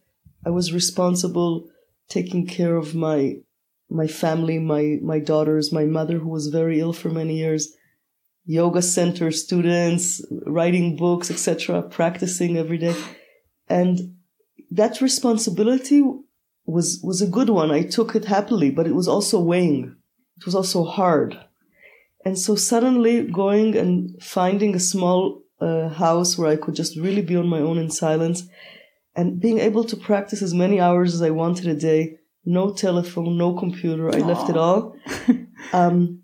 I 0.46 0.50
was 0.50 0.74
responsible 0.74 1.68
taking 2.08 2.46
care 2.46 2.76
of 2.76 2.94
my 2.94 3.36
my 3.88 4.06
family, 4.06 4.58
my 4.58 4.98
my 5.02 5.18
daughters, 5.18 5.72
my 5.72 5.84
mother 5.84 6.18
who 6.18 6.28
was 6.28 6.48
very 6.48 6.80
ill 6.80 6.92
for 6.92 7.08
many 7.08 7.38
years, 7.38 7.74
yoga 8.44 8.82
center 8.82 9.30
students, 9.30 10.22
writing 10.46 10.96
books, 10.96 11.30
etc., 11.30 11.82
practicing 11.82 12.56
every 12.56 12.78
day. 12.78 12.96
And 13.68 14.16
that 14.70 15.00
responsibility 15.00 16.02
was 16.66 17.00
was 17.02 17.20
a 17.20 17.26
good 17.26 17.50
one. 17.50 17.70
I 17.70 17.82
took 17.82 18.14
it 18.14 18.26
happily, 18.26 18.70
but 18.70 18.86
it 18.86 18.94
was 18.94 19.08
also 19.08 19.40
weighing. 19.40 19.96
It 20.36 20.46
was 20.46 20.54
also 20.54 20.84
hard. 20.84 21.38
And 22.24 22.38
so 22.38 22.56
suddenly 22.56 23.22
going 23.22 23.76
and 23.76 24.22
finding 24.22 24.74
a 24.74 24.80
small 24.80 25.42
uh, 25.60 25.88
house 25.88 26.38
where 26.38 26.50
I 26.50 26.56
could 26.56 26.74
just 26.74 26.96
really 26.96 27.22
be 27.22 27.36
on 27.36 27.46
my 27.46 27.60
own 27.60 27.78
in 27.78 27.90
silence 27.90 28.48
and 29.14 29.40
being 29.40 29.58
able 29.58 29.84
to 29.84 29.96
practice 29.96 30.42
as 30.42 30.54
many 30.54 30.80
hours 30.80 31.14
as 31.14 31.22
I 31.22 31.30
wanted 31.30 31.66
a 31.66 31.74
day, 31.74 32.18
no 32.44 32.72
telephone, 32.72 33.38
no 33.38 33.54
computer. 33.54 34.08
I 34.08 34.20
Aww. 34.20 34.26
left 34.26 34.50
it 34.50 34.56
all. 34.56 34.96
um, 35.72 36.22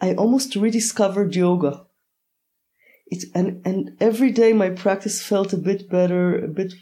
I 0.00 0.14
almost 0.14 0.56
rediscovered 0.56 1.34
yoga. 1.34 1.84
It, 3.06 3.24
and, 3.34 3.62
and 3.66 3.96
every 4.00 4.30
day 4.30 4.52
my 4.52 4.70
practice 4.70 5.22
felt 5.22 5.52
a 5.52 5.58
bit 5.58 5.90
better, 5.90 6.44
a 6.44 6.48
bit, 6.48 6.74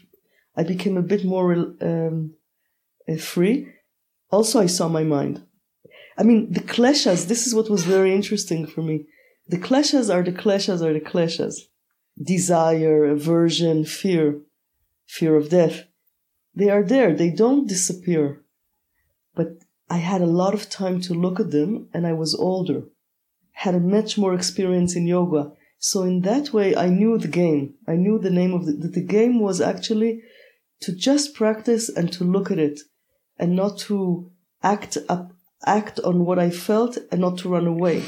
I 0.55 0.63
became 0.63 0.97
a 0.97 1.01
bit 1.01 1.25
more, 1.25 1.53
um, 1.81 2.33
Uh, 3.09 3.17
free. 3.17 3.67
Also, 4.29 4.59
I 4.59 4.65
saw 4.65 4.87
my 4.87 5.03
mind. 5.03 5.43
I 6.17 6.23
mean, 6.23 6.51
the 6.51 6.61
kleshas, 6.61 7.27
this 7.27 7.47
is 7.47 7.53
what 7.53 7.69
was 7.69 7.85
very 7.85 8.13
interesting 8.13 8.65
for 8.65 8.81
me. 8.81 9.05
The 9.47 9.57
kleshas 9.57 10.13
are 10.13 10.23
the 10.23 10.31
kleshas 10.31 10.81
are 10.81 10.93
the 10.93 10.99
kleshas. 10.99 11.55
Desire, 12.21 13.05
aversion, 13.05 13.85
fear, 13.85 14.39
fear 15.05 15.35
of 15.35 15.49
death. 15.49 15.83
They 16.53 16.69
are 16.69 16.83
there. 16.83 17.15
They 17.15 17.29
don't 17.29 17.67
disappear. 17.67 18.41
But 19.35 19.59
I 19.89 19.97
had 19.97 20.21
a 20.21 20.25
lot 20.25 20.53
of 20.53 20.69
time 20.69 20.99
to 21.01 21.13
look 21.13 21.39
at 21.39 21.51
them 21.51 21.87
and 21.93 22.05
I 22.05 22.13
was 22.13 22.35
older, 22.35 22.81
had 23.51 23.75
a 23.75 23.79
much 23.79 24.17
more 24.17 24.33
experience 24.33 24.95
in 24.95 25.07
yoga. 25.07 25.51
So 25.77 26.01
in 26.01 26.21
that 26.21 26.51
way, 26.51 26.75
I 26.75 26.87
knew 26.87 27.17
the 27.17 27.27
game. 27.27 27.75
I 27.87 27.95
knew 27.95 28.17
the 28.19 28.31
name 28.31 28.53
of 28.53 28.65
the, 28.65 28.73
the 28.73 29.05
game 29.05 29.39
was 29.39 29.61
actually 29.61 30.23
to 30.81 30.91
just 30.91 31.35
practice 31.35 31.87
and 31.87 32.11
to 32.13 32.23
look 32.23 32.51
at 32.51 32.59
it 32.59 32.81
and 33.39 33.55
not 33.55 33.77
to 33.79 34.31
act 34.63 34.97
up, 35.09 35.31
act 35.65 35.99
on 35.99 36.25
what 36.25 36.39
I 36.39 36.49
felt 36.49 36.97
and 37.11 37.21
not 37.21 37.37
to 37.39 37.49
run 37.49 37.67
away. 37.67 38.03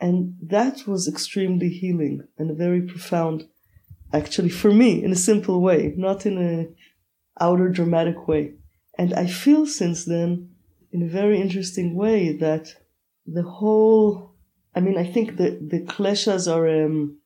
And 0.00 0.34
that 0.42 0.86
was 0.86 1.06
extremely 1.06 1.68
healing 1.68 2.26
and 2.36 2.56
very 2.58 2.82
profound, 2.82 3.48
actually, 4.12 4.48
for 4.48 4.72
me, 4.72 5.02
in 5.02 5.12
a 5.12 5.16
simple 5.16 5.60
way, 5.60 5.94
not 5.96 6.26
in 6.26 6.38
a 6.38 6.68
outer 7.42 7.68
dramatic 7.68 8.26
way. 8.26 8.54
And 8.98 9.14
I 9.14 9.26
feel 9.26 9.66
since 9.66 10.04
then, 10.04 10.50
in 10.90 11.02
a 11.02 11.08
very 11.08 11.40
interesting 11.40 11.94
way, 11.94 12.36
that 12.36 12.74
the 13.26 13.42
whole, 13.42 14.34
I 14.74 14.80
mean, 14.80 14.98
I 14.98 15.06
think 15.10 15.36
the, 15.36 15.58
the 15.60 15.80
kleshas 15.80 16.52
are 16.52 16.84
um, 16.84 17.18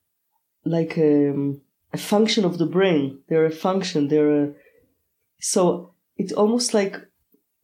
like 0.64 0.98
um, 0.98 1.62
a 1.92 1.98
function 1.98 2.44
of 2.44 2.58
the 2.58 2.66
brain. 2.66 3.20
They're 3.28 3.46
a 3.46 3.50
function. 3.50 4.08
They're 4.08 4.44
a, 4.44 4.52
so 5.40 5.94
it's 6.16 6.32
almost 6.32 6.74
like 6.74 6.96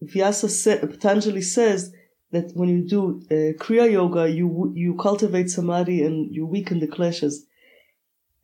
Vyasa 0.02 0.48
sa- 0.48 0.86
Patanjali 0.86 1.42
says 1.42 1.92
that 2.32 2.50
when 2.54 2.68
you 2.68 2.88
do 2.88 3.22
uh, 3.30 3.52
Kriya 3.62 3.90
Yoga, 3.90 4.28
you 4.30 4.72
you 4.74 4.96
cultivate 4.96 5.50
samadhi 5.50 6.02
and 6.02 6.34
you 6.34 6.46
weaken 6.46 6.80
the 6.80 6.88
kleshas. 6.88 7.34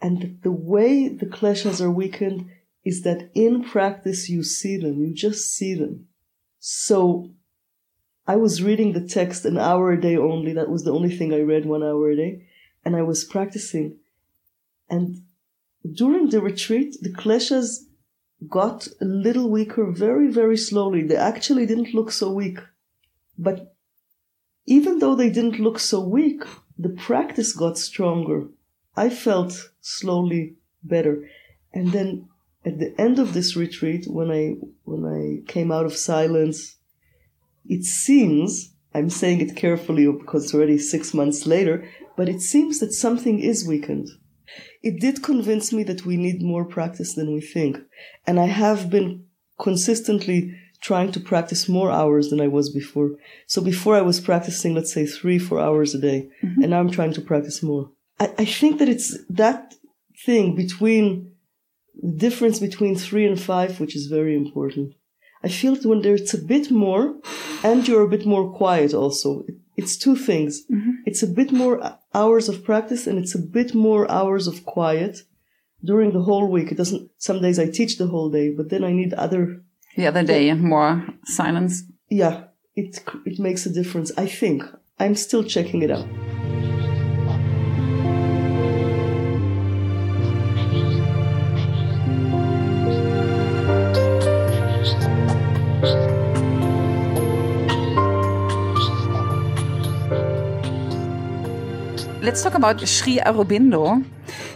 And 0.01 0.39
the 0.43 0.53
way 0.53 1.09
the 1.09 1.27
kleshas 1.27 1.81
are 1.81 1.91
weakened 1.91 2.49
is 2.85 3.03
that 3.03 3.31
in 3.35 3.65
practice 3.65 4.29
you 4.29 4.43
see 4.43 4.77
them, 4.77 5.01
you 5.01 5.13
just 5.13 5.53
see 5.53 5.75
them. 5.75 6.07
So 6.61 7.31
I 8.27 8.37
was 8.37 8.63
reading 8.63 8.93
the 8.93 9.07
text 9.07 9.45
an 9.45 9.59
hour 9.59 9.91
a 9.91 10.01
day 10.01 10.17
only. 10.17 10.53
That 10.53 10.71
was 10.71 10.85
the 10.85 10.93
only 10.93 11.17
thing 11.17 11.33
I 11.33 11.41
read 11.41 11.67
one 11.67 11.83
hour 11.83 12.11
a 12.11 12.17
day. 12.17 12.47
And 12.85 12.95
I 12.95 13.03
was 13.03 13.25
practicing. 13.25 13.97
And 14.89 15.23
during 15.93 16.29
the 16.29 16.41
retreat, 16.41 16.97
the 17.01 17.13
kleshas 17.13 17.88
got 18.47 18.87
a 19.01 19.05
little 19.05 19.51
weaker 19.51 19.91
very, 19.91 20.29
very 20.29 20.57
slowly. 20.57 21.03
They 21.03 21.17
actually 21.17 21.67
didn't 21.67 21.95
look 21.95 22.13
so 22.13 22.31
weak. 22.31 22.59
But 23.37 23.75
even 24.67 24.99
though 24.99 25.15
they 25.15 25.31
didn't 25.31 25.59
look 25.59 25.79
so 25.79 26.01
weak, 26.01 26.45
the 26.79 26.91
practice 26.91 27.53
got 27.53 27.79
stronger. 27.79 28.49
I 28.97 29.11
felt 29.11 29.71
slowly 29.81 30.57
better. 30.83 31.29
And 31.73 31.93
then 31.93 32.29
at 32.65 32.79
the 32.79 32.95
end 33.01 33.19
of 33.19 33.35
this 33.35 33.57
retreat, 33.57 34.07
when 34.09 34.31
I, 34.31 34.57
when 34.85 35.05
I 35.05 35.51
came 35.51 35.73
out 35.73 35.87
of 35.87 35.97
silence, 35.97 36.77
it 37.67 37.85
seems, 37.85 38.73
I'm 38.95 39.11
saying 39.11 39.41
it 39.41 39.57
carefully 39.57 40.11
because 40.11 40.45
it's 40.45 40.55
already 40.55 40.79
six 40.79 41.13
months 41.13 41.47
later, 41.47 41.89
but 42.17 42.29
it 42.29 42.41
seems 42.41 42.79
that 42.81 42.93
something 42.93 43.41
is 43.41 43.67
weakened 43.67 44.09
it 44.83 45.01
did 45.01 45.23
convince 45.23 45.73
me 45.73 45.83
that 45.85 46.07
we 46.07 46.17
need 46.17 46.43
more 46.43 46.65
practice 46.65 47.15
than 47.15 47.33
we 47.33 47.41
think. 47.41 47.79
And 48.27 48.39
I 48.39 48.47
have 48.47 48.91
been 48.91 49.25
consistently 49.59 50.55
trying 50.81 51.13
to 51.13 51.21
practice 51.21 51.69
more 51.69 51.91
hours 51.91 52.31
than 52.31 52.41
I 52.41 52.49
was 52.49 52.71
before. 52.71 53.11
So 53.47 53.61
before 53.61 53.97
I 53.97 54.03
was 54.03 54.21
practicing, 54.21 54.75
let's 54.75 54.93
say 54.93 55.07
three, 55.07 55.39
four 55.39 55.61
hours 55.61 55.95
a 55.95 56.01
day. 56.01 56.31
Mm-hmm. 56.43 56.63
And 56.63 56.71
now 56.71 56.81
I'm 56.81 56.91
trying 56.91 57.13
to 57.15 57.21
practice 57.21 57.63
more. 57.63 57.91
I, 58.21 58.33
I 58.39 58.45
think 58.45 58.79
that 58.79 58.89
it's 58.89 59.17
that 59.29 59.75
thing 60.25 60.55
between 60.55 61.33
the 62.01 62.17
difference 62.17 62.61
between 62.61 62.95
three 62.97 63.27
and 63.27 63.41
five, 63.41 63.81
which 63.81 63.97
is 63.97 64.07
very 64.07 64.37
important. 64.37 64.95
I 65.43 65.49
feel 65.49 65.75
that 65.75 65.87
when 65.87 66.03
there's 66.03 66.35
a 66.35 66.39
bit 66.39 66.71
more 66.71 67.17
and 67.63 67.87
you're 67.87 68.03
a 68.03 68.09
bit 68.09 68.27
more 68.27 68.53
quiet 68.53 68.95
also, 68.95 69.45
it's 69.77 69.97
two 69.97 70.17
things. 70.17 70.65
Mm-hmm. 70.71 70.91
It's 71.07 71.23
a 71.23 71.27
bit 71.27 71.53
more 71.53 71.99
hours 72.15 72.49
of 72.49 72.65
practice 72.65 73.07
and 73.07 73.19
it's 73.19 73.35
a 73.35 73.39
bit 73.39 73.75
more 73.75 74.11
hours 74.11 74.47
of 74.47 74.65
quiet 74.65 75.23
during 75.85 76.13
the 76.13 76.23
whole 76.23 76.51
week. 76.51 76.73
It 76.73 76.77
doesn't, 76.77 77.11
some 77.19 77.41
days 77.41 77.59
I 77.59 77.71
teach 77.71 77.99
the 77.99 78.07
whole 78.07 78.31
day, 78.31 78.51
but 78.51 78.71
then 78.71 78.85
I 78.85 78.93
need 78.93 79.15
other. 79.15 79.63
The 79.97 80.07
other 80.07 80.23
day, 80.23 80.49
and 80.49 80.63
more 80.63 81.07
silence. 81.25 81.83
Yeah, 82.09 82.45
it, 82.77 83.01
it 83.25 83.39
makes 83.39 83.67
a 83.67 83.73
difference. 83.73 84.13
I 84.17 84.27
think. 84.27 84.63
I'm 85.01 85.15
still 85.15 85.45
checking 85.45 85.83
it 85.83 85.91
out. 85.91 86.09
Let's 102.29 102.43
talk 102.43 102.57
about 102.57 102.87
Sri 102.87 103.17
Aurobindo. 103.21 104.05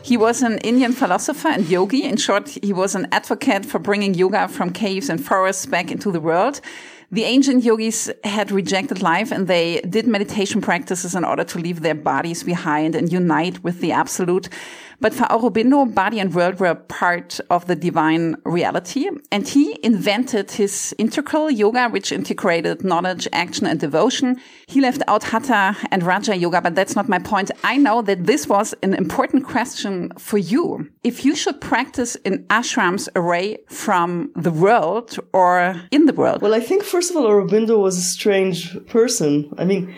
He 0.02 0.18
was 0.18 0.42
an 0.42 0.58
Indian 0.58 0.92
philosopher 0.92 1.48
and 1.48 1.66
yogi. 1.66 2.04
In 2.04 2.18
short, 2.18 2.50
he 2.62 2.70
was 2.70 2.94
an 2.94 3.08
advocate 3.12 3.64
for 3.64 3.78
bringing 3.78 4.12
yoga 4.12 4.46
from 4.48 4.74
caves 4.74 5.08
and 5.08 5.18
forests 5.24 5.64
back 5.64 5.90
into 5.90 6.12
the 6.12 6.20
world. 6.20 6.60
The 7.10 7.24
ancient 7.24 7.64
yogis 7.64 8.10
had 8.24 8.50
rejected 8.50 9.00
life 9.00 9.32
and 9.32 9.46
they 9.48 9.80
did 9.88 10.06
meditation 10.06 10.60
practices 10.60 11.14
in 11.14 11.24
order 11.24 11.44
to 11.44 11.58
leave 11.58 11.80
their 11.80 11.94
bodies 11.94 12.42
behind 12.42 12.94
and 12.94 13.10
unite 13.10 13.64
with 13.64 13.80
the 13.80 13.92
absolute. 13.92 14.50
But 15.02 15.14
for 15.14 15.24
Aurobindo, 15.24 15.92
body 15.92 16.20
and 16.20 16.32
world 16.32 16.60
were 16.60 16.76
part 16.76 17.40
of 17.50 17.66
the 17.66 17.74
divine 17.74 18.36
reality. 18.44 19.08
And 19.32 19.48
he 19.48 19.76
invented 19.82 20.52
his 20.52 20.94
integral 20.96 21.50
yoga, 21.50 21.88
which 21.88 22.12
integrated 22.12 22.84
knowledge, 22.84 23.26
action, 23.32 23.66
and 23.66 23.80
devotion. 23.80 24.40
He 24.68 24.80
left 24.80 25.02
out 25.08 25.24
Hatha 25.24 25.76
and 25.90 26.04
Raja 26.04 26.36
yoga, 26.36 26.60
but 26.60 26.76
that's 26.76 26.94
not 26.94 27.08
my 27.08 27.18
point. 27.18 27.50
I 27.64 27.78
know 27.78 28.00
that 28.02 28.26
this 28.26 28.46
was 28.46 28.74
an 28.84 28.94
important 28.94 29.44
question 29.44 30.12
for 30.18 30.38
you. 30.38 30.88
If 31.02 31.24
you 31.24 31.34
should 31.34 31.60
practice 31.60 32.14
in 32.24 32.44
ashrams 32.44 33.08
away 33.16 33.58
from 33.68 34.30
the 34.36 34.52
world 34.52 35.18
or 35.32 35.82
in 35.90 36.06
the 36.06 36.12
world. 36.12 36.42
Well, 36.42 36.54
I 36.54 36.60
think 36.60 36.84
first 36.84 37.10
of 37.10 37.16
all, 37.16 37.24
Aurobindo 37.24 37.76
was 37.76 37.98
a 37.98 38.02
strange 38.02 38.76
person. 38.86 39.52
I 39.58 39.64
mean, 39.64 39.92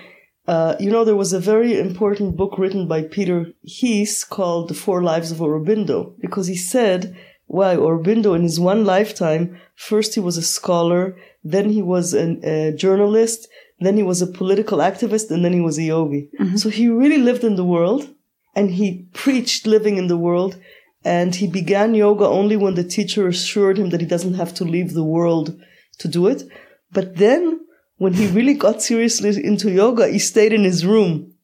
uh, 0.47 0.77
you 0.79 0.91
know, 0.91 1.05
there 1.05 1.17
was 1.17 1.33
a 1.33 1.41
very 1.41 1.79
important 1.79 2.37
book 2.37 2.59
written 2.59 2.87
by 2.87 3.03
Peter 3.03 3.53
Heehs 3.67 4.29
called 4.29 4.69
The 4.69 4.75
Four 4.75 5.03
Lives 5.03 5.31
of 5.31 5.39
Aurobindo, 5.39 6.15
because 6.21 6.47
he 6.47 6.57
said 6.57 7.17
why 7.47 7.77
Aurobindo 7.77 8.35
in 8.35 8.43
his 8.43 8.59
one 8.59 8.85
lifetime, 8.85 9.59
first 9.75 10.15
he 10.15 10.21
was 10.21 10.37
a 10.37 10.43
scholar, 10.43 11.17
then 11.43 11.71
he 11.71 11.83
was 11.83 12.15
an, 12.15 12.41
a 12.45 12.73
journalist, 12.73 13.49
then 13.81 13.97
he 13.97 14.03
was 14.03 14.23
a 14.23 14.27
political 14.27 14.79
activist, 14.79 15.31
and 15.31 15.45
then 15.45 15.53
he 15.53 15.61
was 15.61 15.79
a 15.79 15.83
yogi. 15.83 16.29
Mm-hmm. 16.41 16.57
So 16.57 16.69
he 16.69 16.89
really 16.89 17.19
lived 17.19 17.45
in 17.45 17.57
the 17.57 17.65
world 17.65 18.09
and 18.55 18.71
he 18.71 19.07
preached 19.13 19.67
living 19.67 19.97
in 19.97 20.07
the 20.07 20.17
world. 20.17 20.57
And 21.05 21.35
he 21.35 21.47
began 21.47 21.95
yoga 21.95 22.27
only 22.27 22.57
when 22.57 22.75
the 22.75 22.85
teacher 22.85 23.29
assured 23.29 23.79
him 23.79 23.91
that 23.91 24.01
he 24.01 24.07
doesn't 24.07 24.35
have 24.35 24.55
to 24.55 24.65
leave 24.65 24.95
the 24.95 25.05
world 25.05 25.61
to 25.99 26.09
do 26.09 26.27
it. 26.27 26.45
But 26.93 27.17
then 27.17 27.61
when 27.97 28.15
he 28.15 28.27
really 28.29 28.55
got 28.55 28.83
seriously 28.83 29.45
into 29.45 29.71
yoga, 29.71 30.09
he 30.09 30.19
stayed 30.19 30.53
in 30.53 30.65
his 30.65 30.85
room 30.85 31.35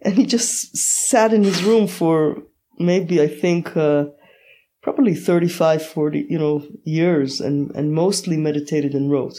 and 0.00 0.14
he 0.14 0.26
just 0.26 0.76
sat 0.76 1.32
in 1.32 1.44
his 1.44 1.62
room 1.62 1.86
for 1.86 2.42
maybe, 2.78 3.20
I 3.20 3.28
think, 3.28 3.76
uh, 3.76 4.06
probably 4.82 5.14
35, 5.14 5.84
40, 5.84 6.26
you 6.30 6.38
know, 6.38 6.66
years 6.84 7.40
and, 7.40 7.70
and 7.74 7.92
mostly 7.92 8.36
meditated 8.36 8.94
and 8.94 9.10
wrote. 9.10 9.34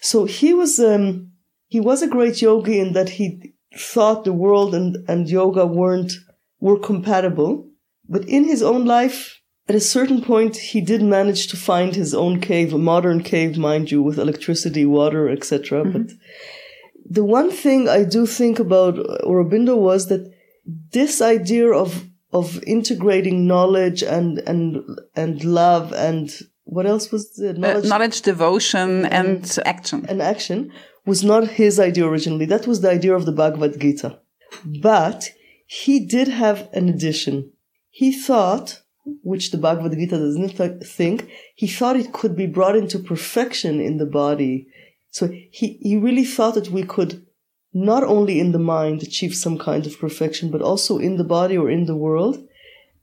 So 0.00 0.24
he 0.24 0.54
was, 0.54 0.80
um, 0.80 1.32
he 1.66 1.80
was 1.80 2.02
a 2.02 2.08
great 2.08 2.40
yogi 2.42 2.80
in 2.80 2.94
that 2.94 3.10
he 3.10 3.54
thought 3.76 4.24
the 4.24 4.32
world 4.32 4.74
and, 4.74 4.96
and 5.08 5.28
yoga 5.28 5.66
weren't, 5.66 6.12
were 6.58 6.78
compatible. 6.78 7.68
But 8.08 8.24
in 8.24 8.44
his 8.44 8.62
own 8.62 8.86
life, 8.86 9.37
at 9.68 9.74
a 9.74 9.80
certain 9.80 10.22
point, 10.22 10.56
he 10.56 10.80
did 10.80 11.02
manage 11.02 11.48
to 11.48 11.56
find 11.56 11.94
his 11.94 12.14
own 12.14 12.40
cave, 12.40 12.72
a 12.72 12.78
modern 12.78 13.22
cave, 13.22 13.58
mind 13.58 13.90
you, 13.90 14.02
with 14.02 14.18
electricity, 14.18 14.86
water, 14.86 15.28
etc. 15.28 15.82
Mm-hmm. 15.82 15.92
But 15.92 16.12
the 17.08 17.24
one 17.24 17.50
thing 17.50 17.88
I 17.88 18.04
do 18.04 18.26
think 18.26 18.58
about 18.58 18.94
Aurobindo 19.24 19.76
was 19.76 20.08
that 20.08 20.32
this 20.92 21.20
idea 21.20 21.70
of 21.70 22.04
of 22.32 22.62
integrating 22.64 23.46
knowledge 23.46 24.02
and 24.02 24.38
and 24.40 24.82
and 25.14 25.44
love 25.44 25.92
and 25.92 26.30
what 26.64 26.86
else 26.86 27.10
was 27.10 27.32
the 27.32 27.54
knowledge, 27.54 27.86
uh, 27.86 27.88
knowledge 27.88 28.20
devotion 28.20 29.06
and, 29.06 29.28
and 29.28 29.58
action 29.64 30.04
and 30.08 30.20
action 30.20 30.70
was 31.06 31.24
not 31.24 31.48
his 31.48 31.80
idea 31.80 32.06
originally. 32.06 32.44
That 32.44 32.66
was 32.66 32.82
the 32.82 32.90
idea 32.90 33.14
of 33.14 33.24
the 33.24 33.32
Bhagavad 33.32 33.80
Gita, 33.80 34.18
but 34.82 35.30
he 35.66 36.06
did 36.06 36.28
have 36.28 36.68
an 36.74 36.88
addition. 36.90 37.52
He 37.88 38.12
thought, 38.12 38.82
which 39.22 39.50
the 39.50 39.58
Bhagavad 39.58 39.92
Gita 39.92 40.16
doesn't 40.18 40.82
think, 40.84 41.28
he 41.54 41.66
thought 41.66 41.96
it 41.96 42.12
could 42.12 42.36
be 42.36 42.46
brought 42.46 42.76
into 42.76 42.98
perfection 42.98 43.80
in 43.80 43.98
the 43.98 44.06
body. 44.06 44.66
So 45.10 45.28
he, 45.28 45.78
he 45.80 45.96
really 45.96 46.24
thought 46.24 46.54
that 46.54 46.70
we 46.70 46.82
could 46.82 47.26
not 47.72 48.02
only 48.02 48.40
in 48.40 48.52
the 48.52 48.58
mind 48.58 49.02
achieve 49.02 49.34
some 49.34 49.58
kind 49.58 49.86
of 49.86 49.98
perfection, 49.98 50.50
but 50.50 50.62
also 50.62 50.98
in 50.98 51.16
the 51.16 51.24
body 51.24 51.56
or 51.56 51.70
in 51.70 51.86
the 51.86 51.96
world. 51.96 52.46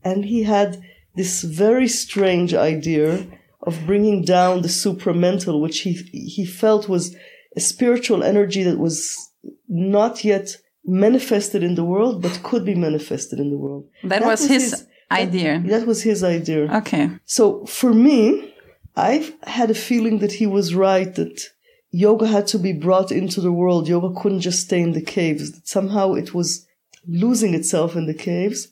And 0.04 0.26
he 0.26 0.44
had 0.44 0.82
this 1.16 1.44
very 1.44 1.88
strange 1.88 2.54
idea 2.54 3.26
of 3.62 3.86
bringing 3.86 4.24
down 4.24 4.62
the 4.62 4.68
supramental, 4.68 5.62
which 5.62 5.80
he, 5.80 5.94
he 6.12 6.46
felt 6.46 6.90
was 6.90 7.16
a 7.56 7.60
spiritual 7.60 8.24
energy 8.24 8.64
that 8.64 8.78
was 8.78 9.32
not 9.68 10.24
yet 10.24 10.58
manifested 10.84 11.64
in 11.64 11.76
the 11.76 11.84
world, 11.84 12.22
but 12.22 12.44
could 12.44 12.66
be 12.66 12.76
manifested 12.76 13.40
in 13.40 13.50
the 13.50 13.58
world. 13.58 13.88
That, 14.04 14.22
that 14.22 14.28
was, 14.28 14.42
was, 14.42 14.50
his, 14.50 14.72
his 14.72 14.88
idea. 15.12 15.60
That, 15.60 15.70
that 15.70 15.88
was 15.88 16.04
his 16.04 16.24
idea. 16.24 16.72
Okay. 16.78 17.10
So 17.26 17.66
for 17.66 17.94
me, 17.94 18.54
I've 18.96 19.34
had 19.44 19.70
a 19.70 19.76
feeling 19.76 20.20
that 20.20 20.34
he 20.34 20.48
was 20.48 20.76
right 20.76 21.14
that 21.16 21.50
yoga 21.92 22.28
had 22.28 22.48
to 22.48 22.60
be 22.60 22.74
brought 22.74 23.12
into 23.12 23.42
the 23.42 23.52
world. 23.52 23.88
Yoga 23.88 24.20
couldn't 24.20 24.42
just 24.42 24.62
stay 24.62 24.82
in 24.82 24.94
the 24.94 25.02
caves. 25.02 25.52
That 25.52 25.68
Somehow 25.68 26.14
it 26.14 26.34
was 26.34 26.66
losing 27.08 27.54
itself 27.54 27.96
in 27.96 28.06
the 28.06 28.14
caves. 28.14 28.70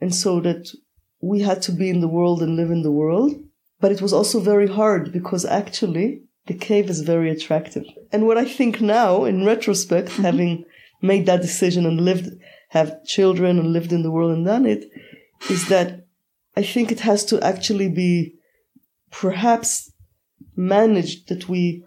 And 0.00 0.14
so 0.14 0.40
that 0.40 0.70
we 1.20 1.40
had 1.40 1.62
to 1.62 1.72
be 1.72 1.88
in 1.88 2.00
the 2.00 2.08
world 2.08 2.42
and 2.42 2.56
live 2.56 2.70
in 2.70 2.82
the 2.82 2.92
world. 2.92 3.34
But 3.80 3.92
it 3.92 4.02
was 4.02 4.12
also 4.12 4.40
very 4.40 4.68
hard 4.68 5.12
because 5.12 5.44
actually 5.44 6.22
the 6.46 6.54
cave 6.54 6.90
is 6.90 7.00
very 7.00 7.30
attractive. 7.30 7.84
And 8.12 8.26
what 8.26 8.38
I 8.38 8.44
think 8.44 8.80
now, 8.80 9.24
in 9.24 9.46
retrospect, 9.46 10.08
mm-hmm. 10.08 10.22
having 10.22 10.64
made 11.00 11.26
that 11.26 11.42
decision 11.42 11.86
and 11.86 12.00
lived, 12.00 12.30
have 12.70 13.04
children 13.04 13.58
and 13.58 13.72
lived 13.72 13.92
in 13.92 14.02
the 14.02 14.10
world 14.10 14.32
and 14.32 14.44
done 14.44 14.66
it, 14.66 14.84
is 15.50 15.68
that 15.68 16.06
I 16.56 16.62
think 16.62 16.90
it 16.90 17.00
has 17.00 17.24
to 17.26 17.40
actually 17.40 17.88
be 17.88 18.34
perhaps 19.10 19.92
managed 20.56 21.28
that 21.28 21.48
we 21.48 21.84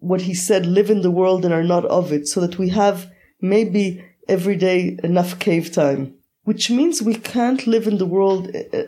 what 0.00 0.22
he 0.22 0.34
said, 0.34 0.64
live 0.64 0.90
in 0.90 1.02
the 1.02 1.10
world 1.10 1.44
and 1.44 1.52
are 1.52 1.64
not 1.64 1.84
of 1.86 2.12
it, 2.12 2.26
so 2.28 2.40
that 2.40 2.58
we 2.58 2.68
have 2.68 3.10
maybe 3.40 4.04
every 4.28 4.56
day 4.56 4.98
enough 5.02 5.38
cave 5.38 5.72
time, 5.72 6.14
which 6.44 6.70
means 6.70 7.02
we 7.02 7.14
can't 7.14 7.66
live 7.66 7.86
in 7.86 7.98
the 7.98 8.06
world 8.06 8.48
uh, 8.54 8.76
uh, 8.76 8.82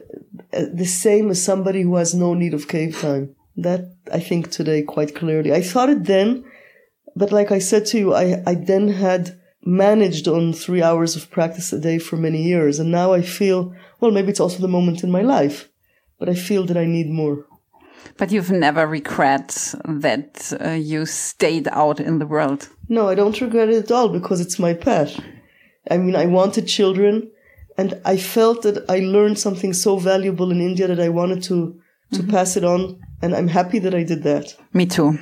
uh, 0.52 0.66
the 0.72 0.86
same 0.86 1.30
as 1.30 1.42
somebody 1.42 1.82
who 1.82 1.96
has 1.96 2.14
no 2.14 2.34
need 2.34 2.54
of 2.54 2.68
cave 2.68 2.98
time. 3.00 3.34
That 3.56 3.92
I 4.12 4.20
think 4.20 4.50
today 4.50 4.82
quite 4.82 5.14
clearly. 5.14 5.52
I 5.52 5.62
thought 5.62 5.90
it 5.90 6.04
then, 6.04 6.44
but 7.16 7.32
like 7.32 7.50
I 7.50 7.58
said 7.58 7.86
to 7.86 7.98
you, 7.98 8.14
I, 8.14 8.42
I 8.46 8.54
then 8.54 8.88
had 8.88 9.39
managed 9.64 10.26
on 10.26 10.52
three 10.52 10.82
hours 10.82 11.16
of 11.16 11.30
practice 11.30 11.72
a 11.72 11.80
day 11.80 11.98
for 11.98 12.16
many 12.16 12.42
years. 12.42 12.78
And 12.78 12.90
now 12.90 13.12
I 13.12 13.22
feel, 13.22 13.74
well, 14.00 14.10
maybe 14.10 14.30
it's 14.30 14.40
also 14.40 14.60
the 14.60 14.68
moment 14.68 15.04
in 15.04 15.10
my 15.10 15.22
life, 15.22 15.68
but 16.18 16.28
I 16.28 16.34
feel 16.34 16.64
that 16.66 16.76
I 16.76 16.86
need 16.86 17.08
more. 17.10 17.46
But 18.16 18.32
you've 18.32 18.50
never 18.50 18.86
regret 18.86 19.74
that 19.84 20.52
uh, 20.64 20.70
you 20.70 21.06
stayed 21.06 21.68
out 21.68 22.00
in 22.00 22.18
the 22.18 22.26
world. 22.26 22.68
No, 22.88 23.08
I 23.08 23.14
don't 23.14 23.40
regret 23.40 23.68
it 23.68 23.84
at 23.84 23.90
all 23.90 24.08
because 24.08 24.40
it's 24.40 24.58
my 24.58 24.74
path. 24.74 25.20
I 25.90 25.98
mean, 25.98 26.16
I 26.16 26.26
wanted 26.26 26.66
children 26.66 27.30
and 27.76 28.00
I 28.04 28.16
felt 28.16 28.62
that 28.62 28.84
I 28.88 28.98
learned 28.98 29.38
something 29.38 29.72
so 29.72 29.96
valuable 29.96 30.50
in 30.50 30.60
India 30.60 30.86
that 30.86 31.00
I 31.00 31.08
wanted 31.08 31.42
to 31.44 31.80
to 32.12 32.22
mm 32.22 32.26
-hmm. 32.26 32.30
pass 32.30 32.56
it 32.56 32.64
on 32.64 32.98
and 33.22 33.34
I'm 33.34 33.48
happy 33.48 33.78
that 33.80 33.94
I 33.94 34.02
did 34.02 34.22
that. 34.22 34.56
Me 34.72 34.86
too. 34.86 35.18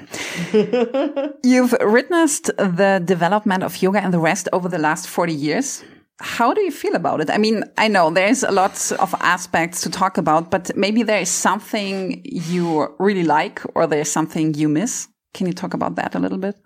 You've 1.42 1.74
witnessed 1.80 2.46
the 2.56 3.02
development 3.04 3.62
of 3.62 3.82
yoga 3.82 4.00
and 4.02 4.12
the 4.12 4.20
rest 4.20 4.48
over 4.52 4.68
the 4.68 4.78
last 4.78 5.08
40 5.08 5.32
years. 5.32 5.84
How 6.20 6.52
do 6.52 6.60
you 6.60 6.72
feel 6.72 6.96
about 6.96 7.20
it? 7.20 7.30
I 7.30 7.38
mean, 7.38 7.64
I 7.76 7.88
know 7.88 8.10
there's 8.10 8.42
a 8.42 8.50
lot 8.50 8.92
of 8.98 9.14
aspects 9.20 9.82
to 9.82 9.90
talk 9.90 10.18
about, 10.18 10.50
but 10.50 10.76
maybe 10.76 11.02
there 11.02 11.20
is 11.20 11.28
something 11.28 12.20
you 12.24 12.94
really 12.98 13.24
like 13.24 13.62
or 13.74 13.86
there's 13.86 14.10
something 14.10 14.54
you 14.54 14.68
miss. 14.68 15.08
Can 15.34 15.46
you 15.46 15.52
talk 15.52 15.74
about 15.74 15.94
that 15.96 16.14
a 16.14 16.18
little 16.18 16.38
bit? 16.38 16.56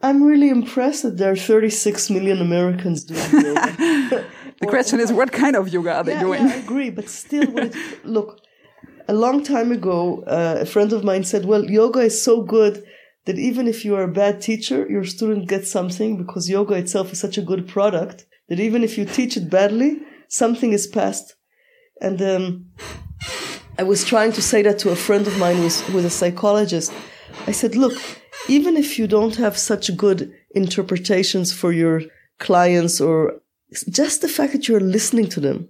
I'm 0.00 0.24
really 0.24 0.48
impressed 0.48 1.04
that 1.04 1.16
there 1.16 1.32
are 1.32 1.36
36 1.36 2.10
million 2.10 2.40
Americans 2.40 3.04
doing 3.04 3.20
yoga. 3.20 4.26
the 4.60 4.66
question 4.66 4.98
is, 4.98 5.12
what 5.12 5.30
kind 5.30 5.54
of 5.54 5.68
yoga 5.68 5.94
are 5.94 6.04
they 6.04 6.14
yeah, 6.14 6.20
doing? 6.20 6.46
Yeah, 6.46 6.54
I 6.54 6.56
agree, 6.56 6.90
but 6.90 7.08
still, 7.08 7.56
it, 7.56 7.74
look, 8.04 8.40
a 9.08 9.14
long 9.14 9.42
time 9.42 9.72
ago, 9.72 10.22
uh, 10.26 10.58
a 10.60 10.66
friend 10.66 10.92
of 10.92 11.04
mine 11.04 11.24
said, 11.24 11.44
well, 11.44 11.64
yoga 11.64 12.00
is 12.00 12.22
so 12.22 12.42
good 12.42 12.84
that 13.24 13.38
even 13.38 13.68
if 13.68 13.84
you 13.84 13.94
are 13.94 14.02
a 14.02 14.12
bad 14.12 14.40
teacher, 14.40 14.86
your 14.88 15.04
student 15.04 15.48
gets 15.48 15.70
something 15.70 16.16
because 16.16 16.50
yoga 16.50 16.74
itself 16.74 17.12
is 17.12 17.20
such 17.20 17.38
a 17.38 17.42
good 17.42 17.68
product 17.68 18.26
that 18.48 18.60
even 18.60 18.82
if 18.82 18.98
you 18.98 19.04
teach 19.04 19.36
it 19.36 19.48
badly, 19.48 20.00
something 20.28 20.72
is 20.72 20.86
passed. 20.86 21.36
And 22.00 22.20
um, 22.20 22.66
I 23.78 23.84
was 23.84 24.04
trying 24.04 24.32
to 24.32 24.42
say 24.42 24.62
that 24.62 24.78
to 24.80 24.90
a 24.90 24.96
friend 24.96 25.26
of 25.26 25.38
mine 25.38 25.56
who 25.56 25.62
was, 25.62 25.80
who 25.82 25.94
was 25.94 26.04
a 26.04 26.10
psychologist. 26.10 26.92
I 27.46 27.52
said, 27.52 27.76
look, 27.76 27.94
even 28.48 28.76
if 28.76 28.98
you 28.98 29.06
don't 29.06 29.36
have 29.36 29.56
such 29.56 29.96
good 29.96 30.32
interpretations 30.54 31.52
for 31.52 31.72
your 31.72 32.02
clients 32.38 33.00
or 33.00 33.40
just 33.88 34.20
the 34.20 34.28
fact 34.28 34.52
that 34.52 34.68
you're 34.68 34.80
listening 34.80 35.28
to 35.28 35.40
them 35.40 35.68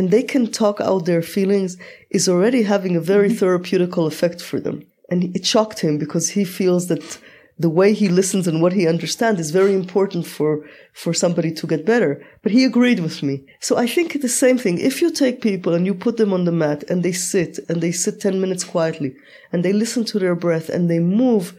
and 0.00 0.10
they 0.10 0.22
can 0.22 0.50
talk 0.50 0.80
out 0.80 1.04
their 1.04 1.20
feelings 1.20 1.76
is 2.08 2.26
already 2.26 2.62
having 2.62 2.96
a 2.96 3.06
very 3.12 3.28
mm-hmm. 3.28 3.44
therapeutical 3.44 4.06
effect 4.06 4.40
for 4.40 4.58
them. 4.58 4.82
And 5.10 5.36
it 5.36 5.44
shocked 5.44 5.80
him 5.80 5.98
because 5.98 6.30
he 6.30 6.42
feels 6.42 6.86
that 6.86 7.18
the 7.58 7.68
way 7.68 7.92
he 7.92 8.08
listens 8.08 8.48
and 8.48 8.62
what 8.62 8.72
he 8.72 8.88
understands 8.88 9.38
is 9.38 9.50
very 9.50 9.74
important 9.74 10.26
for, 10.26 10.64
for 10.94 11.12
somebody 11.12 11.52
to 11.52 11.66
get 11.66 11.84
better. 11.84 12.12
But 12.42 12.52
he 12.52 12.64
agreed 12.64 13.00
with 13.00 13.22
me. 13.22 13.44
So 13.60 13.76
I 13.76 13.86
think 13.86 14.08
the 14.22 14.36
same 14.44 14.56
thing. 14.56 14.78
If 14.78 15.02
you 15.02 15.10
take 15.10 15.42
people 15.42 15.74
and 15.74 15.84
you 15.84 15.92
put 15.92 16.16
them 16.16 16.32
on 16.32 16.46
the 16.46 16.58
mat 16.62 16.82
and 16.88 17.02
they 17.02 17.12
sit 17.12 17.58
and 17.68 17.82
they 17.82 17.92
sit 17.92 18.22
10 18.22 18.40
minutes 18.40 18.64
quietly 18.64 19.14
and 19.52 19.62
they 19.62 19.74
listen 19.74 20.04
to 20.06 20.18
their 20.18 20.34
breath 20.34 20.70
and 20.70 20.88
they 20.88 20.98
move 20.98 21.54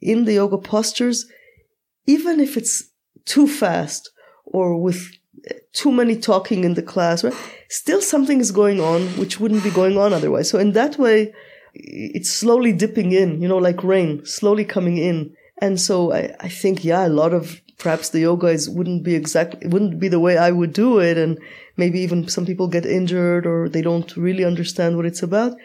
in 0.00 0.26
the 0.26 0.34
yoga 0.34 0.58
postures, 0.58 1.26
even 2.06 2.38
if 2.38 2.56
it's 2.56 2.84
too 3.24 3.48
fast 3.48 4.12
or 4.44 4.80
with 4.80 5.10
too 5.72 5.92
many 5.92 6.16
talking 6.16 6.64
in 6.64 6.74
the 6.74 6.82
class, 6.82 7.24
right? 7.24 7.34
Still 7.68 8.00
something 8.00 8.40
is 8.40 8.50
going 8.50 8.80
on 8.80 9.02
which 9.18 9.40
wouldn't 9.40 9.64
be 9.64 9.70
going 9.70 9.98
on 9.98 10.12
otherwise. 10.12 10.48
So 10.48 10.58
in 10.58 10.72
that 10.72 10.98
way, 10.98 11.32
it's 11.74 12.30
slowly 12.30 12.72
dipping 12.72 13.12
in, 13.12 13.42
you 13.42 13.48
know, 13.48 13.58
like 13.58 13.82
rain, 13.82 14.24
slowly 14.24 14.64
coming 14.64 14.96
in. 14.96 15.34
And 15.58 15.80
so 15.80 16.12
I, 16.12 16.34
I 16.40 16.48
think, 16.48 16.84
yeah, 16.84 17.06
a 17.06 17.08
lot 17.08 17.32
of 17.32 17.60
perhaps 17.78 18.10
the 18.10 18.20
yoga 18.20 18.46
is 18.48 18.70
wouldn't 18.70 19.02
be 19.02 19.14
exactly 19.14 19.68
wouldn't 19.68 19.98
be 19.98 20.08
the 20.08 20.20
way 20.20 20.38
I 20.38 20.50
would 20.50 20.72
do 20.72 21.00
it, 21.00 21.18
and 21.18 21.38
maybe 21.76 22.00
even 22.00 22.28
some 22.28 22.46
people 22.46 22.68
get 22.68 22.86
injured 22.86 23.46
or 23.46 23.68
they 23.68 23.82
don't 23.82 24.16
really 24.16 24.44
understand 24.44 24.96
what 24.96 25.06
it's 25.06 25.22
about. 25.22 25.56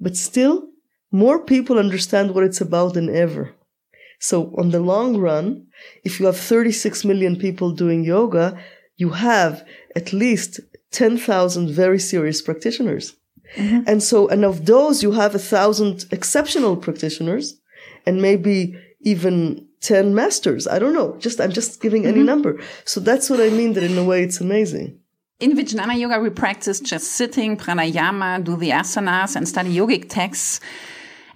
But 0.00 0.16
still, 0.16 0.68
more 1.10 1.38
people 1.38 1.78
understand 1.78 2.34
what 2.34 2.44
it's 2.44 2.60
about 2.60 2.94
than 2.94 3.14
ever. 3.14 3.54
So 4.18 4.54
on 4.58 4.70
the 4.70 4.80
long 4.80 5.16
run, 5.16 5.66
if 6.04 6.18
you 6.18 6.26
have 6.26 6.36
36 6.36 7.04
million 7.04 7.36
people 7.36 7.70
doing 7.70 8.04
yoga, 8.04 8.58
you 8.98 9.10
have 9.10 9.66
at 9.96 10.12
least 10.12 10.60
10,000 10.90 11.70
very 11.70 11.98
serious 11.98 12.42
practitioners. 12.42 13.14
Mm-hmm. 13.56 13.84
And 13.86 14.02
so, 14.02 14.28
and 14.28 14.44
of 14.44 14.66
those, 14.66 15.02
you 15.02 15.12
have 15.12 15.34
a 15.34 15.38
thousand 15.38 16.04
exceptional 16.10 16.76
practitioners 16.76 17.58
and 18.04 18.20
maybe 18.20 18.76
even 19.00 19.66
10 19.80 20.14
masters. 20.14 20.66
I 20.68 20.78
don't 20.78 20.92
know. 20.92 21.16
Just, 21.18 21.40
I'm 21.40 21.52
just 21.52 21.80
giving 21.80 22.04
any 22.04 22.18
mm-hmm. 22.18 22.26
number. 22.26 22.60
So 22.84 23.00
that's 23.00 23.30
what 23.30 23.40
I 23.40 23.48
mean 23.48 23.72
that 23.74 23.84
in 23.84 23.96
a 23.96 24.04
way 24.04 24.22
it's 24.22 24.40
amazing. 24.40 24.98
In 25.40 25.56
Vijnana 25.56 25.96
Yoga, 25.98 26.18
we 26.18 26.30
practice 26.30 26.80
just 26.80 27.12
sitting, 27.12 27.56
pranayama, 27.56 28.42
do 28.42 28.56
the 28.56 28.70
asanas, 28.70 29.36
and 29.36 29.48
study 29.48 29.72
yogic 29.72 30.08
texts. 30.08 30.60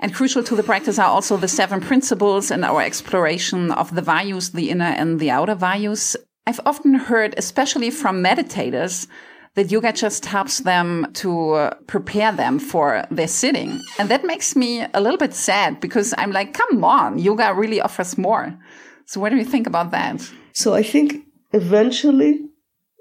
And 0.00 0.12
crucial 0.12 0.42
to 0.42 0.56
the 0.56 0.64
practice 0.64 0.98
are 0.98 1.06
also 1.06 1.36
the 1.36 1.46
seven 1.46 1.80
principles 1.80 2.50
and 2.50 2.64
our 2.64 2.82
exploration 2.82 3.70
of 3.70 3.94
the 3.94 4.02
vayus, 4.02 4.50
the 4.50 4.70
inner 4.70 4.92
and 5.00 5.20
the 5.20 5.30
outer 5.30 5.54
vayus. 5.54 6.16
I've 6.46 6.60
often 6.66 6.94
heard, 6.94 7.34
especially 7.36 7.90
from 7.90 8.22
meditators, 8.22 9.06
that 9.54 9.70
yoga 9.70 9.92
just 9.92 10.26
helps 10.26 10.58
them 10.58 11.06
to 11.14 11.50
uh, 11.50 11.74
prepare 11.86 12.32
them 12.32 12.58
for 12.58 13.04
their 13.10 13.28
sitting. 13.28 13.80
And 13.98 14.08
that 14.08 14.24
makes 14.24 14.56
me 14.56 14.84
a 14.94 15.00
little 15.00 15.18
bit 15.18 15.34
sad 15.34 15.80
because 15.80 16.14
I'm 16.18 16.32
like, 16.32 16.54
come 16.54 16.82
on, 16.84 17.18
yoga 17.18 17.52
really 17.54 17.80
offers 17.80 18.16
more. 18.16 18.58
So 19.04 19.20
what 19.20 19.30
do 19.30 19.36
you 19.36 19.44
think 19.44 19.66
about 19.66 19.90
that? 19.90 20.28
So 20.52 20.74
I 20.74 20.82
think 20.82 21.26
eventually 21.52 22.40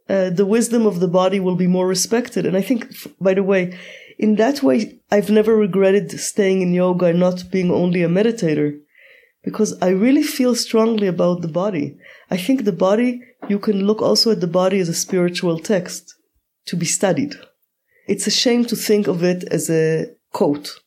uh, 0.10 0.30
the 0.30 0.46
wisdom 0.46 0.86
of 0.86 1.00
the 1.00 1.08
body 1.08 1.40
will 1.40 1.56
be 1.56 1.68
more 1.68 1.88
respected. 1.88 2.46
And 2.46 2.58
I 2.58 2.62
think, 2.62 2.94
by 3.20 3.34
the 3.34 3.44
way, 3.44 3.78
in 4.20 4.36
that 4.36 4.62
way, 4.62 5.00
I've 5.10 5.30
never 5.30 5.56
regretted 5.56 6.12
staying 6.20 6.62
in 6.62 6.74
yoga 6.74 7.08
and 7.08 7.20
not 7.20 7.50
being 7.50 7.72
only 7.72 8.04
a 8.04 8.10
meditator 8.10 8.78
because 9.44 9.76
I 9.82 9.90
really 9.90 10.24
feel 10.24 10.54
strongly 10.54 11.08
about 11.08 11.42
the 11.42 11.48
body. 11.48 11.98
I 12.30 12.38
think 12.38 12.64
the 12.64 12.72
body, 12.72 13.22
you 13.48 13.60
can 13.60 13.86
look 13.86 14.02
also 14.02 14.32
at 14.32 14.42
the 14.42 14.48
body 14.48 14.80
as 14.80 14.90
a 14.90 14.94
spiritual 14.94 15.60
text 15.60 16.16
to 16.66 16.76
be 16.76 16.86
studied. 16.86 17.36
It's 18.08 18.28
a 18.28 18.32
shame 18.32 18.66
to 18.66 18.76
think 18.76 19.08
of 19.08 19.24
it 19.24 19.44
as 19.46 19.70
a 19.70 20.08
quote. 20.32 20.80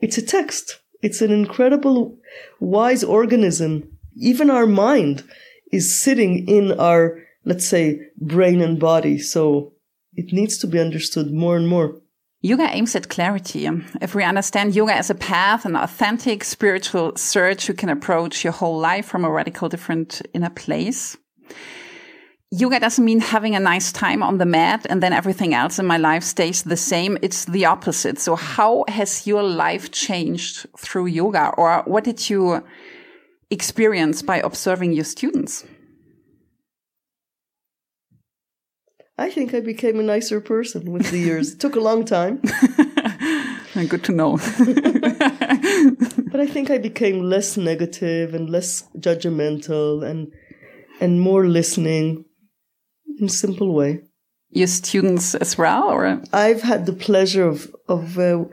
It's 0.00 0.18
a 0.18 0.22
text. 0.22 0.80
It's 1.02 1.20
an 1.20 1.30
incredible, 1.30 2.18
wise 2.60 3.04
organism. 3.04 3.98
Even 4.16 4.50
our 4.50 4.66
mind 4.66 5.24
is 5.72 6.00
sitting 6.00 6.46
in 6.48 6.72
our, 6.78 7.20
let's 7.44 7.66
say, 7.66 8.00
brain 8.18 8.60
and 8.60 8.78
body. 8.78 9.18
So 9.18 9.72
it 10.14 10.32
needs 10.32 10.58
to 10.58 10.66
be 10.66 10.78
understood 10.78 11.32
more 11.32 11.56
and 11.56 11.68
more. 11.68 12.00
Yoga 12.40 12.68
aims 12.70 12.96
at 12.96 13.08
clarity. 13.08 13.68
If 14.00 14.16
we 14.16 14.24
understand 14.24 14.74
yoga 14.74 14.94
as 14.94 15.10
a 15.10 15.14
path, 15.14 15.64
an 15.64 15.76
authentic 15.76 16.42
spiritual 16.42 17.16
search, 17.16 17.68
you 17.68 17.74
can 17.74 17.88
approach 17.88 18.42
your 18.42 18.52
whole 18.52 18.78
life 18.78 19.06
from 19.06 19.24
a 19.24 19.30
radical 19.30 19.68
different 19.68 20.20
inner 20.34 20.50
place 20.50 21.16
yoga 22.52 22.78
doesn't 22.78 23.04
mean 23.04 23.20
having 23.20 23.56
a 23.56 23.60
nice 23.60 23.90
time 23.90 24.22
on 24.22 24.36
the 24.36 24.44
mat 24.44 24.86
and 24.90 25.02
then 25.02 25.12
everything 25.12 25.54
else 25.54 25.78
in 25.78 25.86
my 25.86 25.96
life 25.96 26.22
stays 26.22 26.62
the 26.62 26.76
same. 26.76 27.16
It's 27.22 27.46
the 27.46 27.64
opposite. 27.64 28.20
So 28.20 28.36
how 28.36 28.84
has 28.88 29.26
your 29.26 29.42
life 29.42 29.90
changed 29.90 30.66
through 30.78 31.06
yoga 31.06 31.52
or 31.56 31.82
what 31.86 32.04
did 32.04 32.28
you 32.28 32.62
experience 33.50 34.20
by 34.20 34.36
observing 34.36 34.92
your 34.92 35.04
students? 35.04 35.64
I 39.16 39.30
think 39.30 39.54
I 39.54 39.60
became 39.60 39.98
a 39.98 40.02
nicer 40.02 40.40
person 40.40 40.92
with 40.92 41.10
the 41.10 41.18
years. 41.18 41.52
it 41.52 41.60
took 41.60 41.76
a 41.76 41.80
long 41.80 42.04
time. 42.04 42.42
Good 43.88 44.04
to 44.04 44.12
know. 44.12 44.36
but 46.30 46.40
I 46.40 46.46
think 46.46 46.70
I 46.70 46.76
became 46.76 47.22
less 47.22 47.56
negative 47.56 48.34
and 48.34 48.50
less 48.50 48.84
judgmental 48.98 50.04
and 50.04 50.32
and 51.00 51.20
more 51.20 51.46
listening 51.46 52.26
in 53.18 53.26
a 53.26 53.28
simple 53.28 53.74
way. 53.74 54.00
Your 54.50 54.66
students 54.66 55.34
as 55.34 55.56
well, 55.56 55.84
or 55.88 56.20
I've 56.32 56.62
had 56.62 56.84
the 56.86 56.92
pleasure 56.92 57.46
of 57.46 57.74
of 57.88 58.18
uh, 58.18 58.44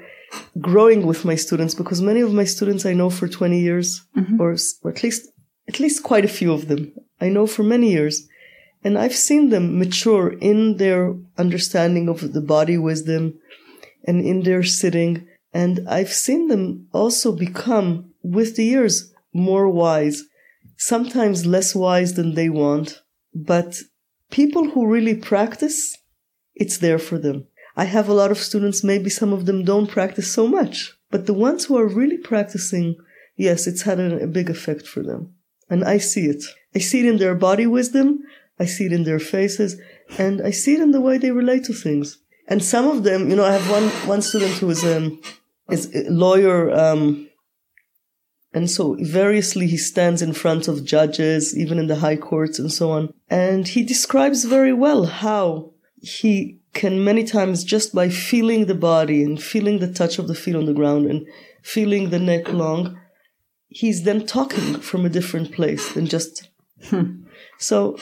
growing 0.60 1.06
with 1.06 1.26
my 1.26 1.36
students 1.36 1.76
because 1.76 2.02
many 2.02 2.22
of 2.22 2.34
my 2.34 2.46
students 2.46 2.86
I 2.86 2.94
know 2.94 3.10
for 3.10 3.28
twenty 3.28 3.60
years, 3.60 4.06
mm-hmm. 4.16 4.40
or, 4.42 4.56
or 4.84 4.92
at 4.92 5.04
least 5.04 5.28
at 5.68 5.80
least 5.80 6.04
quite 6.04 6.26
a 6.26 6.36
few 6.40 6.54
of 6.54 6.68
them 6.68 6.94
I 7.22 7.30
know 7.30 7.48
for 7.48 7.64
many 7.64 7.92
years, 7.92 8.28
and 8.84 8.98
I've 8.98 9.16
seen 9.16 9.50
them 9.50 9.78
mature 9.78 10.30
in 10.40 10.78
their 10.78 11.16
understanding 11.38 12.08
of 12.08 12.34
the 12.34 12.42
body 12.42 12.78
wisdom, 12.78 13.40
and 14.08 14.24
in 14.26 14.44
their 14.44 14.64
sitting, 14.64 15.28
and 15.54 15.88
I've 15.88 16.14
seen 16.14 16.48
them 16.48 16.88
also 16.94 17.32
become 17.34 18.14
with 18.24 18.56
the 18.56 18.66
years 18.66 19.14
more 19.34 19.70
wise, 19.70 20.24
sometimes 20.78 21.46
less 21.46 21.76
wise 21.76 22.14
than 22.14 22.36
they 22.36 22.50
want, 22.50 23.02
but 23.34 23.76
people 24.30 24.70
who 24.72 24.88
really 24.88 25.16
practice, 25.16 25.98
it's 26.56 26.78
there 26.78 27.00
for 27.00 27.18
them. 27.18 27.48
I 27.76 27.86
have 27.86 28.10
a 28.10 28.14
lot 28.14 28.32
of 28.32 28.38
students, 28.38 28.84
maybe 28.84 29.10
some 29.10 29.32
of 29.34 29.46
them 29.46 29.64
don't 29.64 29.88
practice 29.88 30.32
so 30.32 30.48
much, 30.48 30.94
but 31.12 31.26
the 31.26 31.34
ones 31.34 31.66
who 31.66 31.78
are 31.78 31.88
really 31.88 32.18
practicing, 32.18 32.98
yes, 33.38 33.68
it's 33.68 33.84
had 33.84 34.00
a, 34.00 34.28
big 34.28 34.50
effect 34.50 34.86
for 34.86 35.02
them. 35.02 35.34
And 35.70 35.84
I 35.84 35.98
see 35.98 36.26
it. 36.26 36.44
I 36.76 36.80
see 36.80 37.00
it 37.00 37.06
in 37.06 37.18
their 37.18 37.36
body 37.36 37.68
wisdom. 37.68 38.20
I 38.60 38.66
see 38.66 38.86
it 38.88 38.92
in 38.94 39.06
their 39.06 39.20
faces 39.20 39.80
and 40.18 40.42
I 40.42 40.52
see 40.52 40.74
it 40.74 40.82
in 40.82 40.92
the 40.92 41.00
way 41.00 41.18
they 41.18 41.32
relate 41.32 41.64
to 41.66 41.74
things. 41.74 42.18
And 42.48 42.64
some 42.64 42.88
of 42.88 43.04
them, 43.04 43.30
you 43.30 43.36
know, 43.36 43.46
I 43.46 43.54
have 43.54 43.70
one, 43.70 43.88
one 44.08 44.22
student 44.22 44.54
who 44.54 44.70
is, 44.70 44.84
um, 44.84 45.22
is 45.70 45.96
a 45.96 46.10
lawyer, 46.10 46.72
um, 46.74 47.29
and 48.54 48.70
so 48.70 48.96
variously 49.00 49.68
he 49.68 49.78
stands 49.78 50.22
in 50.22 50.34
front 50.34 50.68
of 50.68 50.84
judges, 50.84 51.56
even 51.58 51.78
in 51.78 51.88
the 51.88 51.98
high 51.98 52.16
courts 52.16 52.58
and 52.58 52.72
so 52.72 52.92
on. 52.92 53.14
And 53.30 53.68
he 53.68 53.84
describes 53.84 54.44
very 54.46 54.74
well 54.74 55.06
how 55.06 55.74
he 56.02 56.60
can 56.74 57.04
many 57.04 57.24
times 57.24 57.64
just 57.64 57.94
by 57.94 58.10
feeling 58.10 58.66
the 58.66 58.76
body 58.76 59.24
and 59.24 59.42
feeling 59.42 59.80
the 59.80 59.92
touch 59.92 60.18
of 60.18 60.28
the 60.28 60.36
feet 60.36 60.56
on 60.56 60.66
the 60.66 60.74
ground 60.74 61.06
and 61.06 61.28
feeling 61.62 62.10
the 62.10 62.20
neck 62.20 62.52
long, 62.52 63.00
he's 63.68 64.04
then 64.04 64.26
talking 64.26 64.80
from 64.80 65.06
a 65.06 65.10
different 65.10 65.52
place 65.52 65.94
than 65.94 66.08
just. 66.08 66.50
Hmm. 66.86 67.24
So 67.60 67.98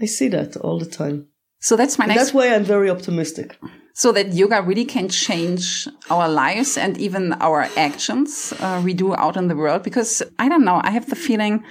I 0.00 0.06
see 0.06 0.28
that 0.28 0.56
all 0.56 0.78
the 0.78 0.86
time. 0.86 1.26
So 1.58 1.76
that's 1.76 1.98
my 1.98 2.04
and 2.04 2.10
next. 2.10 2.20
That's 2.22 2.34
why 2.34 2.54
I'm 2.54 2.64
very 2.64 2.88
optimistic 2.88 3.58
so 3.98 4.12
that 4.12 4.34
yoga 4.34 4.60
really 4.60 4.84
can 4.84 5.08
change 5.08 5.88
our 6.10 6.28
lives 6.28 6.76
and 6.76 6.98
even 6.98 7.32
our 7.40 7.66
actions 7.78 8.52
uh, 8.60 8.78
we 8.84 8.92
do 8.92 9.16
out 9.16 9.38
in 9.38 9.48
the 9.48 9.56
world. 9.56 9.82
Because 9.82 10.22
I 10.38 10.50
don't 10.50 10.66
know, 10.66 10.82
I 10.84 10.90
have 10.90 11.08
the 11.08 11.16
feeling 11.16 11.64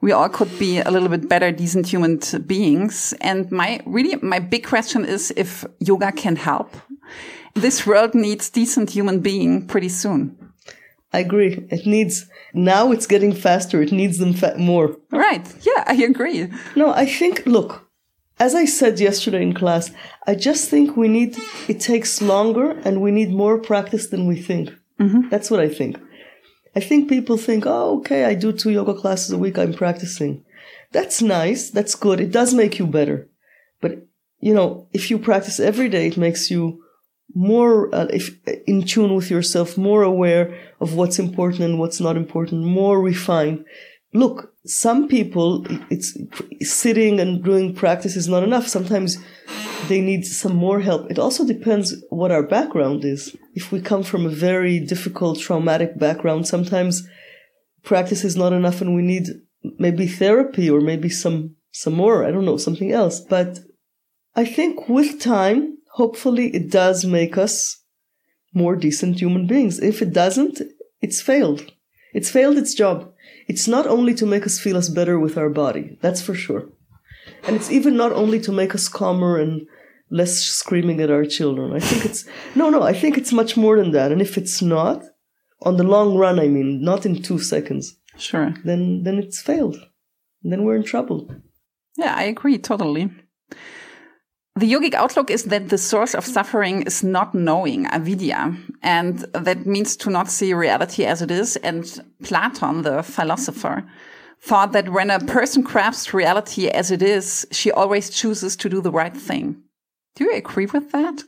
we 0.00 0.10
all 0.10 0.28
could 0.28 0.50
be 0.58 0.80
a 0.80 0.90
little 0.90 1.08
bit 1.08 1.28
better, 1.28 1.52
decent 1.52 1.86
human 1.86 2.18
beings. 2.46 3.14
And 3.20 3.48
my 3.52 3.80
really, 3.86 4.16
my 4.22 4.40
big 4.40 4.66
question 4.66 5.04
is 5.04 5.32
if 5.36 5.64
yoga 5.78 6.10
can 6.10 6.34
help. 6.34 6.74
This 7.54 7.86
world 7.86 8.12
needs 8.12 8.50
decent 8.50 8.90
human 8.90 9.20
being 9.20 9.64
pretty 9.64 9.88
soon. 9.88 10.36
I 11.12 11.20
agree. 11.20 11.64
It 11.70 11.86
needs, 11.86 12.26
now 12.54 12.90
it's 12.90 13.06
getting 13.06 13.32
faster. 13.32 13.80
It 13.80 13.92
needs 13.92 14.18
them 14.18 14.34
more. 14.58 14.96
Right. 15.12 15.46
Yeah, 15.62 15.84
I 15.86 15.94
agree. 15.94 16.48
No, 16.74 16.90
I 16.90 17.06
think, 17.06 17.46
look, 17.46 17.87
as 18.38 18.54
I 18.54 18.64
said 18.64 19.00
yesterday 19.00 19.42
in 19.42 19.54
class, 19.54 19.90
I 20.26 20.34
just 20.34 20.68
think 20.68 20.96
we 20.96 21.08
need, 21.08 21.36
it 21.68 21.80
takes 21.80 22.22
longer 22.22 22.70
and 22.84 23.00
we 23.00 23.10
need 23.10 23.30
more 23.30 23.58
practice 23.58 24.06
than 24.08 24.26
we 24.26 24.36
think. 24.36 24.70
Mm-hmm. 25.00 25.28
That's 25.28 25.50
what 25.50 25.60
I 25.60 25.68
think. 25.68 25.98
I 26.76 26.80
think 26.80 27.08
people 27.08 27.36
think, 27.36 27.64
oh, 27.66 27.98
okay, 27.98 28.24
I 28.24 28.34
do 28.34 28.52
two 28.52 28.70
yoga 28.70 28.94
classes 28.94 29.32
a 29.32 29.38
week, 29.38 29.58
I'm 29.58 29.74
practicing. 29.74 30.44
That's 30.92 31.20
nice. 31.20 31.70
That's 31.70 31.94
good. 31.94 32.20
It 32.20 32.32
does 32.32 32.54
make 32.54 32.78
you 32.78 32.86
better. 32.86 33.28
But, 33.80 34.06
you 34.40 34.54
know, 34.54 34.88
if 34.92 35.10
you 35.10 35.18
practice 35.18 35.60
every 35.60 35.88
day, 35.88 36.06
it 36.06 36.16
makes 36.16 36.50
you 36.50 36.82
more 37.34 37.94
uh, 37.94 38.06
if, 38.10 38.38
in 38.66 38.84
tune 38.84 39.14
with 39.14 39.30
yourself, 39.30 39.76
more 39.76 40.02
aware 40.02 40.58
of 40.80 40.94
what's 40.94 41.18
important 41.18 41.62
and 41.62 41.78
what's 41.78 42.00
not 42.00 42.16
important, 42.16 42.64
more 42.64 43.00
refined 43.00 43.64
look, 44.12 44.52
some 44.64 45.08
people, 45.08 45.66
it's 45.90 46.16
sitting 46.60 47.20
and 47.20 47.44
doing 47.44 47.74
practice 47.74 48.16
is 48.16 48.28
not 48.28 48.42
enough. 48.42 48.66
Sometimes 48.66 49.18
they 49.88 50.00
need 50.00 50.24
some 50.24 50.56
more 50.56 50.80
help. 50.80 51.10
It 51.10 51.18
also 51.18 51.46
depends 51.46 51.94
what 52.10 52.30
our 52.30 52.42
background 52.42 53.04
is. 53.04 53.36
If 53.54 53.72
we 53.72 53.80
come 53.80 54.02
from 54.02 54.26
a 54.26 54.30
very 54.30 54.80
difficult, 54.80 55.40
traumatic 55.40 55.98
background, 55.98 56.46
sometimes 56.46 57.06
practice 57.82 58.24
is 58.24 58.36
not 58.36 58.52
enough 58.52 58.80
and 58.80 58.94
we 58.94 59.02
need 59.02 59.28
maybe 59.78 60.06
therapy 60.06 60.68
or 60.70 60.80
maybe 60.80 61.08
some, 61.08 61.56
some 61.72 61.94
more, 61.94 62.24
I 62.24 62.30
don't 62.30 62.44
know, 62.44 62.56
something 62.56 62.92
else. 62.92 63.20
But 63.20 63.60
I 64.34 64.44
think 64.44 64.88
with 64.88 65.20
time, 65.20 65.78
hopefully 65.92 66.54
it 66.54 66.70
does 66.70 67.04
make 67.04 67.36
us 67.38 67.82
more 68.54 68.76
decent 68.76 69.20
human 69.20 69.46
beings. 69.46 69.78
If 69.80 70.02
it 70.02 70.12
doesn't, 70.12 70.60
it's 71.00 71.20
failed. 71.20 71.72
It's 72.12 72.30
failed 72.30 72.56
its 72.56 72.74
job. 72.74 73.12
It's 73.46 73.68
not 73.68 73.86
only 73.86 74.14
to 74.14 74.26
make 74.26 74.44
us 74.44 74.58
feel 74.58 74.76
us 74.76 74.88
better 74.88 75.18
with 75.18 75.38
our 75.38 75.48
body, 75.48 75.98
that's 76.00 76.22
for 76.22 76.34
sure. 76.34 76.68
And 77.44 77.56
it's 77.56 77.70
even 77.70 77.96
not 77.96 78.12
only 78.12 78.40
to 78.40 78.52
make 78.52 78.74
us 78.74 78.88
calmer 78.88 79.38
and 79.38 79.66
less 80.10 80.36
screaming 80.38 81.00
at 81.00 81.10
our 81.10 81.24
children. 81.24 81.72
I 81.72 81.80
think 81.80 82.04
it's, 82.04 82.26
no, 82.54 82.70
no, 82.70 82.82
I 82.82 82.92
think 82.92 83.18
it's 83.18 83.32
much 83.32 83.56
more 83.56 83.76
than 83.76 83.92
that. 83.92 84.12
And 84.12 84.22
if 84.22 84.38
it's 84.38 84.62
not, 84.62 85.04
on 85.62 85.76
the 85.76 85.84
long 85.84 86.16
run, 86.16 86.38
I 86.38 86.48
mean, 86.48 86.82
not 86.82 87.04
in 87.04 87.22
two 87.22 87.38
seconds. 87.38 87.96
Sure. 88.16 88.54
Then, 88.64 89.02
then 89.04 89.18
it's 89.18 89.40
failed. 89.40 89.76
then 90.42 90.64
we're 90.64 90.76
in 90.76 90.84
trouble. 90.84 91.28
Yeah, 91.96 92.14
I 92.14 92.24
agree 92.24 92.58
totally. 92.58 93.10
The 94.58 94.72
yogic 94.72 94.94
outlook 94.94 95.30
is 95.30 95.44
that 95.44 95.68
the 95.68 95.78
source 95.78 96.16
of 96.16 96.26
suffering 96.26 96.82
is 96.82 97.04
not 97.04 97.32
knowing, 97.32 97.86
avidya, 97.86 98.56
and 98.82 99.20
that 99.32 99.66
means 99.66 99.96
to 99.98 100.10
not 100.10 100.28
see 100.28 100.52
reality 100.52 101.04
as 101.04 101.22
it 101.22 101.30
is. 101.30 101.54
And 101.58 101.84
Platon, 102.24 102.82
the 102.82 103.04
philosopher, 103.04 103.84
thought 104.40 104.72
that 104.72 104.88
when 104.88 105.10
a 105.10 105.20
person 105.20 105.62
grasps 105.62 106.12
reality 106.12 106.66
as 106.66 106.90
it 106.90 107.02
is, 107.02 107.46
she 107.52 107.70
always 107.70 108.10
chooses 108.10 108.56
to 108.56 108.68
do 108.68 108.80
the 108.80 108.90
right 108.90 109.16
thing. 109.16 109.62
Do 110.16 110.24
you 110.24 110.34
agree 110.34 110.66
with 110.66 110.90
that? 110.90 111.22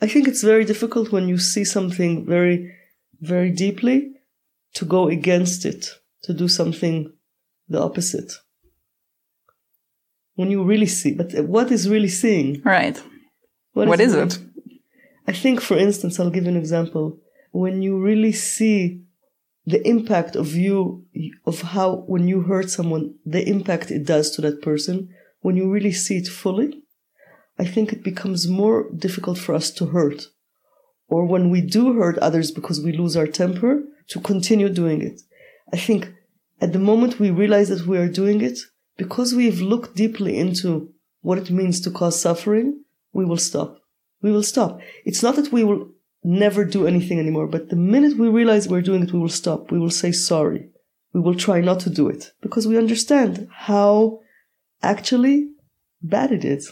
I 0.00 0.06
think 0.06 0.28
it's 0.28 0.44
very 0.44 0.64
difficult 0.64 1.10
when 1.10 1.26
you 1.26 1.38
see 1.38 1.64
something 1.64 2.24
very, 2.24 2.72
very 3.20 3.50
deeply 3.50 4.12
to 4.74 4.84
go 4.84 5.08
against 5.08 5.64
it, 5.64 5.86
to 6.22 6.32
do 6.32 6.46
something 6.46 7.12
the 7.68 7.82
opposite. 7.82 8.32
When 10.40 10.50
you 10.50 10.62
really 10.64 10.86
see, 10.86 11.12
but 11.12 11.28
what 11.44 11.70
is 11.70 11.86
really 11.86 12.08
seeing? 12.08 12.62
Right. 12.62 12.96
what, 13.74 13.88
what 13.88 14.00
is, 14.00 14.14
is 14.14 14.36
it? 14.36 14.42
I 15.28 15.32
think, 15.32 15.60
for 15.60 15.76
instance, 15.76 16.18
I'll 16.18 16.30
give 16.30 16.46
an 16.46 16.56
example. 16.56 17.18
When 17.52 17.82
you 17.82 18.00
really 18.00 18.32
see 18.32 19.02
the 19.66 19.86
impact 19.86 20.36
of 20.36 20.54
you, 20.54 21.04
of 21.44 21.60
how 21.60 22.04
when 22.12 22.26
you 22.26 22.40
hurt 22.40 22.70
someone, 22.70 23.16
the 23.26 23.46
impact 23.46 23.90
it 23.90 24.06
does 24.06 24.30
to 24.30 24.40
that 24.40 24.62
person, 24.62 25.10
when 25.40 25.56
you 25.56 25.70
really 25.70 25.92
see 25.92 26.16
it 26.16 26.28
fully, 26.28 26.84
I 27.58 27.66
think 27.66 27.92
it 27.92 28.02
becomes 28.02 28.48
more 28.48 28.88
difficult 28.96 29.36
for 29.36 29.54
us 29.54 29.70
to 29.72 29.86
hurt. 29.96 30.28
Or 31.08 31.26
when 31.26 31.50
we 31.50 31.60
do 31.60 31.92
hurt 31.98 32.16
others 32.16 32.50
because 32.50 32.80
we 32.80 32.92
lose 32.92 33.14
our 33.14 33.26
temper, 33.26 33.82
to 34.08 34.20
continue 34.20 34.70
doing 34.70 35.02
it. 35.02 35.20
I 35.70 35.76
think 35.76 36.14
at 36.62 36.72
the 36.72 36.78
moment 36.90 37.20
we 37.20 37.30
realize 37.30 37.68
that 37.68 37.86
we 37.86 37.98
are 37.98 38.08
doing 38.08 38.40
it, 38.40 38.58
because 39.00 39.34
we've 39.34 39.62
looked 39.62 39.96
deeply 39.96 40.36
into 40.36 40.92
what 41.22 41.38
it 41.38 41.50
means 41.50 41.80
to 41.80 41.90
cause 41.90 42.20
suffering, 42.20 42.84
we 43.14 43.24
will 43.24 43.38
stop. 43.38 43.78
We 44.20 44.30
will 44.30 44.42
stop. 44.42 44.78
It's 45.06 45.22
not 45.22 45.36
that 45.36 45.50
we 45.50 45.64
will 45.64 45.88
never 46.22 46.66
do 46.66 46.86
anything 46.86 47.18
anymore, 47.18 47.46
but 47.46 47.70
the 47.70 47.76
minute 47.76 48.18
we 48.18 48.28
realize 48.28 48.68
we're 48.68 48.82
doing 48.82 49.04
it, 49.04 49.12
we 49.14 49.18
will 49.18 49.30
stop. 49.42 49.72
We 49.72 49.78
will 49.78 49.96
say 50.02 50.12
sorry. 50.12 50.68
We 51.14 51.20
will 51.22 51.34
try 51.34 51.62
not 51.62 51.80
to 51.80 51.90
do 51.90 52.08
it 52.08 52.32
because 52.42 52.68
we 52.68 52.76
understand 52.76 53.48
how 53.50 54.20
actually 54.82 55.48
bad 56.02 56.30
it 56.30 56.44
is. 56.44 56.70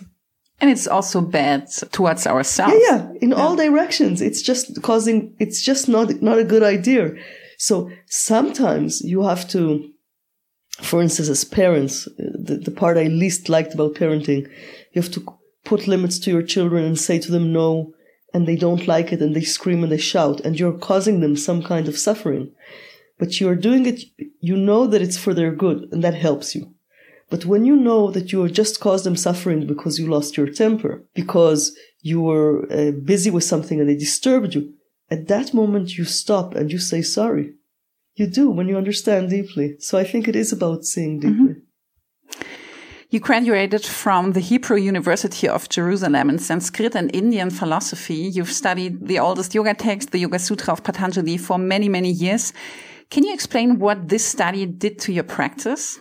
And 0.60 0.70
it's 0.70 0.86
also 0.86 1.22
bad 1.22 1.70
towards 1.92 2.26
ourselves. 2.26 2.74
Yeah, 2.74 2.88
yeah. 2.88 3.12
In 3.22 3.30
yeah. 3.30 3.36
all 3.36 3.56
directions. 3.56 4.20
It's 4.20 4.42
just 4.42 4.82
causing, 4.82 5.34
it's 5.38 5.62
just 5.62 5.88
not, 5.88 6.20
not 6.20 6.38
a 6.38 6.44
good 6.44 6.62
idea. 6.62 7.12
So 7.56 7.90
sometimes 8.04 9.00
you 9.00 9.22
have 9.22 9.48
to, 9.48 9.90
for 10.80 11.02
instance, 11.02 11.28
as 11.28 11.44
parents, 11.44 12.06
the, 12.16 12.60
the 12.62 12.70
part 12.70 12.96
I 12.96 13.04
least 13.04 13.48
liked 13.48 13.74
about 13.74 13.94
parenting, 13.94 14.48
you 14.92 15.02
have 15.02 15.10
to 15.12 15.26
put 15.64 15.88
limits 15.88 16.18
to 16.20 16.30
your 16.30 16.42
children 16.42 16.84
and 16.84 16.98
say 16.98 17.18
to 17.18 17.30
them 17.30 17.52
no, 17.52 17.92
and 18.32 18.46
they 18.46 18.56
don't 18.56 18.86
like 18.86 19.12
it 19.12 19.20
and 19.20 19.34
they 19.34 19.42
scream 19.42 19.82
and 19.82 19.90
they 19.90 19.98
shout 19.98 20.40
and 20.40 20.58
you're 20.58 20.78
causing 20.78 21.20
them 21.20 21.36
some 21.36 21.62
kind 21.62 21.88
of 21.88 21.98
suffering. 21.98 22.52
But 23.18 23.40
you're 23.40 23.56
doing 23.56 23.86
it, 23.86 24.02
you 24.40 24.56
know 24.56 24.86
that 24.86 25.02
it's 25.02 25.18
for 25.18 25.34
their 25.34 25.50
good 25.50 25.88
and 25.90 26.04
that 26.04 26.14
helps 26.14 26.54
you. 26.54 26.74
But 27.30 27.44
when 27.44 27.64
you 27.64 27.76
know 27.76 28.10
that 28.10 28.32
you 28.32 28.42
have 28.42 28.52
just 28.52 28.80
caused 28.80 29.04
them 29.04 29.16
suffering 29.16 29.66
because 29.66 29.98
you 29.98 30.06
lost 30.06 30.36
your 30.36 30.46
temper, 30.46 31.04
because 31.14 31.76
you 32.00 32.20
were 32.20 32.70
uh, 32.72 32.92
busy 32.92 33.30
with 33.30 33.44
something 33.44 33.80
and 33.80 33.88
they 33.88 33.96
disturbed 33.96 34.54
you, 34.54 34.72
at 35.10 35.28
that 35.28 35.52
moment 35.52 35.96
you 35.98 36.04
stop 36.04 36.54
and 36.54 36.70
you 36.70 36.78
say 36.78 37.02
sorry. 37.02 37.54
You 38.18 38.26
do 38.26 38.50
when 38.50 38.68
you 38.68 38.76
understand 38.76 39.30
deeply. 39.30 39.76
So 39.78 39.96
I 39.96 40.04
think 40.04 40.26
it 40.26 40.36
is 40.36 40.52
about 40.52 40.84
seeing 40.84 41.20
mm-hmm. 41.20 41.28
deeply. 41.28 41.54
Mm-hmm. 41.54 42.48
You 43.10 43.20
graduated 43.20 43.84
from 43.86 44.32
the 44.32 44.40
Hebrew 44.40 44.76
University 44.76 45.48
of 45.48 45.68
Jerusalem 45.68 46.28
in 46.28 46.38
Sanskrit 46.38 46.94
and 46.94 47.14
Indian 47.14 47.48
philosophy. 47.48 48.30
You've 48.34 48.52
studied 48.52 49.06
the 49.06 49.18
oldest 49.18 49.54
yoga 49.54 49.72
text, 49.72 50.10
the 50.10 50.18
Yoga 50.18 50.38
Sutra 50.38 50.74
of 50.74 50.82
Patanjali, 50.84 51.38
for 51.38 51.58
many, 51.58 51.88
many 51.88 52.10
years. 52.10 52.52
Can 53.08 53.24
you 53.24 53.32
explain 53.32 53.78
what 53.78 54.08
this 54.08 54.26
study 54.26 54.66
did 54.66 54.98
to 55.00 55.12
your 55.12 55.24
practice? 55.24 55.98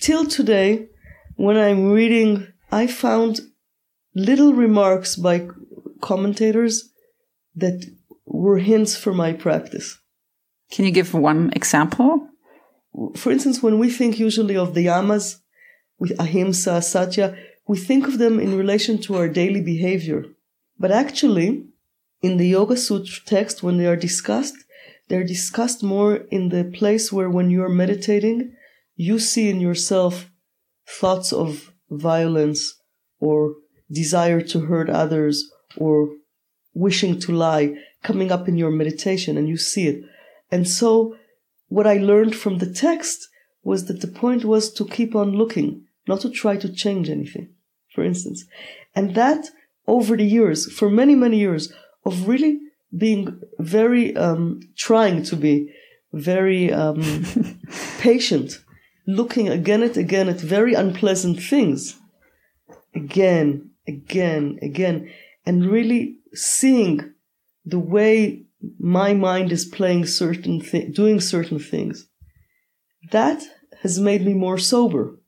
till 0.00 0.26
today, 0.26 0.88
when 1.36 1.56
I'm 1.56 1.90
reading, 1.90 2.46
I 2.70 2.86
found 2.86 3.40
little 4.14 4.52
remarks 4.52 5.16
by 5.16 5.48
commentators 6.00 6.90
that 7.54 7.86
were 8.24 8.58
hints 8.58 8.96
for 8.96 9.12
my 9.12 9.32
practice. 9.32 9.98
Can 10.70 10.84
you 10.84 10.90
give 10.90 11.14
one 11.14 11.50
example? 11.54 12.28
For 13.14 13.30
instance, 13.30 13.62
when 13.62 13.78
we 13.78 13.90
think 13.90 14.18
usually 14.18 14.56
of 14.56 14.74
the 14.74 14.86
yamas, 14.86 15.36
with 15.98 16.18
ahimsa, 16.18 16.82
satya, 16.82 17.36
we 17.66 17.78
think 17.78 18.06
of 18.06 18.18
them 18.18 18.38
in 18.38 18.56
relation 18.56 18.98
to 18.98 19.16
our 19.16 19.28
daily 19.28 19.60
behavior. 19.60 20.24
But 20.78 20.90
actually, 20.90 21.64
in 22.22 22.36
the 22.36 22.48
Yoga 22.48 22.76
Sutra 22.76 23.24
text, 23.24 23.62
when 23.62 23.78
they 23.78 23.86
are 23.86 23.96
discussed, 23.96 24.56
they're 25.08 25.24
discussed 25.24 25.82
more 25.82 26.16
in 26.30 26.48
the 26.48 26.64
place 26.64 27.12
where 27.12 27.30
when 27.30 27.50
you're 27.50 27.68
meditating, 27.68 28.54
you 28.96 29.18
see 29.18 29.48
in 29.48 29.60
yourself 29.60 30.30
thoughts 30.88 31.32
of 31.32 31.72
violence 31.90 32.74
or 33.20 33.54
desire 33.90 34.40
to 34.40 34.60
hurt 34.60 34.90
others 34.90 35.50
or 35.76 36.10
wishing 36.74 37.18
to 37.20 37.32
lie 37.32 37.74
coming 38.02 38.30
up 38.30 38.48
in 38.48 38.56
your 38.56 38.70
meditation 38.70 39.36
and 39.36 39.48
you 39.48 39.56
see 39.56 39.88
it. 39.88 40.04
And 40.50 40.68
so 40.68 41.16
what 41.68 41.86
I 41.86 41.98
learned 41.98 42.36
from 42.36 42.58
the 42.58 42.72
text 42.72 43.28
was 43.62 43.86
that 43.86 44.00
the 44.00 44.08
point 44.08 44.44
was 44.44 44.72
to 44.74 44.86
keep 44.86 45.14
on 45.14 45.32
looking, 45.32 45.84
not 46.06 46.20
to 46.20 46.30
try 46.30 46.56
to 46.56 46.72
change 46.72 47.10
anything, 47.10 47.48
for 47.94 48.04
instance. 48.04 48.44
And 48.94 49.14
that 49.14 49.46
over 49.86 50.16
the 50.16 50.24
years, 50.24 50.70
for 50.72 50.88
many, 50.88 51.14
many 51.14 51.38
years 51.38 51.72
of 52.04 52.28
really 52.28 52.60
being 52.96 53.40
very, 53.58 54.16
um, 54.16 54.60
trying 54.76 55.22
to 55.24 55.36
be 55.36 55.72
very 56.12 56.72
um, 56.72 57.24
patient 57.98 58.60
looking 59.06 59.48
again 59.48 59.82
and 59.82 59.96
again 59.96 60.28
at 60.28 60.40
very 60.40 60.74
unpleasant 60.74 61.40
things, 61.42 61.96
again, 62.94 63.70
again, 63.86 64.58
again, 64.62 65.10
and 65.44 65.66
really 65.66 66.18
seeing 66.34 67.12
the 67.64 67.78
way 67.78 68.45
my 68.78 69.14
mind 69.14 69.52
is 69.52 69.64
playing 69.64 70.06
certain 70.06 70.60
thi- 70.60 70.88
doing 70.88 71.20
certain 71.20 71.58
things. 71.58 72.08
That 73.12 73.42
has 73.82 73.98
made 73.98 74.24
me 74.24 74.34
more 74.34 74.58
sober. 74.58 75.18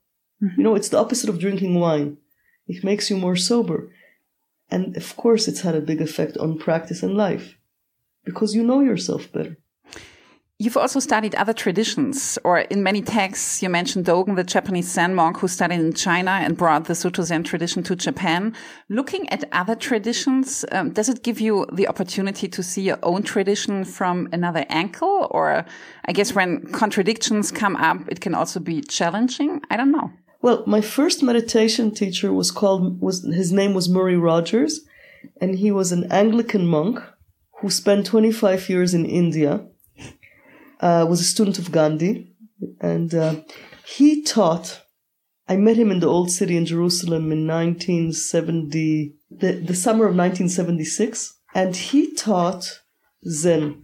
Mm-hmm. 0.41 0.59
You 0.59 0.63
know, 0.63 0.75
it's 0.75 0.89
the 0.89 0.97
opposite 0.97 1.29
of 1.29 1.39
drinking 1.39 1.79
wine. 1.79 2.17
It 2.67 2.83
makes 2.83 3.09
you 3.09 3.17
more 3.17 3.35
sober. 3.35 3.91
And 4.69 4.95
of 4.95 5.15
course, 5.15 5.47
it's 5.47 5.61
had 5.61 5.75
a 5.75 5.81
big 5.81 6.01
effect 6.01 6.37
on 6.37 6.59
practice 6.59 7.01
and 7.03 7.15
life 7.15 7.57
because 8.23 8.53
you 8.53 8.63
know 8.63 8.81
yourself 8.81 9.31
better. 9.31 9.57
You've 10.61 10.75
also 10.75 10.99
studied 10.99 11.35
other 11.35 11.53
traditions, 11.53 12.37
or 12.43 12.59
in 12.59 12.83
many 12.83 13.01
texts, 13.01 13.63
you 13.63 13.69
mentioned 13.69 14.05
Dogen, 14.05 14.35
the 14.35 14.43
Japanese 14.43 14.91
Zen 14.91 15.15
monk 15.15 15.37
who 15.37 15.47
studied 15.47 15.79
in 15.79 15.93
China 15.93 16.31
and 16.31 16.57
brought 16.57 16.83
the 16.83 16.95
Soto 16.95 17.21
Zen 17.21 17.45
tradition 17.45 17.81
to 17.83 17.95
Japan. 17.95 18.53
Looking 18.89 19.29
at 19.29 19.45
other 19.53 19.73
traditions, 19.73 20.65
um, 20.73 20.91
does 20.91 21.07
it 21.07 21.23
give 21.23 21.39
you 21.39 21.65
the 21.71 21.87
opportunity 21.87 22.49
to 22.49 22.61
see 22.61 22.81
your 22.81 22.99
own 23.03 23.23
tradition 23.23 23.85
from 23.85 24.27
another 24.33 24.65
angle? 24.67 25.29
Or 25.31 25.63
I 26.03 26.11
guess 26.11 26.35
when 26.35 26.69
contradictions 26.73 27.53
come 27.53 27.77
up, 27.77 28.09
it 28.09 28.19
can 28.19 28.35
also 28.35 28.59
be 28.59 28.81
challenging? 28.81 29.61
I 29.69 29.77
don't 29.77 29.93
know. 29.93 30.11
Well, 30.41 30.65
my 30.67 30.81
first 30.81 31.23
meditation 31.23 31.91
teacher 31.91 32.33
was 32.33 32.51
called, 32.51 32.99
was, 32.99 33.23
his 33.23 33.53
name 33.53 33.73
was 33.73 33.87
Murray 33.87 34.17
Rogers, 34.17 34.81
and 35.39 35.55
he 35.57 35.71
was 35.71 35.93
an 35.93 36.11
Anglican 36.11 36.67
monk 36.67 36.99
who 37.61 37.69
spent 37.69 38.07
25 38.07 38.67
years 38.67 38.93
in 38.93 39.05
India 39.05 39.65
uh, 40.79 41.05
was 41.09 41.21
a 41.21 41.25
student 41.25 41.59
of 41.59 41.71
Gandhi, 41.71 42.33
and 42.79 43.13
uh, 43.13 43.35
he 43.85 44.23
taught. 44.23 44.81
I 45.47 45.57
met 45.57 45.77
him 45.77 45.91
in 45.91 45.99
the 45.99 46.07
old 46.07 46.29
city 46.29 46.55
in 46.55 46.65
Jerusalem 46.65 47.31
in 47.31 47.47
1970, 47.47 49.15
the, 49.31 49.53
the 49.53 49.73
summer 49.73 50.05
of 50.05 50.15
1976, 50.15 51.33
and 51.55 51.75
he 51.75 52.13
taught 52.13 52.81
Zen. 53.27 53.83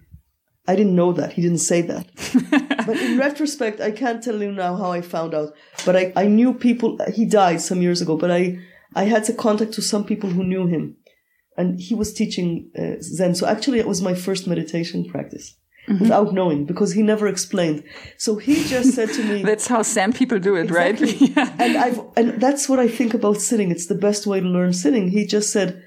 I 0.68 0.76
didn't 0.76 0.96
know 0.96 1.12
that. 1.14 1.34
He 1.34 1.42
didn't 1.42 1.60
say 1.60 1.82
that. 1.82 2.08
but 2.86 2.98
in 2.98 3.18
retrospect, 3.18 3.82
I 3.82 3.92
can't 3.92 4.24
tell 4.24 4.42
you 4.42 4.52
now 4.52 4.76
how 4.76 4.92
I 4.92 5.02
found 5.02 5.34
out. 5.34 5.54
But 5.86 5.96
I, 5.96 6.14
I 6.16 6.28
knew 6.28 6.54
people, 6.54 7.00
he 7.14 7.26
died 7.26 7.62
some 7.62 7.82
years 7.82 8.02
ago, 8.02 8.16
but 8.16 8.32
I, 8.32 8.60
I 8.96 9.06
had 9.06 9.28
a 9.30 9.34
contact 9.34 9.74
to 9.74 9.82
some 9.82 10.06
people 10.06 10.30
who 10.30 10.44
knew 10.44 10.68
him. 10.68 10.98
And 11.58 11.80
he 11.80 11.96
was 11.96 12.14
teaching 12.14 12.70
uh, 12.78 13.02
Zen. 13.02 13.36
So 13.36 13.48
actually, 13.48 13.80
it 13.80 13.88
was 13.88 14.02
my 14.02 14.14
first 14.14 14.48
meditation 14.48 15.06
practice 15.06 15.56
mm-hmm. 15.88 16.04
without 16.04 16.34
knowing 16.34 16.66
because 16.66 16.94
he 16.94 17.02
never 17.02 17.28
explained. 17.28 17.84
So 18.18 18.36
he 18.36 18.64
just 18.64 18.94
said 18.94 19.10
to 19.10 19.24
me, 19.24 19.44
"That's 19.52 19.68
how 19.68 19.82
Sam 19.82 20.14
people 20.14 20.40
do 20.40 20.56
it, 20.56 20.64
exactly. 20.64 21.08
right?" 21.08 21.22
yeah. 21.38 21.56
And 21.60 21.78
I've 21.78 22.02
and 22.16 22.42
that's 22.42 22.68
what 22.70 22.80
I 22.80 22.88
think 22.88 23.14
about 23.14 23.42
sitting. 23.42 23.72
It's 23.72 23.88
the 23.88 23.96
best 23.96 24.28
way 24.28 24.40
to 24.40 24.48
learn 24.48 24.74
sitting. 24.74 25.10
He 25.10 25.26
just 25.26 25.52
said, 25.52 25.82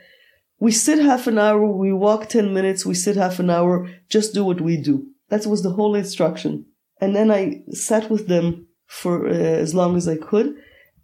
"We 0.59 0.73
sit 0.73 0.99
half 0.99 1.27
an 1.27 1.39
hour, 1.39 1.67
we 1.67 1.93
walk 1.93 2.29
ten 2.29 2.55
minutes, 2.55 2.87
we 2.87 2.95
sit 2.95 3.17
half 3.17 3.39
an 3.39 3.51
hour. 3.51 3.89
Just 4.09 4.35
do 4.35 4.45
what 4.45 4.61
we 4.61 4.77
do." 4.77 5.07
That 5.29 5.47
was 5.47 5.63
the 5.63 5.73
whole 5.73 5.95
instruction. 5.95 6.67
And 7.01 7.15
then 7.15 7.31
I 7.31 7.63
sat 7.71 8.11
with 8.11 8.27
them 8.29 8.67
for 8.87 9.29
uh, 9.29 9.33
as 9.33 9.75
long 9.75 9.97
as 9.97 10.09
I 10.09 10.17
could, 10.17 10.57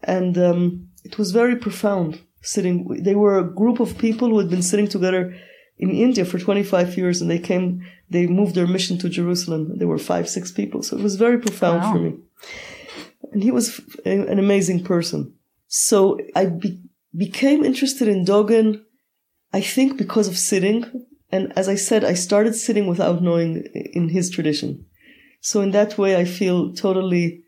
and 0.02 0.36
um, 0.38 0.88
it 1.04 1.18
was 1.18 1.30
very 1.30 1.56
profound 1.56 2.20
sitting. 2.42 3.02
They 3.02 3.14
were 3.14 3.38
a 3.38 3.54
group 3.54 3.80
of 3.80 3.98
people 3.98 4.28
who 4.28 4.38
had 4.38 4.50
been 4.50 4.62
sitting 4.62 4.88
together 4.88 5.36
in 5.78 5.90
India 5.90 6.24
for 6.24 6.38
25 6.38 6.96
years 6.96 7.20
and 7.20 7.30
they 7.30 7.38
came, 7.38 7.84
they 8.10 8.26
moved 8.26 8.54
their 8.54 8.66
mission 8.66 8.98
to 8.98 9.08
Jerusalem. 9.08 9.78
There 9.78 9.88
were 9.88 9.98
five, 9.98 10.28
six 10.28 10.52
people. 10.52 10.82
So 10.82 10.96
it 10.96 11.02
was 11.02 11.16
very 11.16 11.38
profound 11.38 11.82
wow. 11.82 11.92
for 11.92 11.98
me. 11.98 12.14
And 13.32 13.42
he 13.42 13.50
was 13.50 13.80
an 14.04 14.38
amazing 14.38 14.84
person. 14.84 15.34
So 15.66 16.18
I 16.36 16.46
be- 16.46 16.82
became 17.16 17.64
interested 17.64 18.06
in 18.08 18.24
Dogen, 18.24 18.82
I 19.52 19.60
think 19.60 19.96
because 19.96 20.28
of 20.28 20.38
sitting. 20.38 21.06
And 21.32 21.52
as 21.56 21.68
I 21.68 21.74
said, 21.74 22.04
I 22.04 22.14
started 22.14 22.54
sitting 22.54 22.86
without 22.86 23.22
knowing 23.22 23.64
in 23.92 24.08
his 24.10 24.30
tradition. 24.30 24.86
So 25.40 25.60
in 25.60 25.72
that 25.72 25.98
way, 25.98 26.16
I 26.16 26.24
feel 26.24 26.72
totally 26.72 27.42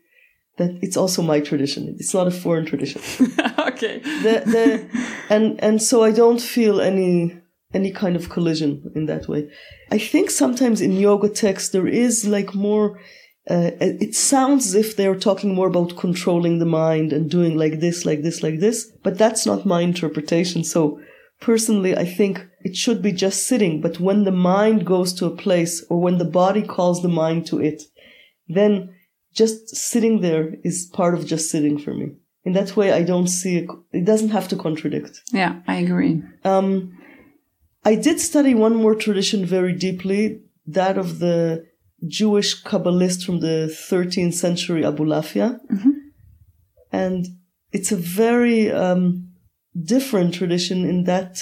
that 0.57 0.77
it's 0.81 0.97
also 0.97 1.21
my 1.21 1.39
tradition. 1.39 1.95
It's 1.99 2.13
not 2.13 2.27
a 2.27 2.31
foreign 2.31 2.65
tradition. 2.65 3.01
okay. 3.59 3.99
The, 3.99 4.43
the, 4.45 5.07
and, 5.29 5.63
and 5.63 5.81
so 5.81 6.03
I 6.03 6.11
don't 6.11 6.41
feel 6.41 6.81
any, 6.81 7.37
any 7.73 7.91
kind 7.91 8.15
of 8.15 8.29
collision 8.29 8.91
in 8.95 9.05
that 9.07 9.27
way. 9.27 9.49
I 9.91 9.97
think 9.97 10.29
sometimes 10.29 10.81
in 10.81 10.93
yoga 10.93 11.29
texts, 11.29 11.69
there 11.69 11.87
is 11.87 12.25
like 12.25 12.55
more, 12.55 12.99
uh, 13.49 13.71
it 13.79 14.15
sounds 14.15 14.67
as 14.67 14.75
if 14.75 14.95
they're 14.95 15.15
talking 15.15 15.53
more 15.53 15.67
about 15.67 15.97
controlling 15.97 16.59
the 16.59 16.65
mind 16.65 17.11
and 17.11 17.29
doing 17.29 17.57
like 17.57 17.79
this, 17.79 18.05
like 18.05 18.23
this, 18.23 18.41
like 18.41 18.59
this, 18.59 18.91
but 19.03 19.17
that's 19.17 19.45
not 19.45 19.65
my 19.65 19.81
interpretation. 19.81 20.63
So 20.63 20.99
personally, 21.41 21.95
I 21.95 22.05
think 22.05 22.45
it 22.61 22.75
should 22.75 23.01
be 23.01 23.11
just 23.11 23.47
sitting, 23.47 23.81
but 23.81 23.99
when 23.99 24.23
the 24.23 24.31
mind 24.31 24.85
goes 24.85 25.13
to 25.15 25.25
a 25.25 25.35
place 25.35 25.85
or 25.89 25.99
when 25.99 26.17
the 26.17 26.25
body 26.25 26.61
calls 26.61 27.01
the 27.01 27.09
mind 27.09 27.45
to 27.47 27.59
it, 27.59 27.83
then 28.47 28.95
just 29.33 29.75
sitting 29.75 30.21
there 30.21 30.55
is 30.63 30.89
part 30.93 31.13
of 31.13 31.25
just 31.25 31.51
sitting 31.51 31.77
for 31.77 31.93
me. 31.93 32.15
In 32.43 32.53
that 32.53 32.77
way, 32.77 32.93
I 32.93 33.03
don't 33.03 33.27
see 33.27 33.57
it. 33.57 33.69
It 33.91 34.05
doesn't 34.05 34.29
have 34.29 34.47
to 34.47 34.55
contradict. 34.55 35.21
Yeah, 35.33 35.59
I 35.67 35.75
agree. 35.75 36.23
Um, 36.45 36.96
I 37.87 37.95
did 37.95 38.19
study 38.19 38.53
one 38.53 38.75
more 38.75 38.95
tradition 38.95 39.45
very 39.45 39.71
deeply, 39.71 40.41
that 40.65 40.97
of 40.97 41.19
the 41.19 41.65
Jewish 42.05 42.61
Kabbalist 42.61 43.25
from 43.25 43.39
the 43.39 43.73
13th 43.89 44.33
century, 44.33 44.81
Abulafia. 44.81 45.57
Mm-hmm. 45.71 45.91
And 46.91 47.27
it's 47.71 47.93
a 47.93 47.95
very 47.95 48.69
um, 48.69 49.29
different 49.73 50.33
tradition 50.33 50.83
in 50.83 51.05
that 51.05 51.39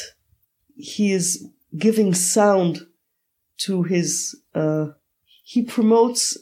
he 0.76 1.12
is 1.12 1.50
giving 1.76 2.14
sound 2.14 2.82
to 3.66 3.82
his, 3.82 4.40
uh, 4.54 4.90
he 5.44 5.64
promotes 5.64 6.38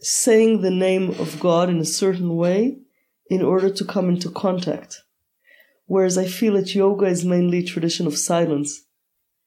saying 0.00 0.62
the 0.62 0.72
name 0.72 1.10
of 1.20 1.38
God 1.38 1.70
in 1.70 1.78
a 1.78 1.92
certain 2.02 2.34
way 2.34 2.78
in 3.30 3.42
order 3.42 3.70
to 3.70 3.84
come 3.84 4.08
into 4.08 4.28
contact. 4.28 5.02
Whereas 5.86 6.18
I 6.18 6.26
feel 6.26 6.54
that 6.54 6.74
yoga 6.74 7.06
is 7.06 7.24
mainly 7.24 7.58
a 7.58 7.64
tradition 7.64 8.08
of 8.08 8.18
silence. 8.18 8.83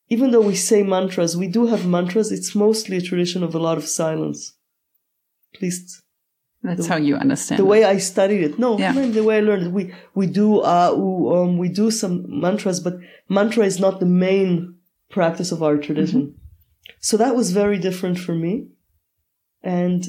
Even 0.10 0.32
though 0.32 0.42
we 0.42 0.56
say 0.56 0.84
mantras, 0.84 1.36
we 1.36 1.48
do 1.48 1.66
have 1.68 1.86
mantras, 1.86 2.32
it's 2.32 2.56
mostly 2.56 2.98
a 2.98 3.02
tradition 3.02 3.44
of 3.44 3.54
a 3.54 3.60
lot 3.60 3.78
of 3.78 3.88
silence. 3.88 4.54
At 5.54 5.62
least 5.62 6.02
that's 6.64 6.88
the, 6.88 6.94
how 6.94 6.98
you 6.98 7.16
understand 7.16 7.60
the 7.60 7.64
it. 7.64 7.68
way 7.68 7.84
I 7.84 7.98
studied 7.98 8.44
it. 8.44 8.60
No, 8.60 8.78
yeah. 8.78 8.92
the 8.92 9.24
way 9.24 9.38
I 9.38 9.42
learned 9.42 9.68
it. 9.68 9.72
We 9.72 9.94
we 10.16 10.28
do 10.28 10.62
uh, 10.62 10.92
um, 10.94 11.58
we 11.58 11.70
do 11.70 11.92
some 11.92 12.26
mantras, 12.28 12.80
but 12.80 12.98
mantra 13.30 13.66
is 13.66 13.80
not 13.80 14.00
the 14.00 14.06
main 14.06 14.76
practice 15.10 15.52
of 15.52 15.62
our 15.62 15.78
tradition. 15.78 16.22
Mm-hmm. 16.22 16.94
So 17.00 17.18
that 17.18 17.36
was 17.36 17.52
very 17.52 17.78
different 17.78 18.18
for 18.18 18.34
me, 18.34 18.68
and 19.62 20.06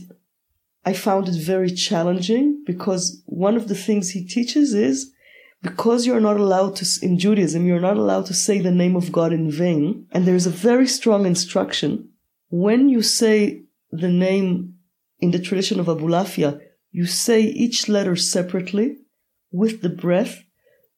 I 0.84 0.92
found 0.94 1.28
it 1.28 1.34
very 1.34 1.70
challenging 1.70 2.62
because 2.66 3.22
one 3.26 3.56
of 3.56 3.68
the 3.68 3.74
things 3.74 4.10
he 4.10 4.24
teaches 4.24 4.74
is 4.74 5.12
because 5.62 6.06
you're 6.06 6.20
not 6.20 6.36
allowed 6.36 6.76
to, 6.76 6.86
in 7.02 7.18
Judaism, 7.18 7.66
you're 7.66 7.80
not 7.80 7.96
allowed 7.96 8.26
to 8.26 8.34
say 8.34 8.60
the 8.60 8.70
name 8.70 8.96
of 8.96 9.12
God 9.12 9.32
in 9.32 9.50
vain. 9.50 10.06
And 10.12 10.24
there's 10.24 10.46
a 10.46 10.50
very 10.50 10.86
strong 10.86 11.26
instruction. 11.26 12.10
When 12.50 12.88
you 12.88 13.02
say 13.02 13.62
the 13.90 14.08
name 14.08 14.74
in 15.18 15.32
the 15.32 15.40
tradition 15.40 15.80
of 15.80 15.86
Abulafia, 15.86 16.60
you 16.90 17.06
say 17.06 17.42
each 17.42 17.88
letter 17.88 18.16
separately 18.16 18.96
with 19.50 19.82
the 19.82 19.88
breath, 19.88 20.44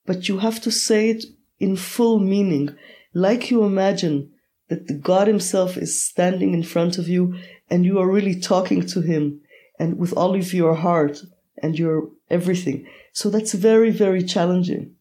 but 0.07 0.29
you 0.29 0.39
have 0.39 0.61
to 0.63 0.71
say 0.71 1.11
it 1.11 1.25
in 1.59 1.77
full 1.77 2.19
meaning, 2.19 2.77
like 3.15 3.51
you 3.51 3.65
imagine 3.65 4.31
that 4.69 4.87
the 4.87 4.95
God 4.95 5.27
himself 5.27 5.77
is 5.77 6.03
standing 6.03 6.55
in 6.55 6.63
front 6.63 6.97
of 6.99 7.09
you 7.09 7.35
and 7.69 7.85
you 7.85 7.99
are 7.99 8.11
really 8.11 8.39
talking 8.39 8.87
to 8.87 9.01
him 9.01 9.41
and 9.79 9.99
with 9.99 10.13
all 10.13 10.35
of 10.35 10.53
your 10.55 10.75
heart 10.75 11.19
and 11.63 11.79
your 11.79 12.11
everything. 12.31 12.87
So 13.13 13.29
that's 13.31 13.55
very, 13.55 13.91
very 13.91 14.23
challenging. 14.23 14.95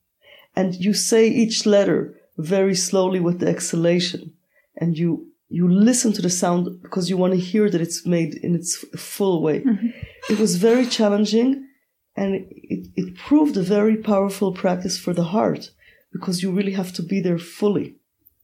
And 0.55 0.75
you 0.75 0.93
say 0.93 1.27
each 1.27 1.65
letter 1.65 2.15
very 2.37 2.75
slowly 2.75 3.19
with 3.19 3.39
the 3.39 3.47
exhalation 3.47 4.33
and 4.77 4.97
you, 4.97 5.27
you 5.49 5.69
listen 5.69 6.13
to 6.13 6.21
the 6.21 6.29
sound 6.29 6.81
because 6.81 7.09
you 7.09 7.17
want 7.17 7.33
to 7.33 7.39
hear 7.39 7.69
that 7.69 7.81
it's 7.81 8.05
made 8.05 8.35
in 8.35 8.55
its 8.55 8.77
full 8.97 9.41
way. 9.41 9.61
Mm-hmm. 9.61 9.87
It 10.29 10.39
was 10.39 10.55
very 10.57 10.85
challenging 10.85 11.67
and 12.15 12.35
it, 12.35 12.87
it 12.95 13.15
proved 13.15 13.55
a 13.57 13.61
very 13.61 13.97
powerful 13.97 14.53
practice 14.53 14.97
for 14.97 15.13
the 15.13 15.25
heart 15.25 15.71
because 16.11 16.41
you 16.41 16.51
really 16.51 16.73
have 16.73 16.91
to 16.93 17.03
be 17.03 17.21
there 17.21 17.37
fully 17.37 17.95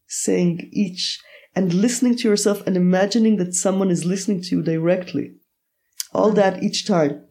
saying 0.08 0.70
each 0.72 1.20
and 1.56 1.74
listening 1.74 2.16
to 2.18 2.28
yourself 2.28 2.66
and 2.68 2.78
imagining 2.78 3.38
that 3.38 3.54
someone 3.54 3.90
is 3.90 4.06
listening 4.06 4.42
to 4.42 4.56
you 4.56 4.62
directly 4.62 5.36
all 6.14 6.32
that 6.32 6.64
each 6.64 6.88
time. 6.88 7.25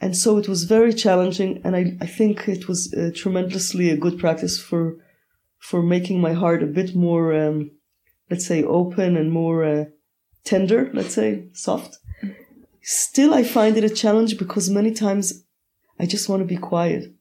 And 0.00 0.16
so 0.16 0.36
it 0.36 0.48
was 0.48 0.64
very 0.64 0.92
challenging. 0.92 1.60
And 1.64 1.74
I, 1.74 1.96
I 2.00 2.06
think 2.06 2.48
it 2.48 2.68
was 2.68 2.92
uh, 2.92 3.10
tremendously 3.14 3.90
a 3.90 3.96
good 3.96 4.18
practice 4.18 4.60
for, 4.60 4.96
for 5.58 5.82
making 5.82 6.20
my 6.20 6.32
heart 6.32 6.62
a 6.62 6.66
bit 6.66 6.94
more, 6.94 7.34
um, 7.34 7.70
let's 8.30 8.46
say, 8.46 8.62
open 8.62 9.16
and 9.16 9.32
more 9.32 9.64
uh, 9.64 9.84
tender, 10.44 10.90
let's 10.92 11.14
say, 11.14 11.48
soft. 11.52 11.98
Still, 12.82 13.34
I 13.34 13.42
find 13.42 13.76
it 13.76 13.84
a 13.84 13.90
challenge 13.90 14.38
because 14.38 14.70
many 14.70 14.92
times 14.92 15.44
I 15.98 16.06
just 16.06 16.28
want 16.28 16.40
to 16.40 16.46
be 16.46 16.56
quiet. 16.56 17.12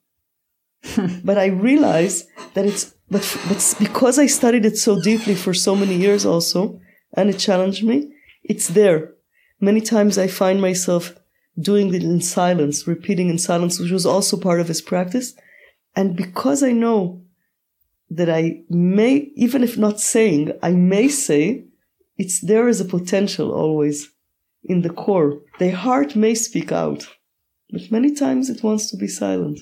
but 1.24 1.38
I 1.38 1.48
realize 1.48 2.28
that 2.54 2.66
it's, 2.66 2.94
but, 3.10 3.38
but 3.48 3.76
because 3.80 4.20
I 4.20 4.28
studied 4.28 4.66
it 4.66 4.78
so 4.78 5.02
deeply 5.02 5.36
for 5.36 5.54
so 5.54 5.76
many 5.76 5.96
years 5.96 6.26
also, 6.26 6.80
and 7.14 7.30
it 7.30 7.40
challenged 7.40 7.84
me, 7.84 8.14
it's 8.44 8.68
there. 8.68 9.14
Many 9.60 9.82
times 9.82 10.18
I 10.18 10.28
find 10.28 10.62
myself 10.62 11.16
doing 11.60 11.94
it 11.94 12.04
in 12.04 12.22
silence, 12.22 12.88
repeating 12.88 13.30
in 13.30 13.38
silence, 13.38 13.80
which 13.80 13.92
was 13.92 14.06
also 14.06 14.38
part 14.38 14.60
of 14.60 14.68
his 14.68 14.82
practice. 14.82 15.36
And 15.96 16.16
because 16.16 16.64
I 16.64 16.72
know 16.72 17.22
that 18.10 18.30
I 18.30 18.62
may, 18.70 19.32
even 19.36 19.64
if 19.64 19.78
not 19.78 20.00
saying, 20.00 20.52
I 20.62 20.72
may 20.72 21.08
say, 21.08 21.66
it's 22.18 22.42
there 22.42 22.68
as 22.68 22.80
a 22.80 22.86
potential 22.86 23.52
always 23.52 24.12
in 24.64 24.82
the 24.82 24.90
core. 24.90 25.42
The 25.60 25.72
heart 25.72 26.16
may 26.16 26.36
speak 26.36 26.72
out, 26.72 27.08
but 27.70 27.92
many 27.92 28.14
times 28.14 28.50
it 28.50 28.64
wants 28.64 28.90
to 28.92 28.98
be 28.98 29.08
silent. 29.08 29.60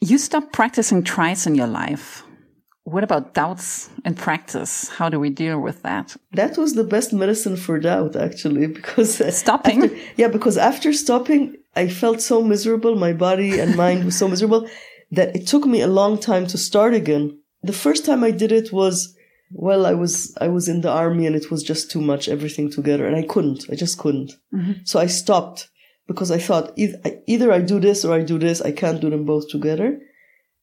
You 0.00 0.18
stopped 0.18 0.52
practicing 0.52 1.02
twice 1.02 1.46
in 1.46 1.54
your 1.54 1.66
life. 1.66 2.22
What 2.88 3.04
about 3.04 3.34
doubts 3.34 3.90
in 4.06 4.14
practice? 4.14 4.88
How 4.88 5.10
do 5.10 5.20
we 5.20 5.28
deal 5.28 5.60
with 5.60 5.82
that? 5.82 6.16
That 6.32 6.56
was 6.56 6.74
the 6.74 6.84
best 6.84 7.12
medicine 7.12 7.56
for 7.56 7.78
doubt, 7.78 8.16
actually, 8.16 8.66
because 8.78 9.10
stopping. 9.36 9.84
After, 9.84 9.96
yeah, 10.16 10.28
because 10.28 10.56
after 10.56 10.94
stopping, 10.94 11.56
I 11.76 11.88
felt 11.88 12.22
so 12.22 12.42
miserable. 12.42 12.96
My 12.96 13.12
body 13.12 13.60
and 13.60 13.76
mind 13.76 14.06
was 14.06 14.16
so 14.16 14.26
miserable 14.34 14.66
that 15.10 15.36
it 15.36 15.46
took 15.46 15.66
me 15.66 15.82
a 15.82 15.86
long 15.86 16.18
time 16.18 16.46
to 16.46 16.56
start 16.56 16.94
again. 16.94 17.38
The 17.62 17.74
first 17.74 18.06
time 18.06 18.24
I 18.24 18.30
did 18.30 18.52
it 18.52 18.72
was, 18.72 19.14
well, 19.52 19.84
I 19.84 19.92
was, 19.92 20.34
I 20.40 20.48
was 20.48 20.66
in 20.66 20.80
the 20.80 20.90
army 20.90 21.26
and 21.26 21.36
it 21.36 21.50
was 21.50 21.62
just 21.62 21.90
too 21.90 22.00
much, 22.00 22.26
everything 22.26 22.70
together. 22.70 23.06
And 23.06 23.16
I 23.16 23.22
couldn't, 23.22 23.66
I 23.70 23.74
just 23.74 23.98
couldn't. 23.98 24.32
Mm-hmm. 24.54 24.72
So 24.84 24.98
I 24.98 25.06
stopped 25.06 25.68
because 26.06 26.30
I 26.30 26.38
thought 26.38 26.72
either 26.76 27.52
I 27.52 27.60
do 27.60 27.80
this 27.80 28.02
or 28.02 28.14
I 28.14 28.22
do 28.22 28.38
this. 28.38 28.62
I 28.62 28.72
can't 28.72 29.00
do 29.00 29.10
them 29.10 29.26
both 29.26 29.50
together. 29.50 30.00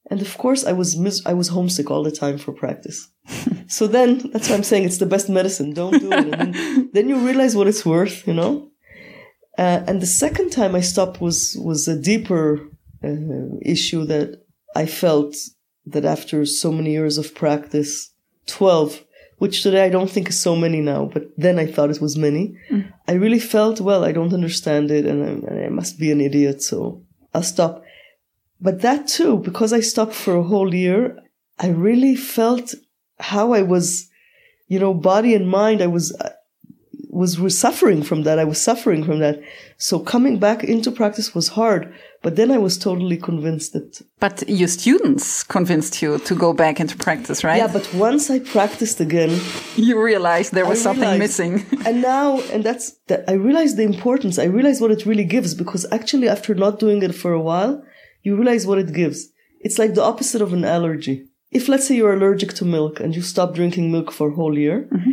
And 0.10 0.22
of 0.22 0.38
course, 0.38 0.64
I 0.66 0.74
was 0.74 0.96
mis- 0.96 1.26
I 1.26 1.34
was 1.34 1.50
homesick 1.50 1.90
all 1.90 2.04
the 2.04 2.12
time 2.12 2.38
for 2.38 2.52
practice. 2.52 3.10
so 3.68 3.88
then, 3.88 4.30
that's 4.32 4.50
why 4.50 4.56
I'm 4.56 4.64
saying 4.64 4.86
it's 4.86 5.00
the 5.00 5.06
best 5.06 5.30
medicine. 5.30 5.74
Don't 5.74 6.00
do 6.00 6.12
it. 6.12 6.26
And 6.26 6.34
then, 6.34 6.90
then 6.94 7.10
you 7.10 7.18
realize 7.18 7.56
what 7.56 7.68
it's 7.68 7.86
worth, 7.86 8.28
you 8.28 8.34
know. 8.34 8.70
Uh, 9.58 9.84
and 9.88 10.02
the 10.02 10.08
second 10.24 10.52
time 10.52 10.76
I 10.76 10.82
stopped 10.82 11.22
was 11.22 11.58
was 11.60 11.88
a 11.88 12.00
deeper 12.00 12.60
uh, 13.04 13.58
issue 13.62 14.06
that 14.06 14.44
I 14.76 14.86
felt 14.86 15.36
that 15.88 16.06
after 16.06 16.46
so 16.46 16.72
many 16.72 16.92
years 16.92 17.18
of 17.18 17.34
practice, 17.34 18.12
twelve, 18.46 19.04
which 19.38 19.64
today 19.64 19.86
I 19.86 19.90
don't 19.90 20.10
think 20.10 20.30
is 20.30 20.40
so 20.40 20.56
many 20.56 20.82
now, 20.82 21.06
but 21.06 21.24
then 21.38 21.58
I 21.58 21.66
thought 21.66 21.90
it 21.90 22.02
was 22.02 22.18
many. 22.18 22.58
Mm. 22.70 22.92
I 23.08 23.14
really 23.14 23.40
felt 23.40 23.80
well. 23.80 24.04
I 24.04 24.12
don't 24.12 24.34
understand 24.34 24.92
it, 24.92 25.06
and 25.06 25.24
I, 25.24 25.28
and 25.50 25.66
I 25.66 25.70
must 25.70 25.98
be 25.98 26.12
an 26.12 26.22
idiot, 26.22 26.62
so 26.62 27.02
I'll 27.34 27.44
stop. 27.44 27.85
But 28.66 28.82
that 28.82 29.08
too, 29.08 29.38
because 29.50 29.72
I 29.74 29.82
stopped 29.82 30.16
for 30.16 30.36
a 30.36 30.48
whole 30.52 30.74
year, 30.74 31.02
I 31.60 31.68
really 31.68 32.16
felt 32.16 32.74
how 33.20 33.54
I 33.54 33.62
was, 33.62 34.10
you 34.68 34.80
know, 34.80 34.92
body 34.92 35.36
and 35.36 35.48
mind. 35.48 35.84
I 35.84 35.92
was, 35.98 36.06
uh, 36.20 36.32
was, 37.12 37.40
was 37.40 37.56
suffering 37.56 38.02
from 38.02 38.24
that. 38.24 38.40
I 38.40 38.44
was 38.44 38.60
suffering 38.60 39.04
from 39.04 39.20
that. 39.20 39.40
So 39.78 40.00
coming 40.00 40.40
back 40.40 40.64
into 40.64 40.90
practice 40.92 41.36
was 41.36 41.50
hard. 41.50 41.94
But 42.24 42.38
then 42.38 42.50
I 42.50 42.58
was 42.58 42.80
totally 42.80 43.18
convinced 43.18 43.74
that. 43.74 44.02
But 44.20 44.50
your 44.50 44.68
students 44.68 45.44
convinced 45.44 46.02
you 46.02 46.18
to 46.18 46.34
go 46.34 46.52
back 46.52 46.80
into 46.80 46.98
practice, 46.98 47.44
right? 47.44 47.58
Yeah, 47.58 47.72
but 47.72 47.88
once 47.94 48.32
I 48.32 48.40
practiced 48.40 49.00
again, 49.00 49.40
you 49.76 50.02
realized 50.02 50.54
there 50.54 50.66
was 50.66 50.80
I 50.80 50.84
something 50.88 51.12
realized, 51.20 51.20
missing. 51.20 51.54
and 51.86 52.02
now, 52.02 52.40
and 52.52 52.64
that's 52.64 52.94
that 53.10 53.26
I 53.28 53.34
realized 53.34 53.78
the 53.78 53.84
importance. 53.84 54.40
I 54.40 54.46
realized 54.46 54.82
what 54.82 54.90
it 54.90 55.06
really 55.06 55.28
gives 55.36 55.54
because 55.54 55.86
actually, 55.92 56.28
after 56.28 56.56
not 56.56 56.80
doing 56.80 57.04
it 57.04 57.14
for 57.14 57.32
a 57.32 57.40
while, 57.52 57.84
you 58.26 58.36
realize 58.36 58.68
what 58.68 58.80
it 58.84 58.94
gives. 59.02 59.20
It's 59.66 59.80
like 59.80 59.94
the 59.94 60.04
opposite 60.12 60.42
of 60.42 60.52
an 60.54 60.66
allergy. 60.66 61.16
If 61.52 61.70
let's 61.70 61.88
say 61.88 61.96
you're 61.96 62.18
allergic 62.18 62.52
to 62.56 62.66
milk 62.66 63.00
and 63.00 63.16
you 63.16 63.22
stop 63.22 63.56
drinking 63.56 63.92
milk 63.92 64.12
for 64.12 64.28
a 64.30 64.36
whole 64.36 64.58
year, 64.58 64.78
mm-hmm. 64.92 65.12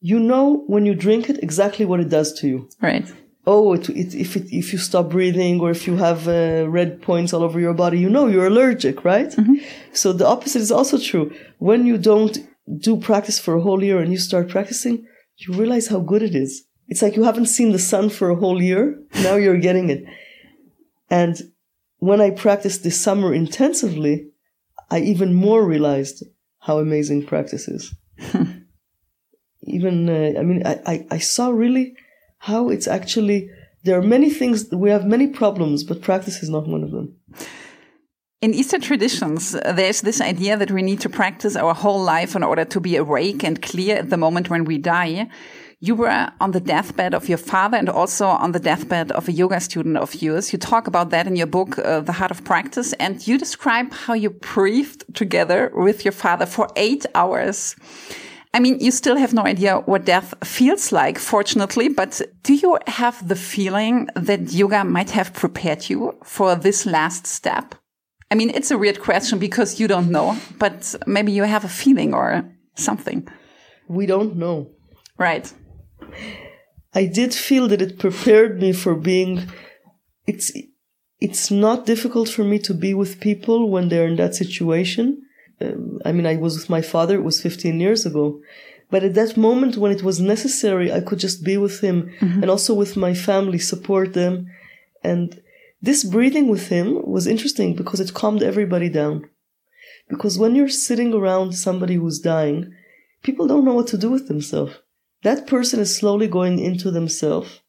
you 0.00 0.18
know 0.18 0.64
when 0.72 0.84
you 0.84 0.94
drink 0.94 1.30
it 1.30 1.42
exactly 1.42 1.84
what 1.86 2.00
it 2.00 2.10
does 2.10 2.30
to 2.40 2.48
you. 2.48 2.68
Right 2.88 3.06
oh, 3.46 3.74
it, 3.74 3.88
it, 3.90 4.14
if 4.14 4.36
it, 4.36 4.46
if 4.50 4.72
you 4.72 4.78
stop 4.78 5.10
breathing 5.10 5.60
or 5.60 5.70
if 5.70 5.86
you 5.86 5.96
have 5.96 6.28
uh, 6.28 6.66
red 6.68 7.02
points 7.02 7.32
all 7.32 7.42
over 7.42 7.60
your 7.60 7.74
body, 7.74 7.98
you 7.98 8.08
know 8.08 8.26
you're 8.26 8.46
allergic, 8.46 9.04
right? 9.04 9.30
Mm-hmm. 9.30 9.56
So 9.92 10.12
the 10.12 10.26
opposite 10.26 10.62
is 10.62 10.72
also 10.72 10.98
true. 10.98 11.34
When 11.58 11.86
you 11.86 11.98
don't 11.98 12.38
do 12.78 12.96
practice 12.96 13.38
for 13.38 13.54
a 13.54 13.60
whole 13.60 13.82
year 13.82 13.98
and 13.98 14.12
you 14.12 14.18
start 14.18 14.48
practicing, 14.48 15.06
you 15.36 15.54
realize 15.54 15.88
how 15.88 16.00
good 16.00 16.22
it 16.22 16.34
is. 16.34 16.64
It's 16.88 17.02
like 17.02 17.16
you 17.16 17.24
haven't 17.24 17.46
seen 17.46 17.72
the 17.72 17.78
sun 17.78 18.10
for 18.10 18.30
a 18.30 18.36
whole 18.36 18.62
year. 18.62 18.98
Now 19.14 19.36
you're 19.36 19.58
getting 19.58 19.90
it. 19.90 20.04
And 21.10 21.40
when 22.04 22.20
I 22.20 22.30
practiced 22.30 22.82
this 22.82 23.00
summer 23.00 23.32
intensively, 23.32 24.28
I 24.90 25.00
even 25.00 25.32
more 25.32 25.64
realized 25.64 26.22
how 26.58 26.78
amazing 26.78 27.26
practice 27.26 27.66
is. 27.66 27.94
even, 29.62 30.08
uh, 30.08 30.38
I 30.38 30.42
mean, 30.42 30.66
I, 30.66 30.80
I, 30.86 31.06
I 31.12 31.18
saw 31.18 31.48
really 31.48 31.96
how 32.38 32.68
it's 32.68 32.86
actually 32.86 33.50
there 33.84 33.98
are 33.98 34.02
many 34.02 34.30
things 34.30 34.70
we 34.70 34.90
have 34.90 35.06
many 35.06 35.26
problems 35.28 35.84
but 35.84 36.02
practice 36.02 36.42
is 36.42 36.50
not 36.50 36.66
one 36.66 36.82
of 36.82 36.90
them 36.90 37.16
in 38.44 38.52
Eastern 38.52 38.82
traditions, 38.82 39.52
there's 39.52 40.02
this 40.02 40.20
idea 40.20 40.54
that 40.58 40.70
we 40.70 40.82
need 40.82 41.00
to 41.00 41.08
practice 41.08 41.56
our 41.56 41.72
whole 41.72 42.02
life 42.02 42.36
in 42.36 42.42
order 42.42 42.66
to 42.66 42.78
be 42.78 42.94
awake 42.94 43.42
and 43.42 43.62
clear 43.62 43.96
at 43.96 44.10
the 44.10 44.18
moment 44.18 44.50
when 44.50 44.66
we 44.66 44.76
die. 44.76 45.30
You 45.84 45.94
were 45.94 46.32
on 46.40 46.52
the 46.52 46.60
deathbed 46.60 47.12
of 47.12 47.28
your 47.28 47.36
father 47.36 47.76
and 47.76 47.90
also 47.90 48.26
on 48.26 48.52
the 48.52 48.58
deathbed 48.58 49.12
of 49.12 49.28
a 49.28 49.32
yoga 49.32 49.60
student 49.60 49.98
of 49.98 50.14
yours. 50.22 50.50
You 50.50 50.58
talk 50.58 50.86
about 50.86 51.10
that 51.10 51.26
in 51.26 51.36
your 51.36 51.46
book, 51.46 51.78
uh, 51.78 52.00
The 52.00 52.12
Heart 52.12 52.30
of 52.30 52.42
Practice, 52.42 52.94
and 52.94 53.26
you 53.28 53.36
describe 53.36 53.92
how 53.92 54.14
you 54.14 54.30
breathed 54.30 55.04
together 55.12 55.70
with 55.74 56.02
your 56.02 56.12
father 56.12 56.46
for 56.46 56.70
eight 56.76 57.04
hours. 57.14 57.76
I 58.54 58.60
mean, 58.60 58.80
you 58.80 58.90
still 58.90 59.18
have 59.18 59.34
no 59.34 59.42
idea 59.42 59.80
what 59.80 60.06
death 60.06 60.32
feels 60.42 60.90
like, 60.90 61.18
fortunately, 61.18 61.90
but 61.90 62.22
do 62.42 62.54
you 62.54 62.78
have 62.86 63.28
the 63.28 63.36
feeling 63.36 64.08
that 64.16 64.54
yoga 64.54 64.84
might 64.84 65.10
have 65.10 65.34
prepared 65.34 65.90
you 65.90 66.14
for 66.24 66.56
this 66.56 66.86
last 66.86 67.26
step? 67.26 67.74
I 68.30 68.36
mean, 68.36 68.48
it's 68.54 68.70
a 68.70 68.78
weird 68.78 69.02
question 69.02 69.38
because 69.38 69.78
you 69.78 69.86
don't 69.86 70.10
know, 70.10 70.34
but 70.58 70.94
maybe 71.06 71.32
you 71.32 71.42
have 71.42 71.66
a 71.66 71.68
feeling 71.68 72.14
or 72.14 72.42
something. 72.74 73.28
We 73.86 74.06
don't 74.06 74.36
know. 74.36 74.70
Right. 75.18 75.52
I 76.94 77.06
did 77.06 77.34
feel 77.34 77.68
that 77.68 77.82
it 77.82 77.98
prepared 77.98 78.60
me 78.60 78.72
for 78.72 78.94
being, 78.94 79.48
it's, 80.26 80.52
it's 81.20 81.50
not 81.50 81.86
difficult 81.86 82.28
for 82.28 82.44
me 82.44 82.58
to 82.60 82.74
be 82.74 82.94
with 82.94 83.20
people 83.20 83.68
when 83.68 83.88
they're 83.88 84.06
in 84.06 84.16
that 84.16 84.34
situation 84.34 85.24
um, 85.60 86.00
I 86.04 86.12
mean, 86.12 86.26
I 86.26 86.36
was 86.36 86.56
with 86.56 86.70
my 86.70 86.82
father, 86.82 87.16
it 87.16 87.24
was 87.24 87.40
15 87.40 87.80
years 87.80 88.06
ago. 88.06 88.40
But 88.90 89.02
at 89.02 89.14
that 89.14 89.36
moment 89.36 89.76
when 89.76 89.92
it 89.92 90.02
was 90.02 90.20
necessary, 90.20 90.92
I 90.92 91.00
could 91.00 91.18
just 91.18 91.44
be 91.44 91.56
with 91.56 91.80
him 91.80 92.10
mm-hmm. 92.20 92.42
and 92.42 92.50
also 92.50 92.74
with 92.74 92.96
my 92.96 93.14
family, 93.14 93.58
support 93.58 94.12
them. 94.12 94.46
And 95.02 95.40
this 95.80 96.04
breathing 96.04 96.48
with 96.48 96.68
him 96.68 97.02
was 97.04 97.26
interesting 97.26 97.74
because 97.74 98.00
it 98.00 98.14
calmed 98.14 98.42
everybody 98.42 98.88
down. 98.88 99.28
Because 100.08 100.38
when 100.38 100.54
you're 100.54 100.68
sitting 100.68 101.14
around 101.14 101.54
somebody 101.54 101.94
who's 101.94 102.18
dying, 102.18 102.74
people 103.22 103.46
don't 103.46 103.64
know 103.64 103.74
what 103.74 103.86
to 103.88 103.98
do 103.98 104.10
with 104.10 104.28
themselves. 104.28 104.78
That 105.24 105.46
person 105.46 105.80
is 105.80 105.96
slowly 105.96 106.28
going 106.28 106.58
into 106.58 106.90
themselves 106.90 107.60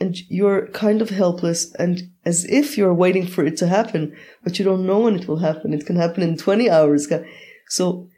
and 0.00 0.16
you're 0.28 0.66
kind 0.68 1.00
of 1.00 1.10
helpless 1.10 1.72
and 1.74 2.02
as 2.24 2.44
if 2.46 2.76
you're 2.76 2.92
waiting 2.92 3.28
for 3.28 3.44
it 3.44 3.56
to 3.58 3.68
happen, 3.68 4.14
but 4.42 4.58
you 4.58 4.64
don't 4.64 4.84
know 4.84 5.00
when 5.00 5.14
it 5.14 5.28
will 5.28 5.38
happen. 5.38 5.72
It 5.72 5.86
can 5.86 5.94
happen 5.94 6.22
in 6.24 6.36
20 6.36 6.68
hours. 6.68 7.10
So 7.68 8.08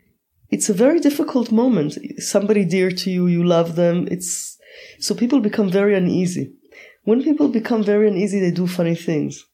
it's 0.51 0.71
a 0.71 0.75
very 0.75 1.01
difficult 1.01 1.53
moment. 1.53 1.99
Somebody 2.19 2.65
dear 2.65 2.91
to 2.91 3.11
you, 3.11 3.27
you 3.27 3.45
love 3.45 3.77
them. 3.77 4.09
It's, 4.11 4.57
so 5.01 5.15
people 5.15 5.41
become 5.41 5.71
very 5.71 5.95
uneasy. 5.95 6.55
When 7.05 7.23
people 7.23 7.49
become 7.49 7.85
very 7.85 8.09
uneasy, 8.09 8.41
they 8.41 8.51
do 8.51 8.67
funny 8.67 8.95
things. 8.95 9.45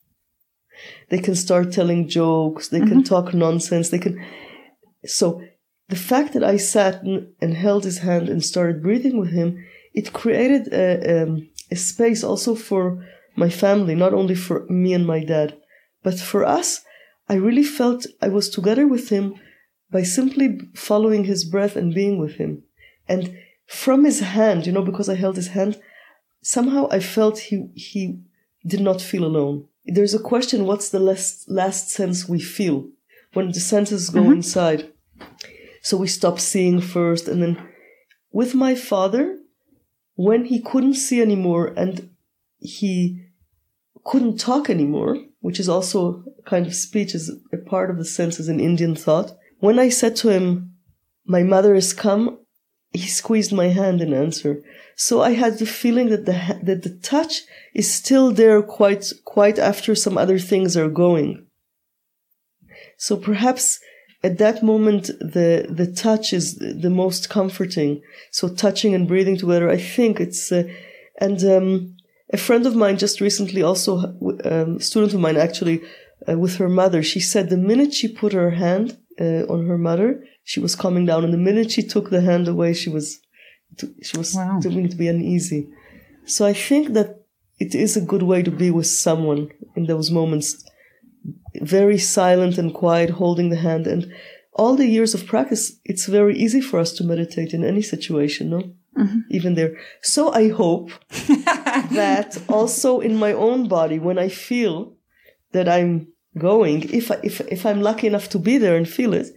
They 1.08 1.18
can 1.18 1.34
start 1.34 1.72
telling 1.72 2.08
jokes. 2.08 2.68
They 2.68 2.78
mm-hmm. 2.78 2.88
can 2.88 3.02
talk 3.02 3.34
nonsense. 3.34 3.90
They 3.90 3.98
can, 3.98 4.24
so 5.04 5.42
the 5.92 5.98
fact 6.12 6.32
that 6.32 6.42
I 6.42 6.56
sat 6.56 7.02
and 7.02 7.54
held 7.54 7.84
his 7.84 7.98
hand 7.98 8.30
and 8.30 8.42
started 8.42 8.82
breathing 8.82 9.18
with 9.18 9.30
him, 9.30 9.62
it 9.92 10.14
created 10.14 10.72
a, 10.72 11.22
um, 11.22 11.50
a 11.70 11.76
space 11.76 12.24
also 12.24 12.54
for 12.54 13.06
my 13.36 13.50
family, 13.50 13.94
not 13.94 14.14
only 14.14 14.34
for 14.34 14.64
me 14.70 14.94
and 14.94 15.06
my 15.06 15.22
dad, 15.22 15.54
but 16.02 16.18
for 16.18 16.46
us. 16.46 16.80
I 17.28 17.34
really 17.34 17.62
felt 17.62 18.06
I 18.22 18.28
was 18.28 18.48
together 18.48 18.86
with 18.88 19.10
him 19.10 19.34
by 19.90 20.02
simply 20.02 20.60
following 20.74 21.24
his 21.24 21.44
breath 21.44 21.76
and 21.76 21.94
being 21.94 22.16
with 22.18 22.36
him. 22.36 22.62
And 23.06 23.36
from 23.66 24.04
his 24.04 24.20
hand, 24.20 24.66
you 24.66 24.72
know, 24.72 24.86
because 24.90 25.10
I 25.10 25.16
held 25.16 25.36
his 25.36 25.48
hand, 25.48 25.78
somehow 26.40 26.88
I 26.90 27.00
felt 27.00 27.38
he, 27.38 27.68
he 27.74 28.18
did 28.66 28.80
not 28.80 29.02
feel 29.02 29.26
alone. 29.26 29.66
There's 29.84 30.14
a 30.14 30.28
question, 30.30 30.64
what's 30.64 30.88
the 30.88 31.00
last, 31.00 31.50
last 31.50 31.90
sense 31.90 32.26
we 32.26 32.40
feel 32.40 32.88
when 33.34 33.48
the 33.52 33.60
senses 33.60 34.08
go 34.08 34.22
mm-hmm. 34.22 34.40
inside? 34.40 34.91
So 35.82 35.96
we 35.96 36.06
stopped 36.06 36.40
seeing 36.40 36.80
first. 36.80 37.28
And 37.28 37.42
then 37.42 37.68
with 38.30 38.54
my 38.54 38.74
father, 38.74 39.38
when 40.14 40.46
he 40.46 40.60
couldn't 40.60 40.94
see 40.94 41.20
anymore 41.20 41.74
and 41.76 42.10
he 42.58 43.26
couldn't 44.04 44.38
talk 44.38 44.70
anymore, 44.70 45.18
which 45.40 45.60
is 45.60 45.68
also 45.68 46.24
kind 46.44 46.66
of 46.66 46.74
speech, 46.74 47.14
is 47.14 47.30
a 47.52 47.56
part 47.56 47.90
of 47.90 47.98
the 47.98 48.04
senses 48.04 48.48
in 48.48 48.60
Indian 48.60 48.94
thought. 48.94 49.36
When 49.58 49.78
I 49.78 49.88
said 49.88 50.16
to 50.16 50.28
him, 50.28 50.74
My 51.24 51.42
mother 51.42 51.74
has 51.74 51.92
come, 51.92 52.38
he 52.92 53.06
squeezed 53.06 53.52
my 53.52 53.68
hand 53.68 54.00
in 54.00 54.12
answer. 54.12 54.62
So 54.96 55.22
I 55.22 55.30
had 55.30 55.58
the 55.58 55.66
feeling 55.66 56.10
that 56.10 56.26
the 56.26 56.60
that 56.62 56.82
the 56.82 56.96
touch 57.02 57.42
is 57.74 57.92
still 57.92 58.30
there 58.30 58.62
quite 58.62 59.12
quite 59.24 59.58
after 59.58 59.94
some 59.94 60.18
other 60.18 60.38
things 60.38 60.76
are 60.76 60.88
going. 60.88 61.46
So 62.98 63.16
perhaps 63.16 63.80
at 64.24 64.38
that 64.38 64.62
moment 64.62 65.06
the 65.20 65.66
the 65.68 65.90
touch 65.92 66.32
is 66.32 66.56
the 66.56 66.90
most 66.90 67.28
comforting. 67.28 68.02
So 68.30 68.48
touching 68.48 68.94
and 68.94 69.08
breathing 69.08 69.36
together 69.36 69.68
i 69.70 69.76
think 69.76 70.20
it's 70.20 70.52
uh, 70.52 70.64
and 71.20 71.42
um, 71.44 71.96
a 72.32 72.36
friend 72.36 72.66
of 72.66 72.74
mine 72.74 72.96
just 72.98 73.20
recently 73.20 73.62
also 73.62 74.14
um, 74.44 74.80
student 74.80 75.12
of 75.14 75.20
mine 75.20 75.36
actually 75.36 75.82
uh, 76.28 76.38
with 76.38 76.56
her 76.56 76.68
mother 76.68 77.02
she 77.02 77.20
said 77.20 77.48
the 77.48 77.56
minute 77.56 77.92
she 77.92 78.08
put 78.08 78.32
her 78.32 78.50
hand 78.50 78.96
uh, 79.20 79.42
on 79.52 79.66
her 79.66 79.78
mother 79.78 80.24
she 80.44 80.60
was 80.60 80.74
calming 80.74 81.06
down. 81.06 81.24
And 81.24 81.32
the 81.32 81.38
minute 81.38 81.70
she 81.70 81.82
took 81.82 82.10
the 82.10 82.20
hand 82.20 82.48
away 82.48 82.74
she 82.74 82.90
was 82.90 83.20
she 84.02 84.16
was 84.18 84.34
wow. 84.34 84.58
doing 84.60 84.88
to 84.88 84.96
be 84.96 85.08
uneasy. 85.08 85.68
So 86.24 86.46
i 86.46 86.52
think 86.52 86.94
that 86.94 87.22
it 87.58 87.74
is 87.74 87.96
a 87.96 88.00
good 88.12 88.22
way 88.22 88.42
to 88.42 88.50
be 88.50 88.70
with 88.70 88.86
someone 88.86 89.50
in 89.76 89.86
those 89.86 90.10
moments 90.10 90.64
very 91.60 91.98
silent 91.98 92.58
and 92.58 92.72
quiet, 92.74 93.10
holding 93.10 93.50
the 93.50 93.56
hand. 93.56 93.86
And 93.86 94.12
all 94.54 94.76
the 94.76 94.86
years 94.86 95.14
of 95.14 95.26
practice, 95.26 95.78
it's 95.84 96.06
very 96.06 96.36
easy 96.36 96.60
for 96.60 96.78
us 96.78 96.92
to 96.94 97.04
meditate 97.04 97.52
in 97.52 97.64
any 97.64 97.82
situation, 97.82 98.50
no? 98.50 98.62
Mm-hmm. 98.98 99.18
Even 99.30 99.54
there. 99.54 99.76
So 100.02 100.32
I 100.32 100.50
hope 100.50 100.90
that 101.08 102.42
also 102.48 103.00
in 103.00 103.16
my 103.16 103.32
own 103.32 103.66
body, 103.66 103.98
when 103.98 104.18
I 104.18 104.28
feel 104.28 104.96
that 105.52 105.68
I'm 105.68 106.08
going, 106.36 106.82
if 106.92 107.10
I, 107.10 107.18
if 107.22 107.40
if 107.40 107.64
I'm 107.64 107.80
lucky 107.80 108.06
enough 108.06 108.28
to 108.30 108.38
be 108.38 108.58
there 108.58 108.76
and 108.76 108.86
feel 108.86 109.14
it, 109.14 109.28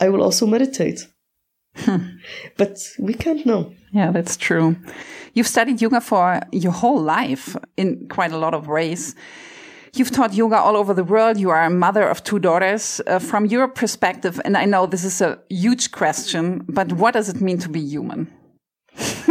I 0.00 0.08
will 0.08 0.22
also 0.22 0.46
meditate. 0.46 1.08
but 2.56 2.78
we 2.98 3.14
can't 3.14 3.44
know. 3.44 3.74
Yeah, 3.92 4.10
that's 4.12 4.36
true. 4.36 4.76
You've 5.34 5.48
studied 5.48 5.80
yoga 5.80 6.00
for 6.00 6.40
your 6.52 6.72
whole 6.72 7.00
life 7.00 7.56
in 7.76 8.08
quite 8.08 8.32
a 8.32 8.38
lot 8.38 8.54
of 8.54 8.66
ways. 8.66 9.14
You've 9.94 10.10
taught 10.10 10.32
yoga 10.32 10.56
all 10.56 10.76
over 10.76 10.94
the 10.94 11.04
world. 11.04 11.38
You 11.38 11.50
are 11.50 11.64
a 11.64 11.70
mother 11.70 12.08
of 12.08 12.24
two 12.24 12.38
daughters. 12.38 13.00
Uh, 13.06 13.18
from 13.18 13.44
your 13.46 13.68
perspective, 13.68 14.40
and 14.44 14.56
I 14.56 14.64
know 14.64 14.86
this 14.86 15.04
is 15.04 15.20
a 15.20 15.38
huge 15.50 15.92
question, 15.92 16.64
but 16.68 16.92
what 16.92 17.14
does 17.14 17.28
it 17.28 17.40
mean 17.40 17.58
to 17.58 17.68
be 17.68 17.80
human? 17.80 18.32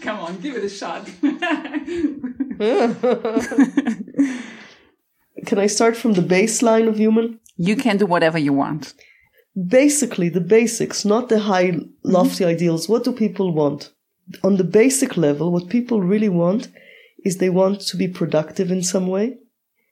Come 0.00 0.20
on, 0.20 0.40
give 0.40 0.56
it 0.56 0.64
a 0.64 0.70
shot. 0.70 1.04
can 5.46 5.58
I 5.58 5.66
start 5.66 5.96
from 5.96 6.14
the 6.14 6.22
baseline 6.22 6.88
of 6.88 6.96
human? 6.96 7.38
You 7.56 7.76
can 7.76 7.98
do 7.98 8.06
whatever 8.06 8.38
you 8.38 8.54
want. 8.54 8.94
Basically, 9.54 10.30
the 10.30 10.40
basics, 10.40 11.04
not 11.04 11.28
the 11.28 11.40
high, 11.40 11.78
lofty 12.02 12.44
mm 12.44 12.48
-hmm. 12.48 12.54
ideals. 12.54 12.88
What 12.88 13.04
do 13.04 13.12
people 13.12 13.52
want? 13.52 13.92
on 14.42 14.56
the 14.56 14.64
basic 14.64 15.16
level, 15.16 15.52
what 15.52 15.68
people 15.68 16.02
really 16.02 16.28
want 16.28 16.68
is 17.24 17.36
they 17.36 17.50
want 17.50 17.80
to 17.80 17.96
be 17.96 18.08
productive 18.08 18.70
in 18.70 18.82
some 18.82 19.06
way. 19.06 19.38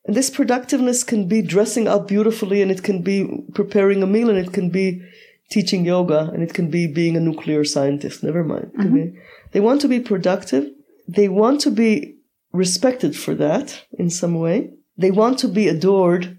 And 0.06 0.16
this 0.16 0.30
productiveness 0.30 1.02
can 1.02 1.26
be 1.26 1.42
dressing 1.42 1.88
up 1.88 2.06
beautifully 2.06 2.62
and 2.62 2.70
it 2.70 2.82
can 2.82 3.02
be 3.02 3.44
preparing 3.54 4.02
a 4.02 4.06
meal 4.06 4.30
and 4.30 4.38
it 4.38 4.52
can 4.52 4.70
be 4.70 5.02
teaching 5.50 5.84
yoga 5.84 6.30
and 6.32 6.42
it 6.42 6.54
can 6.54 6.70
be 6.70 6.86
being 6.86 7.16
a 7.16 7.20
nuclear 7.20 7.64
scientist. 7.64 8.22
Never 8.22 8.44
mind. 8.44 8.72
Mm-hmm. 8.78 9.18
They 9.52 9.60
want 9.60 9.80
to 9.80 9.88
be 9.88 10.00
productive. 10.00 10.70
They 11.08 11.28
want 11.28 11.60
to 11.62 11.70
be 11.70 12.16
respected 12.52 13.16
for 13.16 13.34
that 13.34 13.82
in 13.98 14.10
some 14.10 14.34
way. 14.34 14.70
They 14.96 15.10
want 15.10 15.38
to 15.40 15.48
be 15.48 15.68
adored 15.68 16.38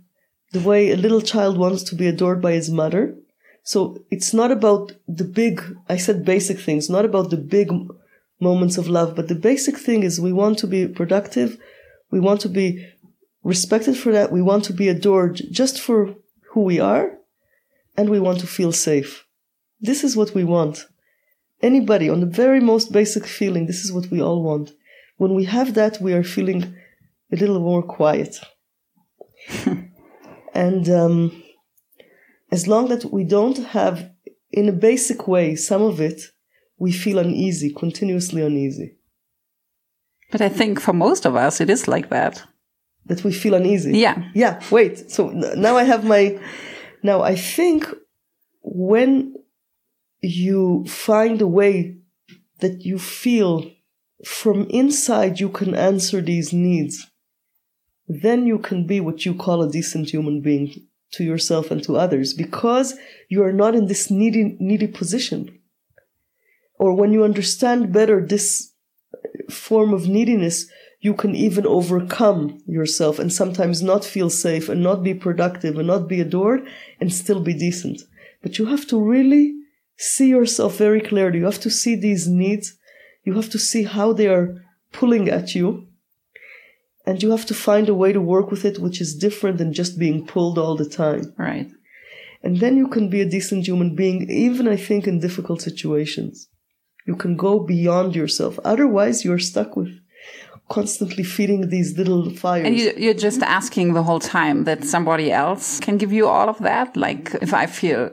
the 0.51 0.61
way 0.61 0.91
a 0.91 0.97
little 0.97 1.22
child 1.22 1.57
wants 1.57 1.84
to 1.84 1.95
be 1.95 2.07
adored 2.07 2.41
by 2.41 2.53
his 2.53 2.70
mother. 2.70 3.15
So 3.63 4.03
it's 4.09 4.34
not 4.34 4.51
about 4.51 4.93
the 5.07 5.26
big, 5.26 5.61
I 5.89 5.97
said 5.97 6.24
basic 6.24 6.57
things, 6.59 6.89
not 6.89 7.05
about 7.05 7.30
the 7.30 7.38
big 7.38 7.70
moments 8.39 8.78
of 8.78 8.88
love, 8.88 9.15
but 9.15 9.28
the 9.28 9.36
basic 9.36 9.78
thing 9.78 10.03
is 10.03 10.22
we 10.22 10.32
want 10.32 10.57
to 10.59 10.68
be 10.68 10.88
productive. 10.88 11.57
We 12.09 12.20
want 12.22 12.39
to 12.41 12.49
be 12.49 12.88
respected 13.48 13.98
for 13.98 14.12
that. 14.12 14.32
We 14.32 14.41
want 14.41 14.66
to 14.66 14.74
be 14.74 14.89
adored 14.89 15.41
just 15.52 15.80
for 15.80 16.16
who 16.52 16.62
we 16.64 16.80
are. 16.80 17.14
And 17.95 18.10
we 18.10 18.20
want 18.20 18.39
to 18.41 18.48
feel 18.48 18.72
safe. 18.72 19.26
This 19.80 20.04
is 20.04 20.16
what 20.16 20.36
we 20.36 20.43
want. 20.43 20.86
Anybody 21.62 22.10
on 22.10 22.20
the 22.20 22.28
very 22.43 22.60
most 22.60 22.91
basic 22.91 23.26
feeling, 23.26 23.66
this 23.66 23.84
is 23.84 23.91
what 23.91 24.12
we 24.12 24.22
all 24.22 24.43
want. 24.43 24.72
When 25.18 25.34
we 25.34 25.45
have 25.45 25.74
that, 25.74 26.00
we 26.00 26.14
are 26.14 26.24
feeling 26.24 26.76
a 27.32 27.36
little 27.36 27.60
more 27.60 27.82
quiet. 27.82 28.39
and 30.54 30.89
um, 30.89 31.43
as 32.52 32.68
long 32.68 32.89
that 32.89 33.12
we 33.12 33.24
don't 33.24 33.58
have, 33.78 34.12
in 34.52 34.70
a 34.70 34.74
basic 34.89 35.28
way, 35.28 35.56
some 35.56 35.82
of 35.82 36.00
it, 36.00 36.22
we 36.78 36.91
feel 36.91 37.18
uneasy, 37.18 37.74
continuously 37.74 38.43
uneasy. 38.43 38.98
But 40.32 40.41
I 40.41 40.50
think 40.50 40.80
for 40.80 40.93
most 40.93 41.26
of 41.26 41.36
us, 41.36 41.60
it 41.60 41.70
is 41.70 41.88
like 41.88 42.10
that. 42.10 42.43
That 43.08 43.24
we 43.24 43.32
feel 43.32 43.53
uneasy. 43.53 43.97
Yeah. 43.97 44.30
Yeah. 44.34 44.62
Wait. 44.72 45.12
So 45.12 45.30
now 45.30 45.78
I 45.78 45.84
have 45.84 46.03
my. 46.03 46.39
Now 47.03 47.22
I 47.22 47.36
think 47.36 47.86
when 48.62 49.36
you 50.22 50.86
find 50.88 51.41
a 51.41 51.47
way 51.47 51.97
that 52.60 52.82
you 52.82 52.97
feel 52.99 53.72
from 54.26 54.68
inside 54.70 55.39
you 55.39 55.47
can 55.47 55.76
answer 55.76 56.22
these 56.22 56.51
needs, 56.51 57.08
then 58.08 58.47
you 58.47 58.58
can 58.58 58.86
be 58.86 58.99
what 58.99 59.26
you 59.26 59.34
call 59.34 59.62
a 59.62 59.70
decent 59.70 60.10
human 60.10 60.41
being 60.41 60.88
to 61.12 61.24
yourself 61.24 61.72
and 61.72 61.84
to 61.84 61.95
others 61.95 62.34
because 62.34 62.95
you 63.30 63.43
are 63.43 63.53
not 63.53 63.76
in 63.76 63.86
this 63.86 64.10
needy, 64.10 64.58
needy 64.60 64.88
position 64.88 65.58
or 66.78 66.93
when 66.93 67.12
you 67.12 67.24
understand 67.24 67.91
better 67.91 68.26
this 68.26 68.74
form 69.49 69.93
of 69.93 70.08
neediness, 70.08 70.68
you 71.08 71.14
can 71.14 71.34
even 71.36 71.66
overcome 71.66 72.41
yourself 72.68 73.18
and 73.18 73.32
sometimes 73.32 73.82
not 73.82 74.03
feel 74.03 74.30
safe 74.30 74.68
and 74.68 74.84
not 74.84 74.99
be 75.08 75.14
productive 75.14 75.78
and 75.78 75.88
not 75.88 76.10
be 76.14 76.20
adored 76.20 76.62
and 76.99 77.14
still 77.14 77.41
be 77.49 77.53
decent. 77.53 78.01
But 78.43 78.53
you 78.58 78.66
have 78.74 78.86
to 78.88 78.97
really 79.14 79.45
see 79.95 80.28
yourself 80.38 80.72
very 80.86 81.01
clearly. 81.10 81.39
You 81.39 81.45
have 81.45 81.66
to 81.68 81.78
see 81.82 81.95
these 81.95 82.28
needs. 82.28 82.68
You 83.24 83.34
have 83.39 83.49
to 83.51 83.60
see 83.70 83.84
how 83.95 84.12
they 84.12 84.28
are 84.28 84.47
pulling 84.91 85.30
at 85.30 85.55
you. 85.55 85.88
And 87.05 87.24
you 87.24 87.32
have 87.32 87.45
to 87.45 87.64
find 87.68 87.88
a 87.88 87.99
way 88.01 88.12
to 88.12 88.30
work 88.36 88.51
with 88.51 88.66
it, 88.66 88.80
which 88.80 88.99
is 88.99 89.24
different 89.26 89.58
than 89.60 89.80
just 89.80 89.97
being 89.97 90.28
pulled 90.28 90.58
all 90.60 90.76
the 90.76 90.91
time. 91.03 91.34
Right. 91.38 91.70
And 92.43 92.60
then 92.60 92.76
you 92.76 92.89
can 92.89 93.10
be 93.10 93.22
a 93.22 93.32
decent 93.36 93.66
human 93.66 93.95
being, 93.95 94.30
even 94.30 94.68
I 94.68 94.76
think 94.76 95.08
in 95.08 95.22
difficult 95.22 95.62
situations. 95.62 96.49
You 97.05 97.16
can 97.16 97.38
go 97.38 97.53
beyond 97.76 98.14
yourself. 98.14 98.60
Otherwise, 98.66 99.24
you're 99.24 99.47
stuck 99.51 99.78
with 99.78 99.93
constantly 100.70 101.24
feeding 101.24 101.70
these 101.70 101.97
little 101.97 102.30
fires. 102.30 102.68
And 102.68 102.78
you, 102.78 103.11
are 103.11 103.13
just 103.13 103.41
asking 103.41 103.93
the 103.93 104.03
whole 104.03 104.20
time 104.20 104.65
that 104.65 104.84
somebody 104.84 105.32
else 105.32 105.80
can 105.80 105.97
give 105.97 106.11
you 106.11 106.28
all 106.28 106.49
of 106.49 106.59
that. 106.59 106.97
Like 106.97 107.34
if 107.41 107.53
I 107.53 107.65
feel, 107.65 108.11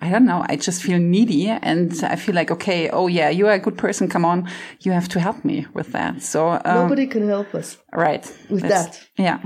I 0.00 0.10
don't 0.10 0.26
know, 0.26 0.44
I 0.48 0.56
just 0.56 0.82
feel 0.82 0.98
needy 0.98 1.48
and 1.48 1.92
I 2.04 2.16
feel 2.16 2.34
like, 2.34 2.50
okay, 2.50 2.90
oh 2.90 3.06
yeah, 3.06 3.28
you 3.30 3.46
are 3.46 3.52
a 3.52 3.58
good 3.58 3.78
person. 3.78 4.08
Come 4.08 4.24
on. 4.24 4.48
You 4.80 4.92
have 4.92 5.08
to 5.10 5.20
help 5.20 5.44
me 5.44 5.66
with 5.72 5.92
that. 5.92 6.22
So 6.22 6.50
um, 6.50 6.60
nobody 6.64 7.06
can 7.06 7.28
help 7.28 7.54
us. 7.54 7.76
Right. 7.92 8.24
With 8.50 8.62
that. 8.62 9.00
Yeah. 9.16 9.40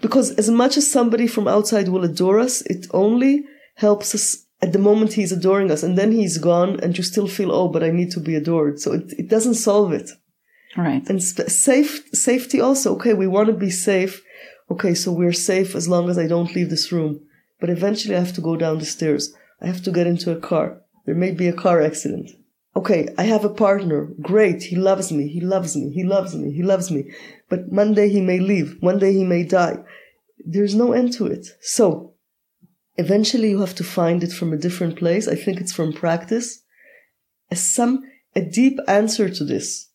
Because 0.00 0.32
as 0.32 0.50
much 0.50 0.76
as 0.76 0.90
somebody 0.90 1.26
from 1.26 1.46
outside 1.46 1.88
will 1.88 2.04
adore 2.04 2.40
us, 2.40 2.62
it 2.62 2.86
only 2.92 3.44
helps 3.76 4.14
us 4.14 4.46
at 4.62 4.72
the 4.72 4.78
moment 4.78 5.14
he's 5.14 5.32
adoring 5.32 5.70
us 5.70 5.82
and 5.82 5.96
then 5.96 6.12
he's 6.12 6.36
gone 6.38 6.78
and 6.80 6.96
you 6.96 7.02
still 7.02 7.26
feel 7.26 7.50
oh 7.50 7.68
but 7.68 7.82
i 7.82 7.90
need 7.90 8.10
to 8.10 8.20
be 8.20 8.34
adored 8.34 8.78
so 8.78 8.92
it, 8.92 9.12
it 9.18 9.28
doesn't 9.28 9.54
solve 9.54 9.92
it 9.92 10.10
right. 10.76 11.08
And 11.08 11.22
safe 11.22 12.08
safety 12.12 12.60
also. 12.60 12.94
Okay 12.94 13.14
we 13.14 13.26
want 13.26 13.48
to 13.48 13.54
be 13.54 13.70
safe. 13.70 14.22
Okay 14.70 14.94
so 14.94 15.12
we're 15.12 15.32
safe 15.32 15.74
as 15.74 15.88
long 15.88 16.08
as 16.08 16.18
i 16.18 16.26
don't 16.26 16.54
leave 16.54 16.70
this 16.70 16.92
room. 16.92 17.20
But 17.60 17.70
eventually 17.70 18.16
i 18.16 18.20
have 18.20 18.34
to 18.34 18.40
go 18.40 18.56
down 18.56 18.78
the 18.78 18.84
stairs. 18.84 19.34
I 19.60 19.66
have 19.66 19.82
to 19.82 19.90
get 19.90 20.06
into 20.06 20.30
a 20.30 20.40
car. 20.40 20.80
There 21.06 21.14
may 21.14 21.32
be 21.32 21.48
a 21.48 21.52
car 21.52 21.80
accident. 21.80 22.30
Okay 22.76 23.08
i 23.18 23.24
have 23.24 23.44
a 23.44 23.54
partner. 23.66 24.08
Great. 24.20 24.62
He 24.64 24.76
loves 24.76 25.10
me. 25.10 25.28
He 25.28 25.40
loves 25.40 25.76
me. 25.76 25.90
He 25.90 26.04
loves 26.04 26.34
me. 26.36 26.52
He 26.52 26.62
loves 26.62 26.90
me. 26.90 27.10
But 27.48 27.68
one 27.68 27.94
day 27.94 28.08
he 28.08 28.20
may 28.20 28.38
leave. 28.38 28.76
One 28.80 28.98
day 28.98 29.12
he 29.12 29.24
may 29.24 29.42
die. 29.44 29.78
There's 30.38 30.74
no 30.74 30.92
end 30.92 31.12
to 31.14 31.26
it. 31.26 31.48
So 31.60 32.14
eventually 32.96 33.50
you 33.50 33.60
have 33.60 33.74
to 33.74 33.84
find 33.84 34.22
it 34.22 34.32
from 34.32 34.52
a 34.52 34.56
different 34.56 34.96
place. 34.96 35.26
I 35.26 35.34
think 35.34 35.60
it's 35.60 35.72
from 35.72 35.92
practice. 35.92 36.62
As 37.50 37.74
some, 37.74 38.04
a 38.36 38.40
deep 38.40 38.78
answer 38.86 39.28
to 39.28 39.44
this 39.44 39.89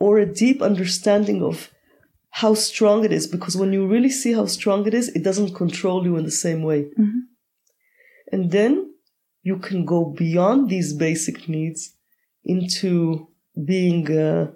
or 0.00 0.18
a 0.18 0.26
deep 0.26 0.60
understanding 0.62 1.42
of 1.42 1.70
how 2.30 2.54
strong 2.54 3.04
it 3.04 3.12
is. 3.12 3.26
Because 3.26 3.56
when 3.56 3.72
you 3.72 3.86
really 3.86 4.10
see 4.10 4.32
how 4.32 4.46
strong 4.46 4.86
it 4.86 4.94
is, 4.94 5.08
it 5.10 5.22
doesn't 5.22 5.54
control 5.54 6.04
you 6.04 6.16
in 6.16 6.24
the 6.24 6.30
same 6.30 6.62
way. 6.62 6.84
Mm-hmm. 6.98 7.18
And 8.32 8.50
then 8.50 8.94
you 9.42 9.58
can 9.58 9.84
go 9.84 10.04
beyond 10.04 10.68
these 10.68 10.92
basic 10.92 11.48
needs 11.48 11.94
into 12.44 13.28
being 13.64 14.10
uh, 14.10 14.50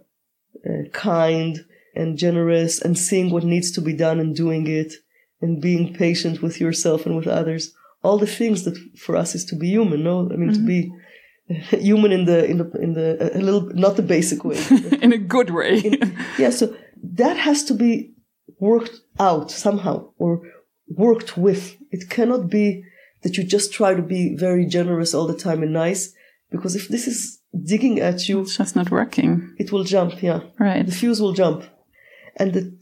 uh, 0.67 0.89
kind 0.93 1.65
and 1.95 2.19
generous 2.19 2.81
and 2.81 2.99
seeing 2.99 3.31
what 3.31 3.45
needs 3.45 3.71
to 3.73 3.81
be 3.81 3.93
done 3.93 4.19
and 4.19 4.35
doing 4.35 4.67
it 4.67 4.95
and 5.41 5.61
being 5.61 5.95
patient 5.95 6.43
with 6.43 6.61
yourself 6.61 7.07
and 7.07 7.17
with 7.17 7.27
others 7.27 7.75
all 8.05 8.19
the 8.19 8.27
things 8.27 8.65
that 8.65 8.77
for 8.97 9.17
us 9.17 9.35
is 9.35 9.45
to 9.47 9.57
be 9.57 9.69
human. 9.69 10.05
No, 10.05 10.31
I 10.31 10.37
mean 10.37 10.51
mm-hmm. 10.51 10.61
to 10.61 10.67
be 10.67 10.93
human 11.49 12.13
in 12.13 12.25
the 12.25 12.45
in 12.45 12.59
the 12.59 12.71
in 12.81 12.95
the 12.95 13.31
a 13.37 13.41
little 13.41 13.63
not 13.75 13.97
the 13.97 14.03
basic 14.03 14.45
way, 14.45 14.59
in 15.03 15.13
a 15.13 15.19
good 15.19 15.51
way. 15.51 15.79
in, 15.79 16.17
yeah, 16.39 16.51
so 16.51 16.75
that 17.03 17.37
has 17.37 17.65
to 17.65 17.75
be 17.75 18.15
worked 18.59 19.01
out 19.19 19.51
somehow 19.51 20.11
or 20.19 20.43
worked 20.89 21.37
with. 21.37 21.77
It 21.91 22.09
cannot 22.09 22.49
be 22.49 22.85
that 23.23 23.37
you 23.37 23.45
just 23.45 23.73
try 23.73 23.95
to 23.95 24.03
be 24.03 24.35
very 24.37 24.67
generous 24.67 25.15
all 25.15 25.27
the 25.27 25.37
time 25.37 25.63
and 25.63 25.73
nice 25.73 26.15
because 26.51 26.75
if 26.75 26.89
this 26.89 27.07
is 27.07 27.41
digging 27.65 28.01
at 28.01 28.29
you, 28.29 28.41
it's 28.41 28.57
just 28.57 28.77
not 28.77 28.91
working. 28.91 29.55
It 29.59 29.71
will 29.71 29.85
jump. 29.85 30.23
Yeah, 30.23 30.41
right. 30.59 30.85
The 30.87 30.93
fuse 30.93 31.21
will 31.21 31.33
jump, 31.33 31.65
and 32.37 32.55
the, 32.55 32.79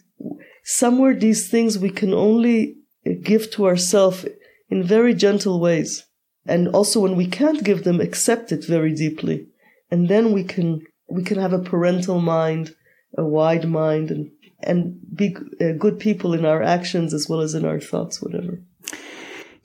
somewhere 0.62 1.14
these 1.14 1.48
things 1.48 1.78
we 1.78 1.90
can 1.90 2.14
only 2.14 2.76
give 3.22 3.50
to 3.52 3.66
ourselves 3.66 4.24
in 4.70 4.84
very 4.84 5.14
gentle 5.14 5.58
ways. 5.58 6.06
And 6.46 6.68
also 6.68 7.00
when 7.00 7.16
we 7.16 7.26
can't 7.26 7.64
give 7.64 7.84
them, 7.84 8.00
accept 8.00 8.52
it 8.52 8.64
very 8.64 8.92
deeply. 8.92 9.46
And 9.90 10.08
then 10.08 10.32
we 10.32 10.44
can, 10.44 10.86
we 11.08 11.22
can 11.22 11.38
have 11.38 11.52
a 11.52 11.58
parental 11.58 12.20
mind, 12.20 12.74
a 13.16 13.24
wide 13.24 13.68
mind 13.68 14.10
and, 14.10 14.30
and 14.62 14.98
be 15.14 15.36
uh, 15.60 15.72
good 15.78 15.98
people 15.98 16.34
in 16.34 16.44
our 16.44 16.62
actions 16.62 17.14
as 17.14 17.28
well 17.28 17.40
as 17.40 17.54
in 17.54 17.64
our 17.64 17.80
thoughts, 17.80 18.20
whatever. 18.22 18.60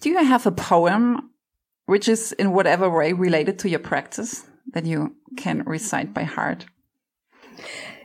Do 0.02 0.10
you 0.10 0.24
have 0.24 0.46
a 0.46 0.52
poem 0.52 1.32
which 1.86 2.08
is 2.08 2.34
in 2.34 2.52
whatever 2.52 2.90
way 2.90 3.14
related 3.14 3.58
to 3.60 3.70
your 3.70 3.80
practice 3.80 4.46
that 4.74 4.86
you 4.86 5.16
can 5.38 5.64
recite 5.64 6.14
by 6.14 6.24
heart? 6.24 6.66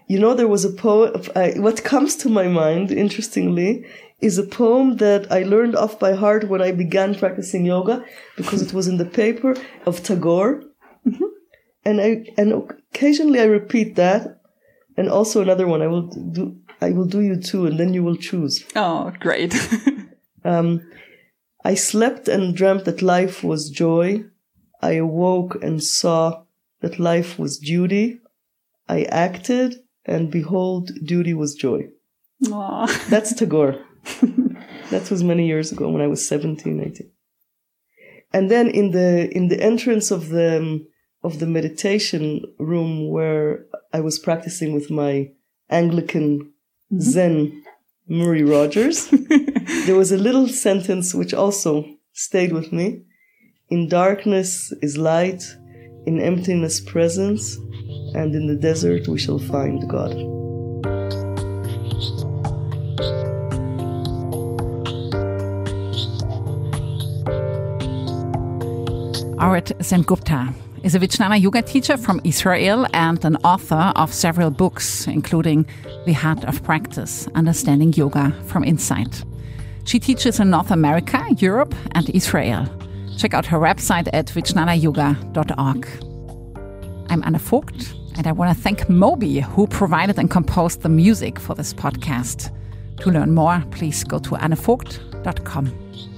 You 0.09 0.19
know, 0.19 0.35
there 0.35 0.49
was 0.49 0.65
a 0.65 0.71
poem, 0.71 1.23
uh, 1.35 1.51
what 1.57 1.85
comes 1.85 2.17
to 2.17 2.29
my 2.29 2.47
mind, 2.49 2.91
interestingly, 2.91 3.87
is 4.23 4.39
a 4.39 4.45
poem 4.45 4.97
that 4.99 5.31
I 5.31 5.43
learned 5.43 5.75
off 5.75 5.99
by 5.99 6.15
heart 6.15 6.49
when 6.49 6.63
I 6.63 6.71
began 6.71 7.17
practicing 7.17 7.67
yoga 7.67 8.05
because 8.37 8.63
it 8.63 8.73
was 8.73 8.87
in 8.87 8.97
the 8.97 9.05
paper 9.05 9.57
of 9.85 10.03
Tagore. 10.03 10.63
Mm-hmm. 11.07 11.25
And 11.85 12.01
I 12.01 12.25
and 12.39 12.71
occasionally 12.95 13.41
I 13.41 13.45
repeat 13.45 13.97
that 13.97 14.41
and 14.97 15.09
also 15.09 15.43
another 15.43 15.67
one 15.67 15.83
I 15.83 15.89
will 15.89 16.07
do 16.07 16.57
I 16.81 16.91
will 16.91 17.05
do 17.05 17.21
you 17.21 17.37
two 17.37 17.67
and 17.67 17.79
then 17.79 17.93
you 17.93 18.05
will 18.05 18.17
choose. 18.17 18.65
Oh, 18.77 19.13
great. 19.19 19.55
um, 20.45 20.89
I 21.65 21.75
slept 21.75 22.29
and 22.29 22.55
dreamt 22.55 22.85
that 22.85 23.03
life 23.03 23.43
was 23.43 23.71
joy. 23.71 24.25
I 24.81 24.93
awoke 24.93 25.63
and 25.63 25.83
saw 25.83 26.45
that 26.81 27.01
life 27.01 27.39
was 27.39 27.59
duty. 27.59 28.21
I 28.89 29.03
acted 29.05 29.77
and 30.05 30.31
behold 30.31 30.91
duty 31.05 31.35
was 31.35 31.55
joy. 31.57 31.89
Aww. 32.45 33.09
That's 33.09 33.35
Tagore. 33.35 33.85
that 34.91 35.09
was 35.11 35.23
many 35.23 35.47
years 35.47 35.73
ago 35.73 35.89
when 35.89 36.03
I 36.03 36.07
was 36.07 36.27
17, 36.27 36.81
18. 36.81 37.11
And 38.33 38.51
then 38.51 38.69
in 38.69 38.93
the 38.93 39.31
in 39.37 39.49
the 39.49 39.63
entrance 39.63 40.11
of 40.11 40.31
the 40.31 40.59
um, 40.59 40.87
of 41.23 41.39
the 41.39 41.47
meditation 41.47 42.43
room 42.59 43.11
where 43.11 43.67
I 43.93 44.01
was 44.01 44.19
practicing 44.19 44.73
with 44.73 44.91
my 44.91 45.31
Anglican 45.71 46.53
Zen 46.99 47.63
Murray 48.09 48.43
Rogers, 48.43 49.09
there 49.87 49.97
was 49.97 50.13
a 50.13 50.19
little 50.19 50.49
sentence 50.49 51.15
which 51.15 51.35
also 51.35 51.85
stayed 52.13 52.53
with 52.53 52.73
me. 52.73 53.03
In 53.69 53.89
darkness 53.89 54.73
is 54.83 54.99
light, 54.99 55.43
in 56.07 56.21
emptiness 56.21 56.81
presence, 56.81 57.57
and 58.15 58.35
in 58.35 58.47
the 58.47 58.57
desert 58.57 59.09
we 59.09 59.19
shall 59.19 59.39
find 59.39 59.89
God. 59.89 60.17
Orit 69.43 69.73
Sengupta 69.81 70.55
is 70.85 70.95
a 70.95 71.01
Vijnana 71.01 71.41
yoga 71.41 71.63
teacher 71.63 71.97
from 71.97 72.21
Israel 72.23 72.87
and 72.95 73.25
an 73.25 73.35
author 73.39 73.93
of 73.97 74.15
several 74.15 74.53
books, 74.53 75.09
including 75.09 75.67
The 76.07 76.13
Heart 76.13 76.45
of 76.45 76.63
Practice 76.63 77.27
Understanding 77.35 77.93
Yoga 77.93 78.31
from 78.47 78.63
Inside. 78.63 79.13
She 79.83 79.99
teaches 79.99 80.39
in 80.39 80.51
North 80.51 80.71
America, 80.71 81.27
Europe, 81.39 81.75
and 81.91 82.09
Israel. 82.11 82.69
Check 83.19 83.35
out 83.35 83.45
her 83.47 83.59
website 83.59 84.09
at 84.13 84.27
vijnanayoga.org. 84.27 85.89
I'm 87.11 87.25
Anna 87.25 87.41
Vogt, 87.41 87.95
and 88.17 88.29
I 88.29 88.33
want 88.33 88.57
to 88.57 88.63
thank 88.63 88.89
Moby, 88.89 89.41
who 89.41 89.67
provided 89.67 90.21
and 90.21 90.31
composed 90.31 90.83
the 90.83 90.89
music 90.89 91.41
for 91.41 91.57
this 91.57 91.75
podcast. 91.75 92.57
To 93.01 93.11
learn 93.11 93.35
more, 93.35 93.61
please 93.73 94.05
go 94.05 94.21
to 94.21 94.37
annavogt.com. 94.37 96.12